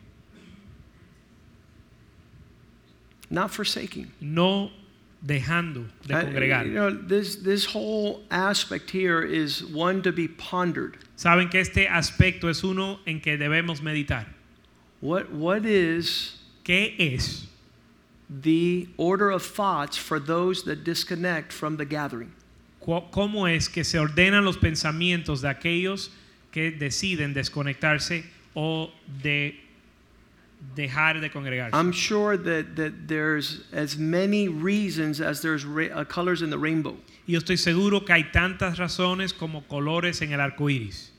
Not 3.31 3.51
forsaking. 3.51 4.11
No 4.21 4.71
dejando 5.25 5.87
de 6.07 6.15
Uh, 6.15 6.23
congregar. 6.25 6.67
you 6.67 6.75
know, 6.75 6.91
this, 6.91 7.37
this 7.37 7.65
whole 7.67 8.23
aspect 8.31 8.91
here 8.91 9.23
is 9.23 9.65
one 9.65 10.01
to 10.03 10.13
be 10.13 10.29
pondered. 10.29 10.97
Saben 11.17 11.51
que 11.51 11.61
este 11.61 11.87
aspecto 11.89 12.49
es 12.49 12.63
uno 12.63 13.01
en 13.07 13.21
que 13.21 13.37
debemos 13.37 13.81
meditar. 13.81 14.27
What, 15.01 15.31
what 15.33 15.65
is 15.65 16.35
¿Qué 16.65 16.95
es 16.99 17.47
the 18.31 18.89
order 18.99 19.31
of 19.31 19.43
thoughts 19.43 19.97
for 19.97 20.21
those 20.21 20.63
that 20.65 20.85
disconnect 20.85 21.53
from 21.53 21.77
the 21.79 21.85
gathering? 21.87 22.33
¿Cómo 22.81 23.47
es 23.47 23.69
que 23.69 23.85
se 23.85 23.99
ordenan 23.99 24.45
los 24.45 24.57
pensamientos 24.57 25.41
de 25.43 25.49
aquellos 25.49 26.11
que 26.53 26.71
deciden 26.71 27.35
desconectarse 27.35 28.25
o 28.55 28.91
de 29.23 29.55
dejar 30.75 31.21
de 31.21 31.29
congregarse? 31.29 31.71
I'm 31.73 31.93
sure 31.93 32.37
that, 32.37 32.77
that 32.77 33.09
there's 33.09 33.63
as 33.73 33.97
many 33.97 34.49
reasons 34.49 35.21
as 35.21 35.43
there's 35.43 35.65
uh, 35.65 36.05
colors 36.09 36.43
in 36.43 36.51
the 36.51 36.59
rainbow. 36.59 36.97
Y 37.27 37.35
yo 37.35 37.41
estoy 37.41 37.59
seguro 37.59 38.01
que 38.01 38.15
hay 38.15 38.25
tantas 38.33 38.79
razones 38.79 39.37
como 39.37 39.63
colores 39.69 40.23
en 40.23 40.33
el 40.33 40.41
arco 40.41 40.69
iris 40.69 41.11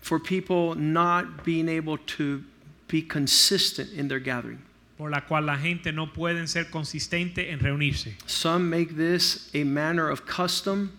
for 0.00 0.18
people 0.18 0.74
not 0.74 1.44
being 1.44 1.68
able 1.68 1.96
to 1.98 2.44
be 2.88 3.00
consistent 3.00 3.90
in 3.92 4.08
their 4.08 4.20
gathering. 4.20 4.62
por 4.96 5.10
la 5.10 5.22
cual 5.22 5.46
la 5.46 5.56
gente 5.56 5.92
no 5.92 6.12
pueden 6.12 6.46
ser 6.46 6.70
consistente 6.70 7.50
en 7.50 7.58
reunirse. 7.58 8.14
Some 8.26 8.70
make 8.70 8.96
this 8.96 9.50
a 9.54 9.64
manner 9.64 10.08
of 10.08 10.24
custom, 10.24 10.92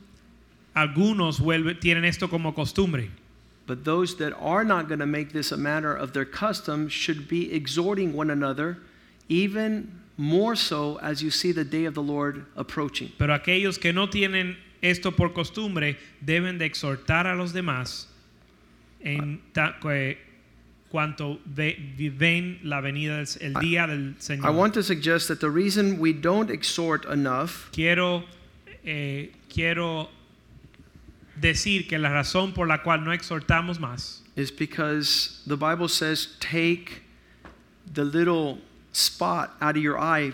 Algunos 0.75 1.41
tienen 1.79 2.03
esto 2.03 2.27
como 2.27 2.53
costumbre, 2.53 3.09
but 3.67 3.83
those 3.83 4.15
that 4.17 4.33
are 4.39 4.63
not 4.63 4.87
going 4.87 4.99
to 4.99 5.05
make 5.05 5.31
this 5.33 5.51
a 5.51 5.57
matter 5.57 5.93
of 5.95 6.13
their 6.13 6.25
custom 6.25 6.87
should 6.89 7.27
be 7.27 7.51
exhorting 7.53 8.13
one 8.13 8.29
another, 8.29 8.77
even 9.29 10.01
more 10.17 10.55
so 10.55 10.97
as 11.01 11.21
you 11.21 11.29
see 11.31 11.51
the 11.51 11.63
day 11.65 11.85
of 11.85 11.93
the 11.93 12.01
Lord 12.03 12.45
approaching. 12.55 13.11
pero 13.17 13.33
aquellos 13.37 13.77
que 13.79 13.91
no 13.91 14.07
tienen 14.07 14.55
esto 14.81 15.11
por 15.11 15.29
costumbre 15.29 15.97
deben 16.23 16.57
de 16.59 16.65
exhortar 16.69 17.25
a 17.25 17.35
los 17.35 17.51
demás 17.53 18.05
en 19.01 19.41
ta- 19.53 19.75
que- 19.81 20.17
cuanto 20.91 21.39
ve- 21.45 21.77
ven 22.17 22.59
la 22.63 22.79
venida 22.81 23.17
del 23.17 23.27
el 23.41 23.53
día 23.61 23.87
del 23.87 24.15
Señor. 24.19 24.45
I 24.45 24.49
want 24.51 24.73
to 24.75 24.83
suggest 24.83 25.27
that 25.27 25.41
the 25.41 25.49
reason 25.49 25.97
we 25.99 26.13
don't 26.13 26.49
exhort 26.49 27.03
enough 27.05 27.69
quiero 27.73 28.23
eh, 28.85 29.27
quiero 29.49 30.07
decir 31.39 31.87
que 31.87 31.97
la 31.97 32.09
razón 32.09 32.53
por 32.53 32.67
la 32.67 32.77
cual 32.77 33.03
no 33.03 33.11
exhortamos 33.11 33.79
más 33.79 34.19
is 34.35 34.51
because 34.51 35.41
the 35.47 35.55
Bible 35.57 35.87
says, 35.87 36.35
take 36.39 37.01
the 37.93 38.03
little 38.03 38.59
spot 38.91 39.55
out 39.61 39.75
of 39.77 39.83
your 39.83 39.97
eye, 39.99 40.31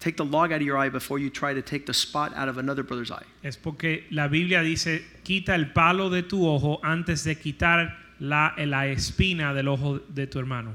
take 0.00 0.16
the 0.16 0.24
log 0.24 0.52
out 0.52 0.60
of 0.60 0.66
your 0.66 0.78
eye 0.78 0.88
before 0.88 1.18
you 1.18 1.30
try 1.30 1.52
to 1.52 1.62
take 1.62 1.86
the 1.86 1.94
spot 1.94 2.32
out 2.34 2.48
of 2.48 2.58
another 2.58 2.82
brother's 2.82 3.10
eye. 3.10 3.24
es 3.42 3.56
porque 3.56 4.04
la 4.10 4.28
Biblia 4.28 4.62
dice 4.62 5.02
quita 5.24 5.54
el 5.54 5.66
palo 5.74 6.08
de 6.08 6.22
tu 6.22 6.46
ojo 6.46 6.78
antes 6.82 7.24
de 7.24 7.34
quitar 7.34 7.94
la, 8.20 8.52
la 8.58 8.86
espina 8.86 9.54
del 9.54 9.68
ojo 9.68 9.98
de 10.12 10.26
tu 10.26 10.38
hermano. 10.38 10.74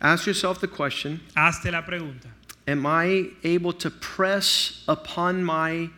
Ask 0.00 0.26
yourself 0.26 0.60
the 0.60 0.68
question 0.68 1.20
Hazte 1.36 1.70
la 1.70 1.82
pregunta. 1.82 2.26
Am 2.66 2.86
I 2.86 3.30
able 3.44 3.72
to 3.72 3.90
press 3.90 4.84
upon 4.86 5.44
my 5.44 5.90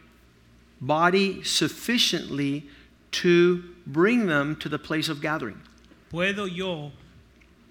body 0.87 1.43
sufficiently 1.43 2.67
to 3.13 3.63
bring 3.87 4.27
them 4.27 4.57
to 4.57 4.69
the 4.69 4.79
place 4.79 5.09
of 5.09 5.21
gathering? 5.21 5.61
¿Puedo 6.11 6.47
yo 6.47 6.93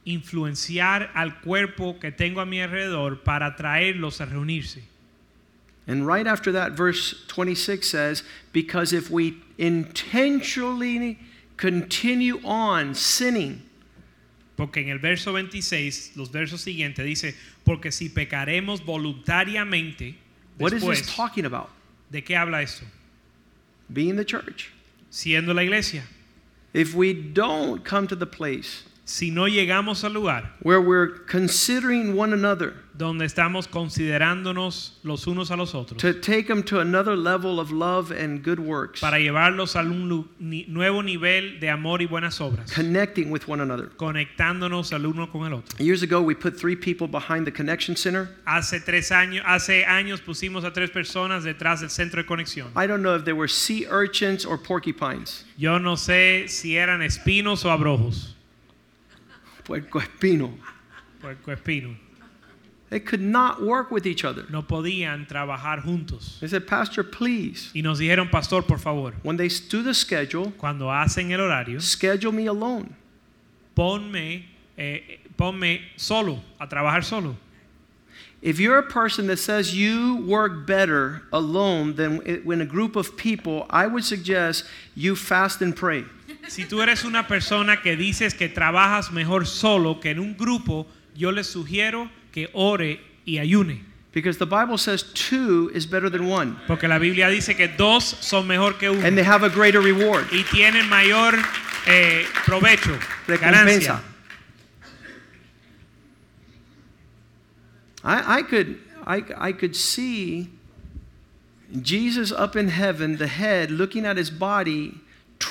influenciar 0.05 1.09
al 1.13 1.41
cuerpo 1.41 1.93
que 1.99 2.11
tengo 2.11 2.41
a 2.41 2.45
mi 2.45 2.59
alrededor 2.59 3.23
para 3.23 3.55
traerlos 3.55 4.19
a 4.21 4.25
reunirse? 4.25 4.81
And 5.85 6.07
right 6.07 6.27
after 6.27 6.51
that, 6.53 6.73
verse 6.73 7.25
26 7.27 7.87
says, 7.87 8.23
Because 8.53 8.93
if 8.93 9.09
we 9.09 9.37
intentionally 9.57 11.19
continue 11.57 12.39
on 12.45 12.95
sinning, 12.95 13.63
Porque 14.55 14.77
en 14.77 14.89
el 14.89 14.99
verso 14.99 15.33
26, 15.33 16.15
los 16.15 16.29
versos 16.31 16.61
siguientes 16.61 17.03
dice, 17.03 17.35
porque 17.65 17.91
si 17.91 18.09
pecaremos 18.09 18.85
voluntariamente, 18.85 20.15
what 20.59 20.73
is 20.73 20.83
this 20.85 21.15
talking 21.15 21.45
about? 21.45 21.69
¿de 22.11 22.23
qué 22.23 22.37
habla 22.37 22.61
esto? 22.61 22.85
Being 23.91 24.15
the 24.15 24.25
church. 24.25 24.71
Siendo 25.11 25.53
la 25.53 25.61
iglesia. 25.61 26.03
If 26.73 26.95
we 26.95 27.13
don't 27.13 27.83
come 27.83 28.07
to 28.07 28.15
the 28.15 28.25
place 28.25 28.83
Si 29.05 29.31
no 29.31 29.47
llegamos 29.47 30.03
al 30.05 30.13
lugar 30.13 30.53
where 30.61 30.79
we're 30.79 31.25
considering 31.27 32.17
one 32.17 32.33
another 32.33 32.73
donde 32.93 33.25
estamos 33.25 33.67
considerándonos 33.67 34.99
los 35.03 35.27
unos 35.27 35.51
a 35.51 35.57
los 35.57 35.73
otros 35.73 35.99
to 35.99 36.13
take 36.13 36.43
them 36.43 36.63
to 36.63 36.79
another 36.79 37.15
level 37.15 37.59
of 37.59 37.71
love 37.71 38.11
and 38.11 38.43
good 38.43 38.59
works, 38.59 39.01
para 39.01 39.17
llevarlos 39.17 39.75
a 39.75 39.81
un 39.81 40.29
nuevo 40.39 41.01
nivel 41.01 41.59
de 41.59 41.69
amor 41.69 42.01
y 42.01 42.05
buenas 42.05 42.39
obras, 42.39 42.71
connecting 42.71 43.31
with 43.31 43.47
one 43.47 43.61
another. 43.61 43.89
conectándonos 43.97 44.93
el 44.93 45.05
uno 45.05 45.29
con 45.29 45.45
el 45.47 45.53
otro. 45.55 45.77
Years 45.79 46.03
ago, 46.03 46.21
we 46.21 46.35
put 46.35 46.57
three 46.57 46.75
people 46.75 47.07
behind 47.07 47.45
the 47.45 47.51
connection 47.51 47.95
center. 47.95 48.29
Hace 48.45 48.79
tres 48.79 49.11
años, 49.11 49.43
hace 49.45 49.83
años 49.85 50.21
pusimos 50.21 50.63
a 50.63 50.71
tres 50.71 50.91
personas 50.91 51.43
detrás 51.43 51.81
del 51.81 51.89
centro 51.89 52.21
de 52.21 52.27
conexión. 52.27 52.67
I 52.75 52.87
don't 52.87 53.01
know 53.01 53.15
if 53.15 53.25
they 53.25 53.33
were 53.33 53.49
sea 53.49 53.87
urchins 53.89 54.45
or 54.45 54.57
porcupines. 54.57 55.43
Yo 55.57 55.77
no 55.79 55.95
sé 55.95 56.47
si 56.47 56.77
eran 56.77 57.01
espinos 57.01 57.65
o 57.65 57.71
abrojos. 57.71 58.32
Puerco 59.63 59.99
espino. 59.99 60.57
Puerco 61.19 61.55
espino. 61.55 61.95
They 62.89 62.99
could 62.99 63.21
not 63.21 63.63
work 63.63 63.89
with 63.89 64.05
each 64.05 64.23
other. 64.23 64.45
No 64.51 64.61
podían 64.61 65.27
trabajar 65.27 65.83
juntos. 65.83 66.39
They 66.39 66.47
said, 66.47 66.67
Pastor, 66.67 67.03
please, 67.03 67.71
Y 67.73 67.81
nos 67.81 67.99
dijeron, 67.99 68.29
pastor, 68.29 68.61
por 68.61 68.77
favor, 68.77 69.13
when 69.23 69.35
they 69.35 69.47
do 69.47 69.81
the 69.81 69.95
schedule, 69.95 70.51
cuando 70.59 70.85
hacen 70.85 71.31
el 71.31 71.39
horario, 71.39 71.81
schedule 71.81 72.31
me 72.31 72.45
alone. 72.45 72.95
ponme, 73.75 74.45
eh, 74.77 75.19
ponme 75.35 75.81
solo, 75.97 76.39
a 76.59 76.67
trabajar 76.67 77.03
solo. 77.03 77.35
If 78.43 78.59
you're 78.59 78.77
a 78.77 78.83
person 78.83 79.27
that 79.27 79.39
says 79.39 79.73
you 79.73 80.17
work 80.27 80.67
better 80.67 81.23
alone 81.31 81.95
than 81.95 82.17
when 82.43 82.59
a 82.59 82.65
group 82.65 82.97
of 82.97 83.15
people, 83.15 83.65
I 83.69 83.87
would 83.87 84.03
suggest 84.03 84.65
you 84.95 85.15
fast 85.15 85.61
and 85.61 85.73
pray. 85.73 86.03
Si 86.47 86.65
tú 86.65 86.81
eres 86.81 87.03
una 87.03 87.27
persona 87.27 87.81
que 87.81 87.95
dices 87.95 88.33
que 88.33 88.49
trabajas 88.49 89.11
mejor 89.11 89.47
solo 89.47 89.99
que 89.99 90.11
en 90.11 90.19
un 90.19 90.35
grupo, 90.37 90.87
yo 91.15 91.31
les 91.31 91.47
sugiero 91.47 92.09
que 92.31 92.49
ore 92.53 93.01
y 93.25 93.37
ayune. 93.39 93.83
Because 94.13 94.37
the 94.37 94.45
Bible 94.45 94.77
says 94.77 95.01
two 95.13 95.71
is 95.73 95.89
better 95.89 96.07
than 96.09 96.29
one, 96.29 96.55
Porque 96.67 96.87
la 96.87 96.99
Biblia 96.99 97.29
dice 97.29 97.55
que 97.55 97.67
dos 97.67 98.03
son 98.03 98.45
mejor 98.45 98.77
que 98.77 98.89
uno 98.89 99.03
and 99.05 99.17
they 99.17 99.23
have 99.23 99.43
a 99.43 99.49
greater 99.49 99.81
reward. 99.81 100.27
y 100.31 100.43
tienen 100.51 100.87
mayor 100.87 101.33
eh, 101.87 102.23
provecho, 102.45 102.95
ganancia. 103.27 104.01
I, 108.03 108.39
I 108.39 108.41
could 108.43 108.77
I, 109.07 109.23
I 109.37 109.51
could 109.51 109.75
see 109.75 110.49
Jesus 111.81 112.31
up 112.31 112.55
in 112.55 112.67
heaven, 112.67 113.17
the 113.17 113.27
head 113.27 113.71
looking 113.71 114.05
at 114.05 114.17
his 114.17 114.29
body, 114.29 115.01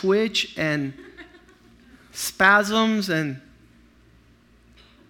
twitch 0.03 0.55
and 0.59 0.93
spasms 2.13 3.09
and 3.09 3.41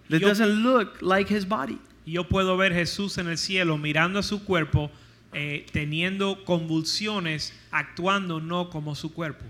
that 0.09 0.21
Yo- 0.21 0.27
doesn't 0.27 0.49
look 0.63 1.01
like 1.01 1.27
his 1.29 1.45
body. 1.45 1.79
Yo 2.05 2.23
puedo 2.23 2.57
ver 2.57 2.71
Jesús 2.71 3.17
en 3.17 3.27
el 3.27 3.37
cielo 3.37 3.77
mirando 3.77 4.19
a 4.19 4.23
su 4.23 4.39
cuerpo, 4.43 4.91
eh, 5.33 5.65
teniendo 5.71 6.43
convulsiones, 6.45 7.51
actuando 7.71 8.39
no 8.41 8.65
como 8.69 8.93
su 8.95 9.09
cuerpo. 9.09 9.45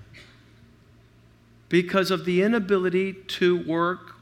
because 1.70 2.12
of 2.12 2.24
the 2.26 2.44
inability 2.44 3.14
to 3.28 3.56
work 3.66 4.16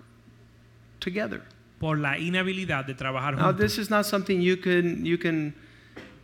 together. 1.02 1.42
por 1.80 1.98
la 1.98 2.18
inhabilidad 2.18 2.86
de 2.86 2.94
trabajar 2.94 3.34
juntos. 3.36 3.40
Now, 3.42 3.52
this 3.52 3.78
is 3.78 3.90
not 3.90 4.06
something 4.06 4.40
you 4.40 4.56
can 4.56 5.06
you 5.06 5.18
can 5.18 5.54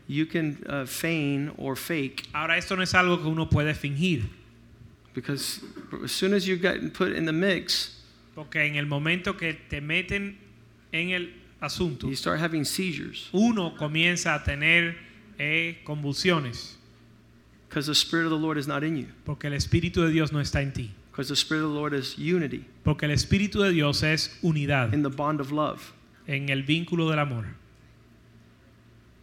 you 0.08 0.26
can 0.26 0.64
uh, 0.70 0.86
feign 0.86 1.52
or 1.58 1.76
fake 1.76 2.28
Ahora 2.34 2.58
esto 2.58 2.76
no 2.76 2.84
es 2.84 2.94
algo 2.94 3.18
que 3.22 3.28
uno 3.28 3.50
puede 3.50 3.74
fingir, 3.76 4.24
because 5.18 5.62
as 6.04 6.12
soon 6.12 6.32
as 6.36 6.48
you 6.48 6.58
get 6.58 6.94
put 6.94 7.12
in 7.12 7.26
the 7.26 7.34
mix, 7.34 8.04
porque 8.36 8.58
en 8.58 8.76
el 8.76 8.86
momento 8.86 9.34
que 9.36 9.54
te 9.68 9.82
meten 9.82 10.36
en 10.94 11.10
el 11.10 11.30
asunto, 11.60 12.08
you 12.08 12.16
start 12.16 12.40
having 12.40 12.64
seizures 12.64 13.30
uno 13.34 13.74
comienza 13.76 14.36
a 14.36 14.44
tener 14.44 14.96
eh, 15.40 15.78
convulsiones, 15.84 16.76
because 17.68 17.88
the 17.88 17.96
spirit 17.96 18.26
of 18.26 18.30
the 18.30 18.38
Lord 18.38 18.60
is 18.60 18.68
not 18.68 18.84
in 18.84 18.96
you. 18.96 19.08
porque 19.26 19.46
el 19.46 19.54
Espíritu 19.54 20.06
de 20.06 20.12
Dios 20.12 20.32
no 20.32 20.40
está 20.40 20.62
en 20.62 20.72
ti, 20.72 20.92
Because 21.12 21.30
the 21.30 21.36
spirit 21.36 21.64
of 21.64 21.72
the 21.72 21.76
Lord 21.80 21.94
is 21.96 22.16
unity 22.16 22.64
porque 22.84 23.04
el 23.06 23.12
Espíritu 23.12 23.64
de 23.64 23.72
Dios 23.72 24.04
es 24.04 24.38
unidad 24.44 24.94
in 24.94 25.02
the 25.02 25.10
bond 25.10 25.42
of 25.42 25.52
love. 25.52 25.94
en 26.28 26.50
el 26.50 26.62
vínculo 26.62 27.10
del 27.10 27.18
amor. 27.20 27.46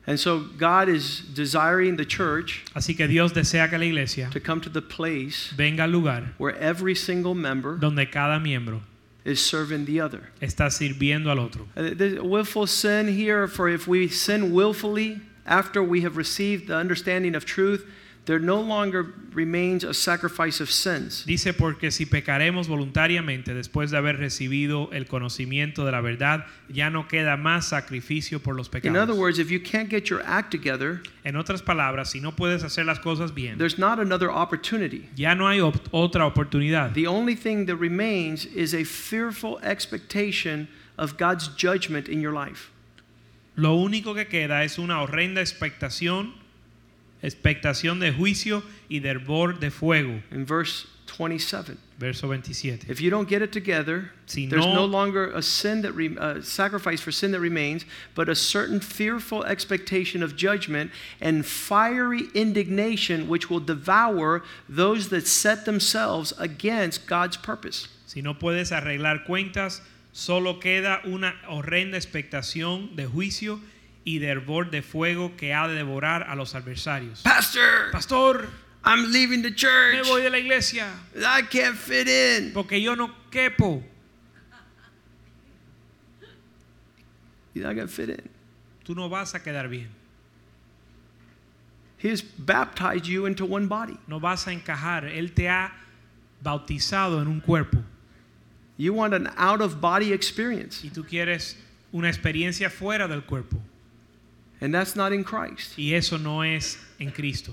And 0.07 0.21
so 0.21 0.41
God 0.59 0.89
is 0.89 1.21
desiring 1.21 1.97
the 1.97 2.05
church 2.05 2.65
Así 2.75 2.95
que 2.97 3.09
Dios 3.09 3.33
desea 3.33 3.71
que 3.71 3.79
la 3.79 3.85
iglesia 3.85 4.29
to 4.33 4.41
come 4.41 4.61
to 4.61 4.69
the 4.69 4.83
place 4.83 5.51
venga 5.57 5.83
al 5.85 5.89
lugar 5.91 6.35
where 6.39 6.55
every 6.59 6.95
single 6.95 7.35
member 7.35 7.77
donde 7.77 8.07
cada 8.13 8.39
miembro 8.39 8.83
is 9.25 9.41
serving 9.45 9.87
the 9.87 10.01
other. 10.01 10.29
está 10.43 10.71
sirviendo 10.71 11.31
al 11.31 11.41
otro. 11.41 11.67
Uh, 11.77 11.95
The 11.95 12.21
willful 12.23 12.67
sin 12.67 13.09
here, 13.09 13.47
for 13.49 13.69
if 13.69 13.89
we 13.89 14.07
sin 14.09 14.53
willfully 14.53 15.21
after 15.47 15.83
we 15.83 16.03
have 16.03 16.17
received 16.19 16.69
the 16.69 16.77
understanding 16.77 17.35
of 17.35 17.45
truth, 17.47 17.87
there 18.25 18.41
no 18.41 18.61
longer 18.61 19.13
remains 19.35 19.85
a 19.85 19.93
sacrifice 19.93 20.61
of 20.63 20.71
sins. 20.71 21.25
Dice 21.27 21.53
porque 21.53 21.91
si 21.91 22.07
pecaremos 22.07 22.69
voluntariamente 22.69 23.53
después 23.55 23.91
de 23.91 23.99
haber 23.99 24.17
recibido 24.19 24.89
el 24.93 25.07
conocimiento 25.07 25.85
de 25.85 25.93
la 25.93 26.01
verdad, 26.01 26.47
ya 26.69 26.89
no 26.91 27.07
queda 27.07 27.37
más 27.37 27.69
sacrificio 27.69 28.41
por 28.41 28.55
los 28.57 28.71
In 28.83 28.97
other 28.97 29.15
words, 29.15 29.39
if 29.39 29.51
you 29.51 29.61
can't 29.61 29.91
get 29.91 30.09
your 30.09 30.23
act 30.25 30.51
together, 30.51 31.03
En 31.25 31.37
otras 31.37 31.63
palabras, 31.63 32.11
si 32.11 32.21
no 32.21 32.33
puedes 32.33 32.63
hacer 32.65 32.87
las 32.87 32.99
cosas 32.99 33.35
bien, 33.35 33.59
there's 33.59 33.79
not 33.79 33.99
another 34.01 34.31
opportunity. 34.31 35.09
ya 35.15 35.35
no 35.35 35.47
hay 35.47 35.61
op- 35.61 35.89
otra 35.93 36.27
oportunidad. 36.27 36.95
The 36.95 37.07
only 37.07 37.35
thing 37.37 37.67
that 37.67 37.77
remains 37.77 38.47
is 38.47 38.75
a 38.75 38.85
fearful 38.85 39.59
expectation 39.63 40.69
of 40.97 41.17
God's 41.19 41.49
judgment 41.57 42.09
in 42.09 42.21
your 42.21 42.33
life. 42.33 42.71
Lo 43.57 43.75
único 43.77 44.15
que 44.15 44.27
queda 44.27 44.65
es 44.65 44.79
una 44.79 45.01
horrenda 45.03 45.41
expectación, 45.41 46.35
expectación 47.25 47.99
de 48.01 48.13
juicio 48.13 48.63
y 48.89 49.01
de 49.01 49.09
hervor 49.11 49.59
de 49.59 49.71
fuego. 49.71 50.23
In 50.31 50.45
verse 50.45 50.87
27. 51.07 51.77
Verso 51.99 52.27
27. 52.27 52.87
If 52.91 53.01
you 53.01 53.09
don't 53.09 53.29
get 53.29 53.41
it 53.41 53.53
together, 53.53 54.11
Si 54.27 54.47
there's 54.47 54.65
no- 54.67 54.75
no 54.75 54.85
longer 54.85 55.31
a 55.33 55.43
sin 55.43 55.83
that 55.83 55.93
re, 55.93 56.17
uh, 56.19 56.41
sacrifice 56.43 57.01
for 57.01 57.13
sin 57.13 57.31
that 57.31 57.41
remains, 57.41 57.85
but 58.17 58.29
a 58.29 58.35
certain 58.35 58.81
fearful 58.81 59.45
expectation 59.45 60.23
of 60.23 60.35
judgment 60.35 60.91
and 61.21 61.47
fiery 61.47 62.29
indignation 62.35 63.29
which 63.29 63.49
will 63.49 63.61
devour 63.61 64.43
those 64.69 65.09
that 65.11 65.27
set 65.29 65.65
themselves 65.67 66.33
against 66.39 67.07
God's 67.07 67.37
purpose. 67.37 67.89
Si 68.07 68.21
no 68.21 68.35
puedes 68.35 68.73
arreglar 68.73 69.25
cuentas, 69.25 69.81
solo 70.13 70.55
queda 70.59 71.01
una 71.07 71.35
horrenda 71.49 71.97
expectación 71.97 72.97
de 72.97 73.07
juicio 73.07 73.61
y 74.05 74.19
de 74.19 74.29
hervor 74.29 74.71
de 74.71 74.83
fuego 74.83 75.37
que 75.37 75.55
ha 75.55 75.67
de 75.67 75.75
devorar 75.75 76.25
a 76.25 76.35
los 76.35 76.55
adversarios. 76.55 77.23
Pastor, 77.23 77.91
Pastor, 77.93 78.49
I'm 78.85 79.11
leaving 79.13 79.43
the 79.43 79.51
me 79.51 79.57
church. 79.57 80.07
voy 80.07 80.23
de 80.23 80.31
la 80.31 80.39
iglesia 80.39 80.89
I 81.17 81.43
can't 81.43 81.77
fit 81.77 82.07
in. 82.09 82.53
porque 82.53 82.81
yo 82.81 82.95
no 82.95 83.11
quepo. 83.31 83.83
You're 87.55 87.73
not 87.73 87.81
to 87.81 87.89
fit 87.89 88.11
in. 88.11 88.29
Tú 88.85 88.95
no 88.95 89.09
vas 89.09 89.35
a 89.35 89.39
quedar 89.41 89.69
bien. 89.71 89.89
He 91.99 92.11
has 92.11 92.21
baptized 92.21 93.07
you 93.07 93.27
into 93.27 93.47
one 93.47 93.67
body. 93.69 93.97
No 94.09 94.19
vas 94.19 94.47
a 94.47 94.51
encajar. 94.51 95.05
Él 95.05 95.33
te 95.35 95.49
ha 95.49 95.73
bautizado 96.43 97.23
en 97.23 97.29
un 97.29 97.41
cuerpo 97.41 97.79
You 98.77 98.93
want 98.93 99.15
an 99.15 99.31
out 99.37 99.61
of 99.61 99.81
body 99.81 100.13
experience, 100.13 100.85
y 100.85 100.91
tú 100.91 101.05
quieres 101.05 101.57
una 101.93 102.09
experiencia 102.09 102.69
fuera 102.71 103.07
del 103.07 103.23
cuerpo. 103.23 103.57
And 104.61 104.73
that's 104.75 104.95
not 104.97 105.13
in 105.13 105.25
Christ. 105.25 105.77
Y 105.79 105.93
eso 105.95 106.17
no 106.17 106.43
es 106.43 106.77
en 107.01 107.11
Cristo. 107.11 107.53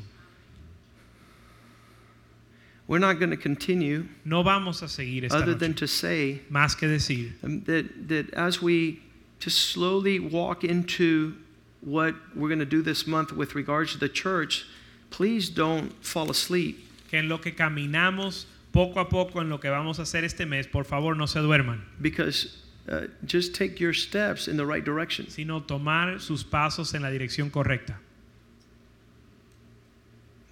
We're 2.87 2.99
not 2.99 3.19
going 3.19 3.29
to 3.29 3.37
continue 3.37 4.07
No 4.25 4.43
vamos 4.43 4.81
a 4.81 4.85
seguir 4.87 5.23
esta 5.23 5.37
other 5.37 5.47
noche. 5.53 5.59
than 5.59 5.73
to 5.75 5.87
say 5.87 6.41
Más 6.51 6.77
que 6.77 6.87
decir 6.89 7.31
um, 7.43 7.61
that, 7.61 8.07
that 8.09 8.33
as 8.33 8.61
we 8.61 9.01
just 9.39 9.69
slowly 9.69 10.19
walk 10.19 10.63
into 10.63 11.35
what 11.79 12.13
we're 12.35 12.49
going 12.49 12.59
to 12.59 12.65
do 12.65 12.81
this 12.81 13.07
month 13.07 13.31
with 13.31 13.55
regards 13.55 13.93
to 13.93 13.97
the 13.97 14.09
church, 14.09 14.65
please 15.09 15.49
don't 15.49 15.91
fall 16.05 16.29
asleep. 16.29 16.79
que 17.09 17.17
en 17.17 17.27
lo 17.29 17.37
que 17.37 17.51
caminamos 17.51 18.45
poco 18.71 18.99
a 18.99 19.05
poco 19.05 19.39
en 19.39 19.49
lo 19.49 19.57
que 19.57 19.69
vamos 19.69 19.97
a 19.99 20.03
hacer 20.03 20.23
este 20.23 20.45
mes, 20.45 20.67
por 20.67 20.83
favor 20.83 21.15
no 21.15 21.25
se 21.25 21.39
duerman, 21.39 21.81
Because 22.01 22.57
uh, 22.89 23.07
just 23.25 23.53
take 23.55 23.79
your 23.79 23.93
steps 23.93 24.47
in 24.47 24.57
the 24.57 24.65
right 24.65 24.83
direction. 24.83 25.29
sino 25.29 25.61
tomar 25.61 26.19
sus 26.19 26.43
pasos 26.43 26.93
en 26.93 27.01
la 27.01 27.09
dirección 27.09 27.51
correcta. 27.51 27.95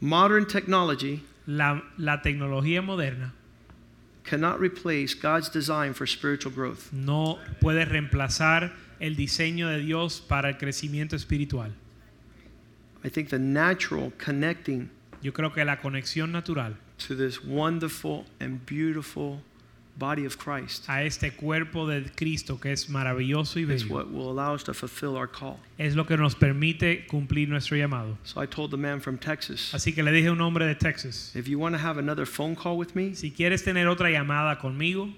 Modern 0.01 0.45
technology 0.45 1.23
La, 1.47 1.81
la 1.97 2.21
tecnología 2.21 2.83
moderna 2.83 3.31
cannot 4.23 4.59
replace 4.59 5.15
God's 5.15 5.49
design 5.49 5.95
for 5.95 6.05
spiritual 6.05 6.53
growth. 6.53 6.93
no 6.93 7.39
puede 7.59 7.85
reemplazar 7.85 8.71
el 8.99 9.15
diseño 9.15 9.67
de 9.67 9.79
Dios 9.79 10.19
para 10.19 10.49
el 10.49 10.57
crecimiento 10.57 11.15
espiritual. 11.15 11.71
I 13.03 13.09
think 13.09 13.29
the 13.29 13.39
natural 13.39 14.13
connecting 14.19 14.91
Yo 15.21 15.33
creo 15.33 15.53
que 15.53 15.65
la 15.65 15.77
conexión 15.77 16.31
natural 16.31 16.77
to 16.99 17.15
this 17.15 17.43
wonderful 17.43 18.25
and 18.39 18.65
beautiful 18.65 19.41
body 19.97 20.25
of 20.25 20.37
Christ 20.37 20.85
a 20.87 21.03
este 21.03 21.31
cuerpo 21.35 21.85
de 21.85 22.09
Cristo 22.15 22.57
que 22.57 22.71
es 22.71 22.87
maravilloso 22.89 23.59
y 23.59 23.65
bello 23.65 23.89
what 23.93 24.09
will 24.11 24.29
allow 24.29 24.53
us 24.53 24.63
to 24.63 24.73
fulfill 24.73 25.17
our 25.17 25.27
call. 25.27 25.59
es 25.77 25.95
lo 25.95 26.05
que 26.05 26.15
nos 26.15 26.35
permite 26.35 27.05
cumplir 27.07 27.49
nuestro 27.49 27.75
llamado. 27.75 28.17
So 28.23 28.41
I 28.41 28.45
told 28.45 28.71
the 28.71 28.77
man 28.77 29.01
from 29.01 29.17
Texas, 29.17 29.71
Así 29.73 29.93
que 29.93 30.01
le 30.03 30.11
dije 30.11 30.27
a 30.27 30.31
un 30.31 30.39
hombre 30.41 30.65
de 30.65 30.75
Texas, 30.75 31.35
if 31.35 31.47
you 31.47 31.59
want 31.59 31.75
to 31.75 31.79
have 31.81 31.97
another 31.97 32.25
phone 32.25 32.55
call 32.55 32.77
with 32.77 32.95
me, 32.95 33.13
si 33.13 33.31
quieres 33.31 33.63
tener 33.63 33.87
otra 33.87 34.09
llamada 34.09 34.57
conmigo, 34.59 35.11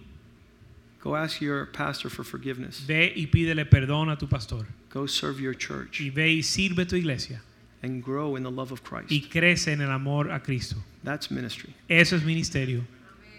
go 1.03 1.15
ask 1.15 1.41
your 1.41 1.67
pastor 1.67 2.09
for 2.09 2.23
forgiveness. 2.23 2.79
ve 2.87 3.13
y 3.15 3.27
pídele 3.27 3.65
perdón 3.69 4.11
a 4.11 4.17
tu 4.17 4.27
pastor. 4.27 4.65
Go 4.89 5.05
serve 5.05 5.39
your 5.39 5.53
church 5.55 6.01
y 6.01 6.09
ve 6.09 6.29
y 6.31 6.41
sirve 6.41 6.87
tu 6.87 6.95
iglesia 6.95 7.41
and 7.83 8.03
grow 8.03 8.35
in 8.35 8.43
the 8.43 8.51
love 8.51 8.71
of 8.71 8.83
Christ. 8.83 9.11
y 9.11 9.21
crece 9.31 9.69
en 9.73 9.81
el 9.81 9.91
amor 9.91 10.31
a 10.31 10.39
Cristo. 10.39 10.77
That's 11.03 11.29
ministry. 11.31 11.73
Eso 11.87 12.15
es 12.15 12.23
ministerio, 12.23 12.83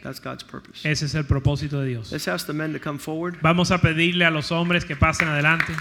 That's 0.02 0.18
God's 0.20 0.42
purpose. 0.42 0.84
ese 0.84 1.04
es 1.06 1.14
el 1.14 1.24
propósito 1.24 1.80
de 1.80 1.86
Dios. 1.88 2.10
Let's 2.10 2.26
ask 2.28 2.46
the 2.46 2.52
men 2.52 2.72
to 2.72 2.80
come 2.80 2.98
forward. 2.98 3.36
Vamos 3.40 3.70
a 3.70 3.78
pedirle 3.78 4.24
a 4.24 4.30
los 4.30 4.50
hombres 4.50 4.84
que 4.84 4.96
pasen 4.96 5.28
adelante. 5.28 5.72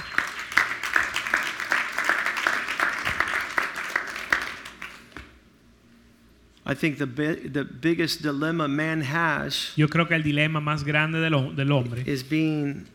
I 6.65 6.73
think 6.75 6.99
the, 6.99 7.07
bi- 7.07 7.47
the 7.49 7.63
biggest 7.65 8.21
dilemma 8.21 8.67
man 8.67 9.01
has 9.01 9.73
Yo 9.75 9.87
creo 9.87 10.07
que 10.07 10.15
el 10.15 10.21
dilema 10.23 10.61
más 10.61 10.83
grande 10.83 11.19
del, 11.19 11.33
ho- 11.33 11.51
del 11.53 11.71
hombre 11.71 12.03
is 12.05 12.23
being, 12.23 12.85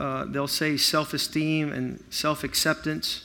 uh, 0.00 0.24
they'll 0.26 0.48
say 0.48 0.76
self 0.76 1.14
esteem 1.14 1.72
and 1.72 2.00
self 2.10 2.42
acceptance. 2.42 3.22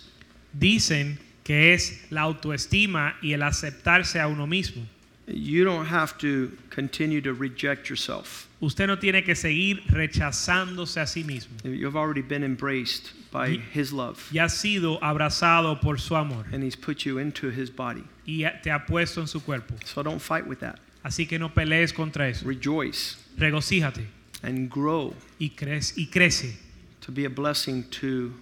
dicen 0.57 1.17
que 1.43 1.73
es 1.73 2.05
la 2.11 2.21
autoestima 2.21 3.15
y 3.23 3.33
el 3.33 3.41
aceptarse 3.41 4.19
a 4.19 4.27
uno 4.27 4.45
mismo. 4.45 4.83
You 5.31 5.63
don't 5.63 5.85
have 5.85 6.17
to 6.19 6.51
continue 6.69 7.21
to 7.21 7.33
reject 7.33 7.89
yourself. 7.89 8.47
Usted 8.61 8.87
no 8.87 8.97
tiene 8.97 9.23
que 9.23 9.35
seguir 9.35 9.81
rechazándose 9.87 10.97
a 10.99 11.05
sí 11.07 11.23
mismo. 11.23 11.51
You've 11.63 11.95
already 11.95 12.21
been 12.21 12.43
embraced 12.43 13.11
by 13.31 13.47
Ye- 13.49 13.61
His 13.73 13.93
love, 13.93 14.27
Ya 14.31 14.45
has 14.45 14.53
sido 14.57 14.99
abrazado 15.01 15.79
por 15.79 15.97
su 15.99 16.15
amor 16.15 16.45
and 16.51 16.63
He's 16.63 16.75
put 16.75 17.05
you 17.05 17.19
into 17.19 17.49
His 17.51 17.69
body. 17.69 18.03
y 18.25 18.43
te 18.63 18.69
ha 18.71 18.85
puesto 18.85 19.21
en 19.21 19.27
su 19.27 19.39
cuerpo. 19.41 19.75
So 19.85 20.01
don't 20.03 20.19
fight 20.19 20.45
with 20.47 20.59
that. 20.59 20.79
Así 21.05 21.27
que 21.27 21.37
no 21.39 21.49
pelees 21.49 21.93
contra 21.93 22.27
eso. 22.27 22.45
Rejoice 22.45 23.15
Regocíjate 23.37 24.05
and 24.43 24.69
grow 24.69 25.13
y 25.39 25.51
crece, 25.55 25.93
y 25.97 26.07
crece 26.11 26.57
to 27.01 27.11
be 27.11 27.25
a 27.25 27.29
blessing 27.29 27.83
to 27.91 28.33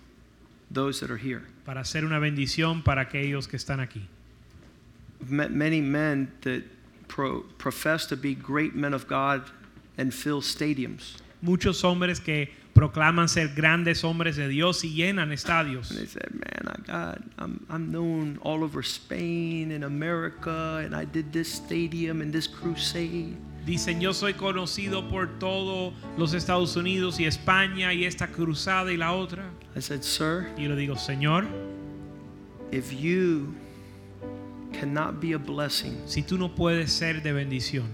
those 0.72 1.00
that 1.00 1.12
are 1.12 1.18
here. 1.18 1.44
para 1.66 1.84
ser 1.86 2.04
una 2.06 2.18
bendición 2.20 2.82
para 2.84 3.02
aquellos 3.06 3.48
que 3.48 3.58
están 3.58 3.80
aquí. 3.80 4.02
I've 5.22 5.32
met 5.32 5.52
many 5.52 5.82
men 5.82 6.32
that 6.42 6.64
pro- 7.08 7.42
profess 7.58 8.06
to 8.08 8.16
be 8.16 8.36
great 8.36 8.76
men 8.76 8.94
of 8.94 9.08
God 9.08 9.44
and 9.98 10.14
fill 10.14 10.42
stadiums. 10.42 11.18
Muchos 11.42 11.82
hombres 11.84 12.20
que 12.20 12.50
proclaman 12.74 13.28
ser 13.28 13.48
grandes 13.56 14.04
hombres 14.04 14.36
de 14.36 14.48
Dios 14.48 14.84
y 14.84 14.90
llenan 14.90 15.32
estadios. 15.32 15.90
And 15.90 16.00
they 16.00 16.06
said, 16.06 16.30
"Man, 16.32 16.68
I 16.68 16.82
got, 16.86 17.22
I'm, 17.40 17.66
I'm 17.70 17.92
known 17.92 18.40
all 18.44 18.64
over 18.64 18.84
Spain 18.84 19.72
and 19.72 19.84
America, 19.84 20.82
and 20.84 20.96
I 20.96 21.06
did 21.06 21.32
this 21.34 21.52
stadium 21.52 22.22
and 22.22 22.32
this 22.32 22.48
crusade." 22.48 23.36
Dicen, 23.66 24.00
yo 24.00 24.14
soy 24.14 24.34
conocido 24.34 25.10
por 25.10 25.28
todos 25.40 25.94
los 26.18 26.34
Estados 26.34 26.78
Unidos 26.78 27.20
y 27.20 27.26
España 27.26 27.94
y 27.94 28.06
esta 28.06 28.28
cruzada 28.28 28.92
y 28.92 28.98
la 28.98 29.14
otra. 29.14 29.44
I 29.76 29.80
said, 29.82 30.04
"Sir, 30.04 30.48
Y 30.58 30.68
le 30.68 30.76
digo, 30.76 30.96
Señor, 30.96 31.46
if 32.72 32.94
you 32.94 33.56
cannot 34.74 35.20
be 35.20 35.34
a 35.34 35.40
blessing 35.40 35.96
si 36.06 36.22
tú 36.22 36.38
no 36.38 36.50
puedes 36.50 36.92
ser 36.92 37.22
de 37.22 37.32
bendición 37.32 37.86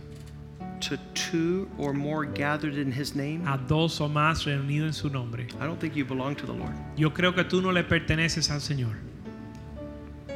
to 0.80 0.97
two 1.13 1.69
or 1.78 1.93
more 1.93 2.26
gathered 2.26 2.78
in 2.78 2.91
His 2.91 3.15
name, 3.15 3.41
a 3.47 3.57
dos 3.57 4.01
o 4.01 4.09
más 4.09 4.43
reunidos 4.45 4.88
en 4.88 4.93
su 4.93 5.09
nombre, 5.09 5.47
I 5.61 5.65
don't 5.65 5.80
think 5.80 5.95
you 5.95 6.03
belong 6.03 6.36
to 6.36 6.45
the 6.45 6.51
Lord. 6.53 6.74
yo 6.97 7.09
creo 7.09 7.34
que 7.34 7.43
tú 7.45 7.61
no 7.61 7.71
le 7.71 7.84
perteneces 7.84 8.49
al 8.51 8.59
Señor. 8.59 8.95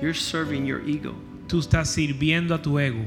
You're 0.01 0.13
serving 0.13 0.65
your 0.65 0.79
ego." 0.87 1.15
Tú 1.47 1.59
estás 1.59 1.87
sirviendo 1.89 2.53
a 2.53 2.61
tu 2.61 2.77
ego. 2.79 3.05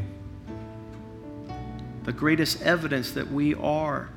The 2.05 2.13
greatest 2.13 2.63
evidence 2.63 3.13
that 3.13 3.31
we 3.31 3.55
are 3.55 4.09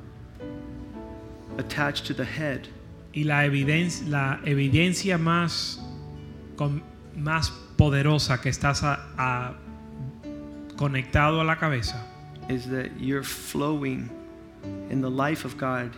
attached 1.58 2.06
to 2.06 2.14
the 2.14 2.24
head 2.24 2.68
Y 3.14 3.22
la 3.22 3.44
evidencia, 3.44 4.08
la 4.08 4.40
evidencia 4.44 5.18
más, 5.18 5.78
con- 6.56 6.82
más 7.16 7.52
poderosa 7.76 8.40
que 8.40 8.48
estás 8.48 8.82
a- 8.82 9.00
a- 9.18 9.52
conectado 10.76 11.40
a 11.40 11.44
la 11.44 11.56
cabeza 11.56 12.04
is 12.48 12.64
that 12.68 12.88
you're 12.98 13.22
flowing 13.24 14.10
in 14.90 15.00
the 15.00 15.08
life 15.10 15.44
of 15.46 15.54
God 15.56 15.90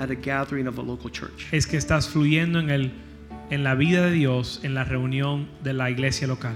at 0.00 0.10
a 0.10 0.14
gathering 0.14 0.66
of 0.66 0.78
a 0.78 0.82
local 0.82 1.10
church. 1.10 1.46
es 1.52 1.66
que 1.66 1.76
estás 1.76 2.08
fluyendo 2.08 2.58
en, 2.60 2.70
el, 2.70 2.92
en 3.50 3.64
la 3.64 3.74
vida 3.74 4.02
de 4.06 4.12
Dios 4.12 4.60
en 4.62 4.74
la 4.74 4.84
reunión 4.84 5.48
de 5.62 5.72
la 5.74 5.90
iglesia 5.90 6.26
local 6.26 6.54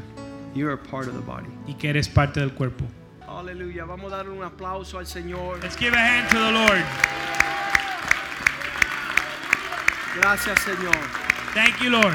You're 0.54 0.72
a 0.72 0.76
part 0.82 1.08
of 1.08 1.14
the 1.14 1.20
body. 1.20 1.48
y 1.66 1.74
que 1.74 1.88
eres 1.90 2.08
parte 2.08 2.38
del 2.40 2.52
cuerpo. 2.52 2.84
Aleluya. 3.26 3.84
Vamos 3.84 4.12
a 4.12 4.18
dar 4.18 4.28
un 4.30 4.44
aplauso 4.44 4.98
al 5.00 5.06
Señor. 5.06 5.58
Let's 5.60 5.76
give 5.76 5.92
a 5.96 5.98
hand 5.98 6.28
to 6.30 6.36
the 6.38 6.52
Lord. 6.52 6.84
Gracias, 10.20 10.60
Señor. 10.60 10.94
Thank 11.54 11.82
you, 11.82 11.90
Lord. 11.90 12.14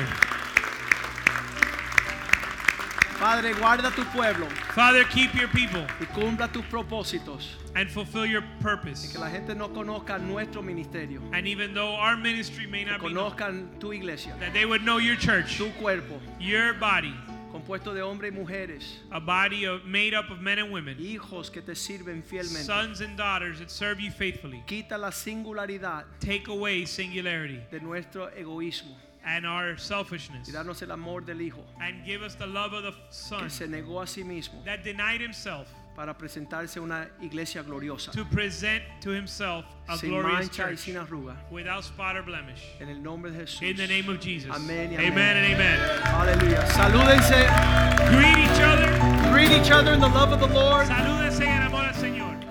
Padre, 3.19 3.53
guarda 3.53 3.91
tu 3.93 4.03
pueblo 4.05 4.47
Father, 4.73 5.03
keep 5.05 5.33
your 5.35 5.49
people 5.49 5.85
y 5.99 6.05
cumpla 6.05 6.51
tus 6.51 6.63
propósitos. 6.65 7.55
and 7.75 7.89
fulfill 7.91 8.25
your 8.25 8.43
purpose. 8.61 9.11
Que 9.11 9.19
la 9.19 9.29
gente 9.29 9.53
no 9.55 9.69
conozca 9.69 10.17
nuestro 10.17 10.61
ministerio, 10.61 11.21
And 11.33 11.47
even 11.47 11.73
though 11.73 11.93
our 11.95 12.15
ministry 12.17 12.65
may 12.65 12.83
que 12.85 12.91
not 12.91 13.01
be 13.01 13.09
known, 13.13 13.31
conozcan 13.31 13.79
tu 13.79 13.91
iglesia, 13.91 14.33
that 14.39 14.53
they 14.53 14.65
would 14.65 14.83
know 14.83 14.97
your 14.97 15.15
church, 15.17 15.57
tu 15.57 15.69
cuerpo, 15.79 16.19
your 16.39 16.73
body, 16.73 17.13
compuesto 17.51 17.93
de 17.93 18.01
hombres 18.01 18.31
y 18.31 18.37
mujeres, 18.37 18.83
a 19.11 19.19
body 19.19 19.65
of, 19.65 19.83
made 19.85 20.13
up 20.13 20.29
of 20.31 20.39
men 20.39 20.57
and 20.59 20.71
women, 20.71 20.95
hijos 20.97 21.51
que 21.51 21.61
te 21.61 21.73
sirven 21.73 22.23
fielmente. 22.23 22.63
sons 22.65 23.01
and 23.01 23.17
daughters 23.17 23.59
that 23.59 23.69
serve 23.69 23.99
you 23.99 24.11
faithfully. 24.11 24.63
Quita 24.65 24.97
la 24.97 25.09
singularidad 25.11 26.05
Take 26.21 26.47
away 26.47 26.85
singularity 26.85 27.59
de 27.69 27.79
nuestro 27.81 28.29
egoísmo 28.29 28.95
and 29.35 29.45
our 29.45 29.77
selfishness 29.77 30.47
y 30.47 30.51
darnos 30.51 30.81
el 30.81 30.91
amor 30.91 31.21
del 31.21 31.37
Hijo 31.41 31.63
and 31.81 32.03
give 32.05 32.21
us 32.23 32.35
the 32.35 32.45
love 32.47 32.73
of 32.73 32.83
the 32.83 32.93
Son 33.09 33.41
que 33.41 33.49
se 33.49 33.65
negó 33.67 34.01
a 34.01 34.05
sí 34.07 34.23
mismo 34.23 34.63
that 34.65 34.83
denied 34.83 35.21
himself 35.21 35.67
para 35.95 36.13
presentarse 36.17 36.77
una 36.81 37.07
iglesia 37.21 37.61
gloriosa, 37.61 38.11
to 38.13 38.23
present 38.25 38.81
to 39.01 39.09
himself 39.09 39.65
a 39.89 39.97
sin 39.97 40.09
glorious 40.11 40.39
mancha 40.47 40.63
y 40.63 40.69
church 40.69 40.79
sin 40.79 40.95
arruga. 40.95 41.35
without 41.51 41.83
spot 41.83 42.15
or 42.15 42.23
blemish. 42.23 42.63
En 42.79 42.87
el 42.87 42.95
nombre 43.01 43.29
de 43.31 43.39
Jesús. 43.39 43.61
In 43.69 43.75
the 43.75 43.85
name 43.87 44.07
of 44.07 44.19
Jesus. 44.21 44.49
Amén 44.49 44.91
y 44.91 44.95
Amen 44.95 45.11
amén. 45.11 45.35
and 45.35 45.53
amen. 45.53 45.79
Aleluya. 46.05 46.65
Salúdense. 46.69 47.45
Greet 48.15 48.37
each 48.37 48.61
other. 48.61 49.33
Greet 49.33 49.51
each 49.51 49.71
other 49.71 49.91
in 49.93 49.99
the 49.99 50.07
love 50.07 50.31
of 50.31 50.39
the 50.39 50.47
Lord. 50.47 50.87
Salúdense 50.87 51.41
en 51.45 51.63
amor 51.63 51.83
al 51.83 51.93
Señor. 51.93 52.48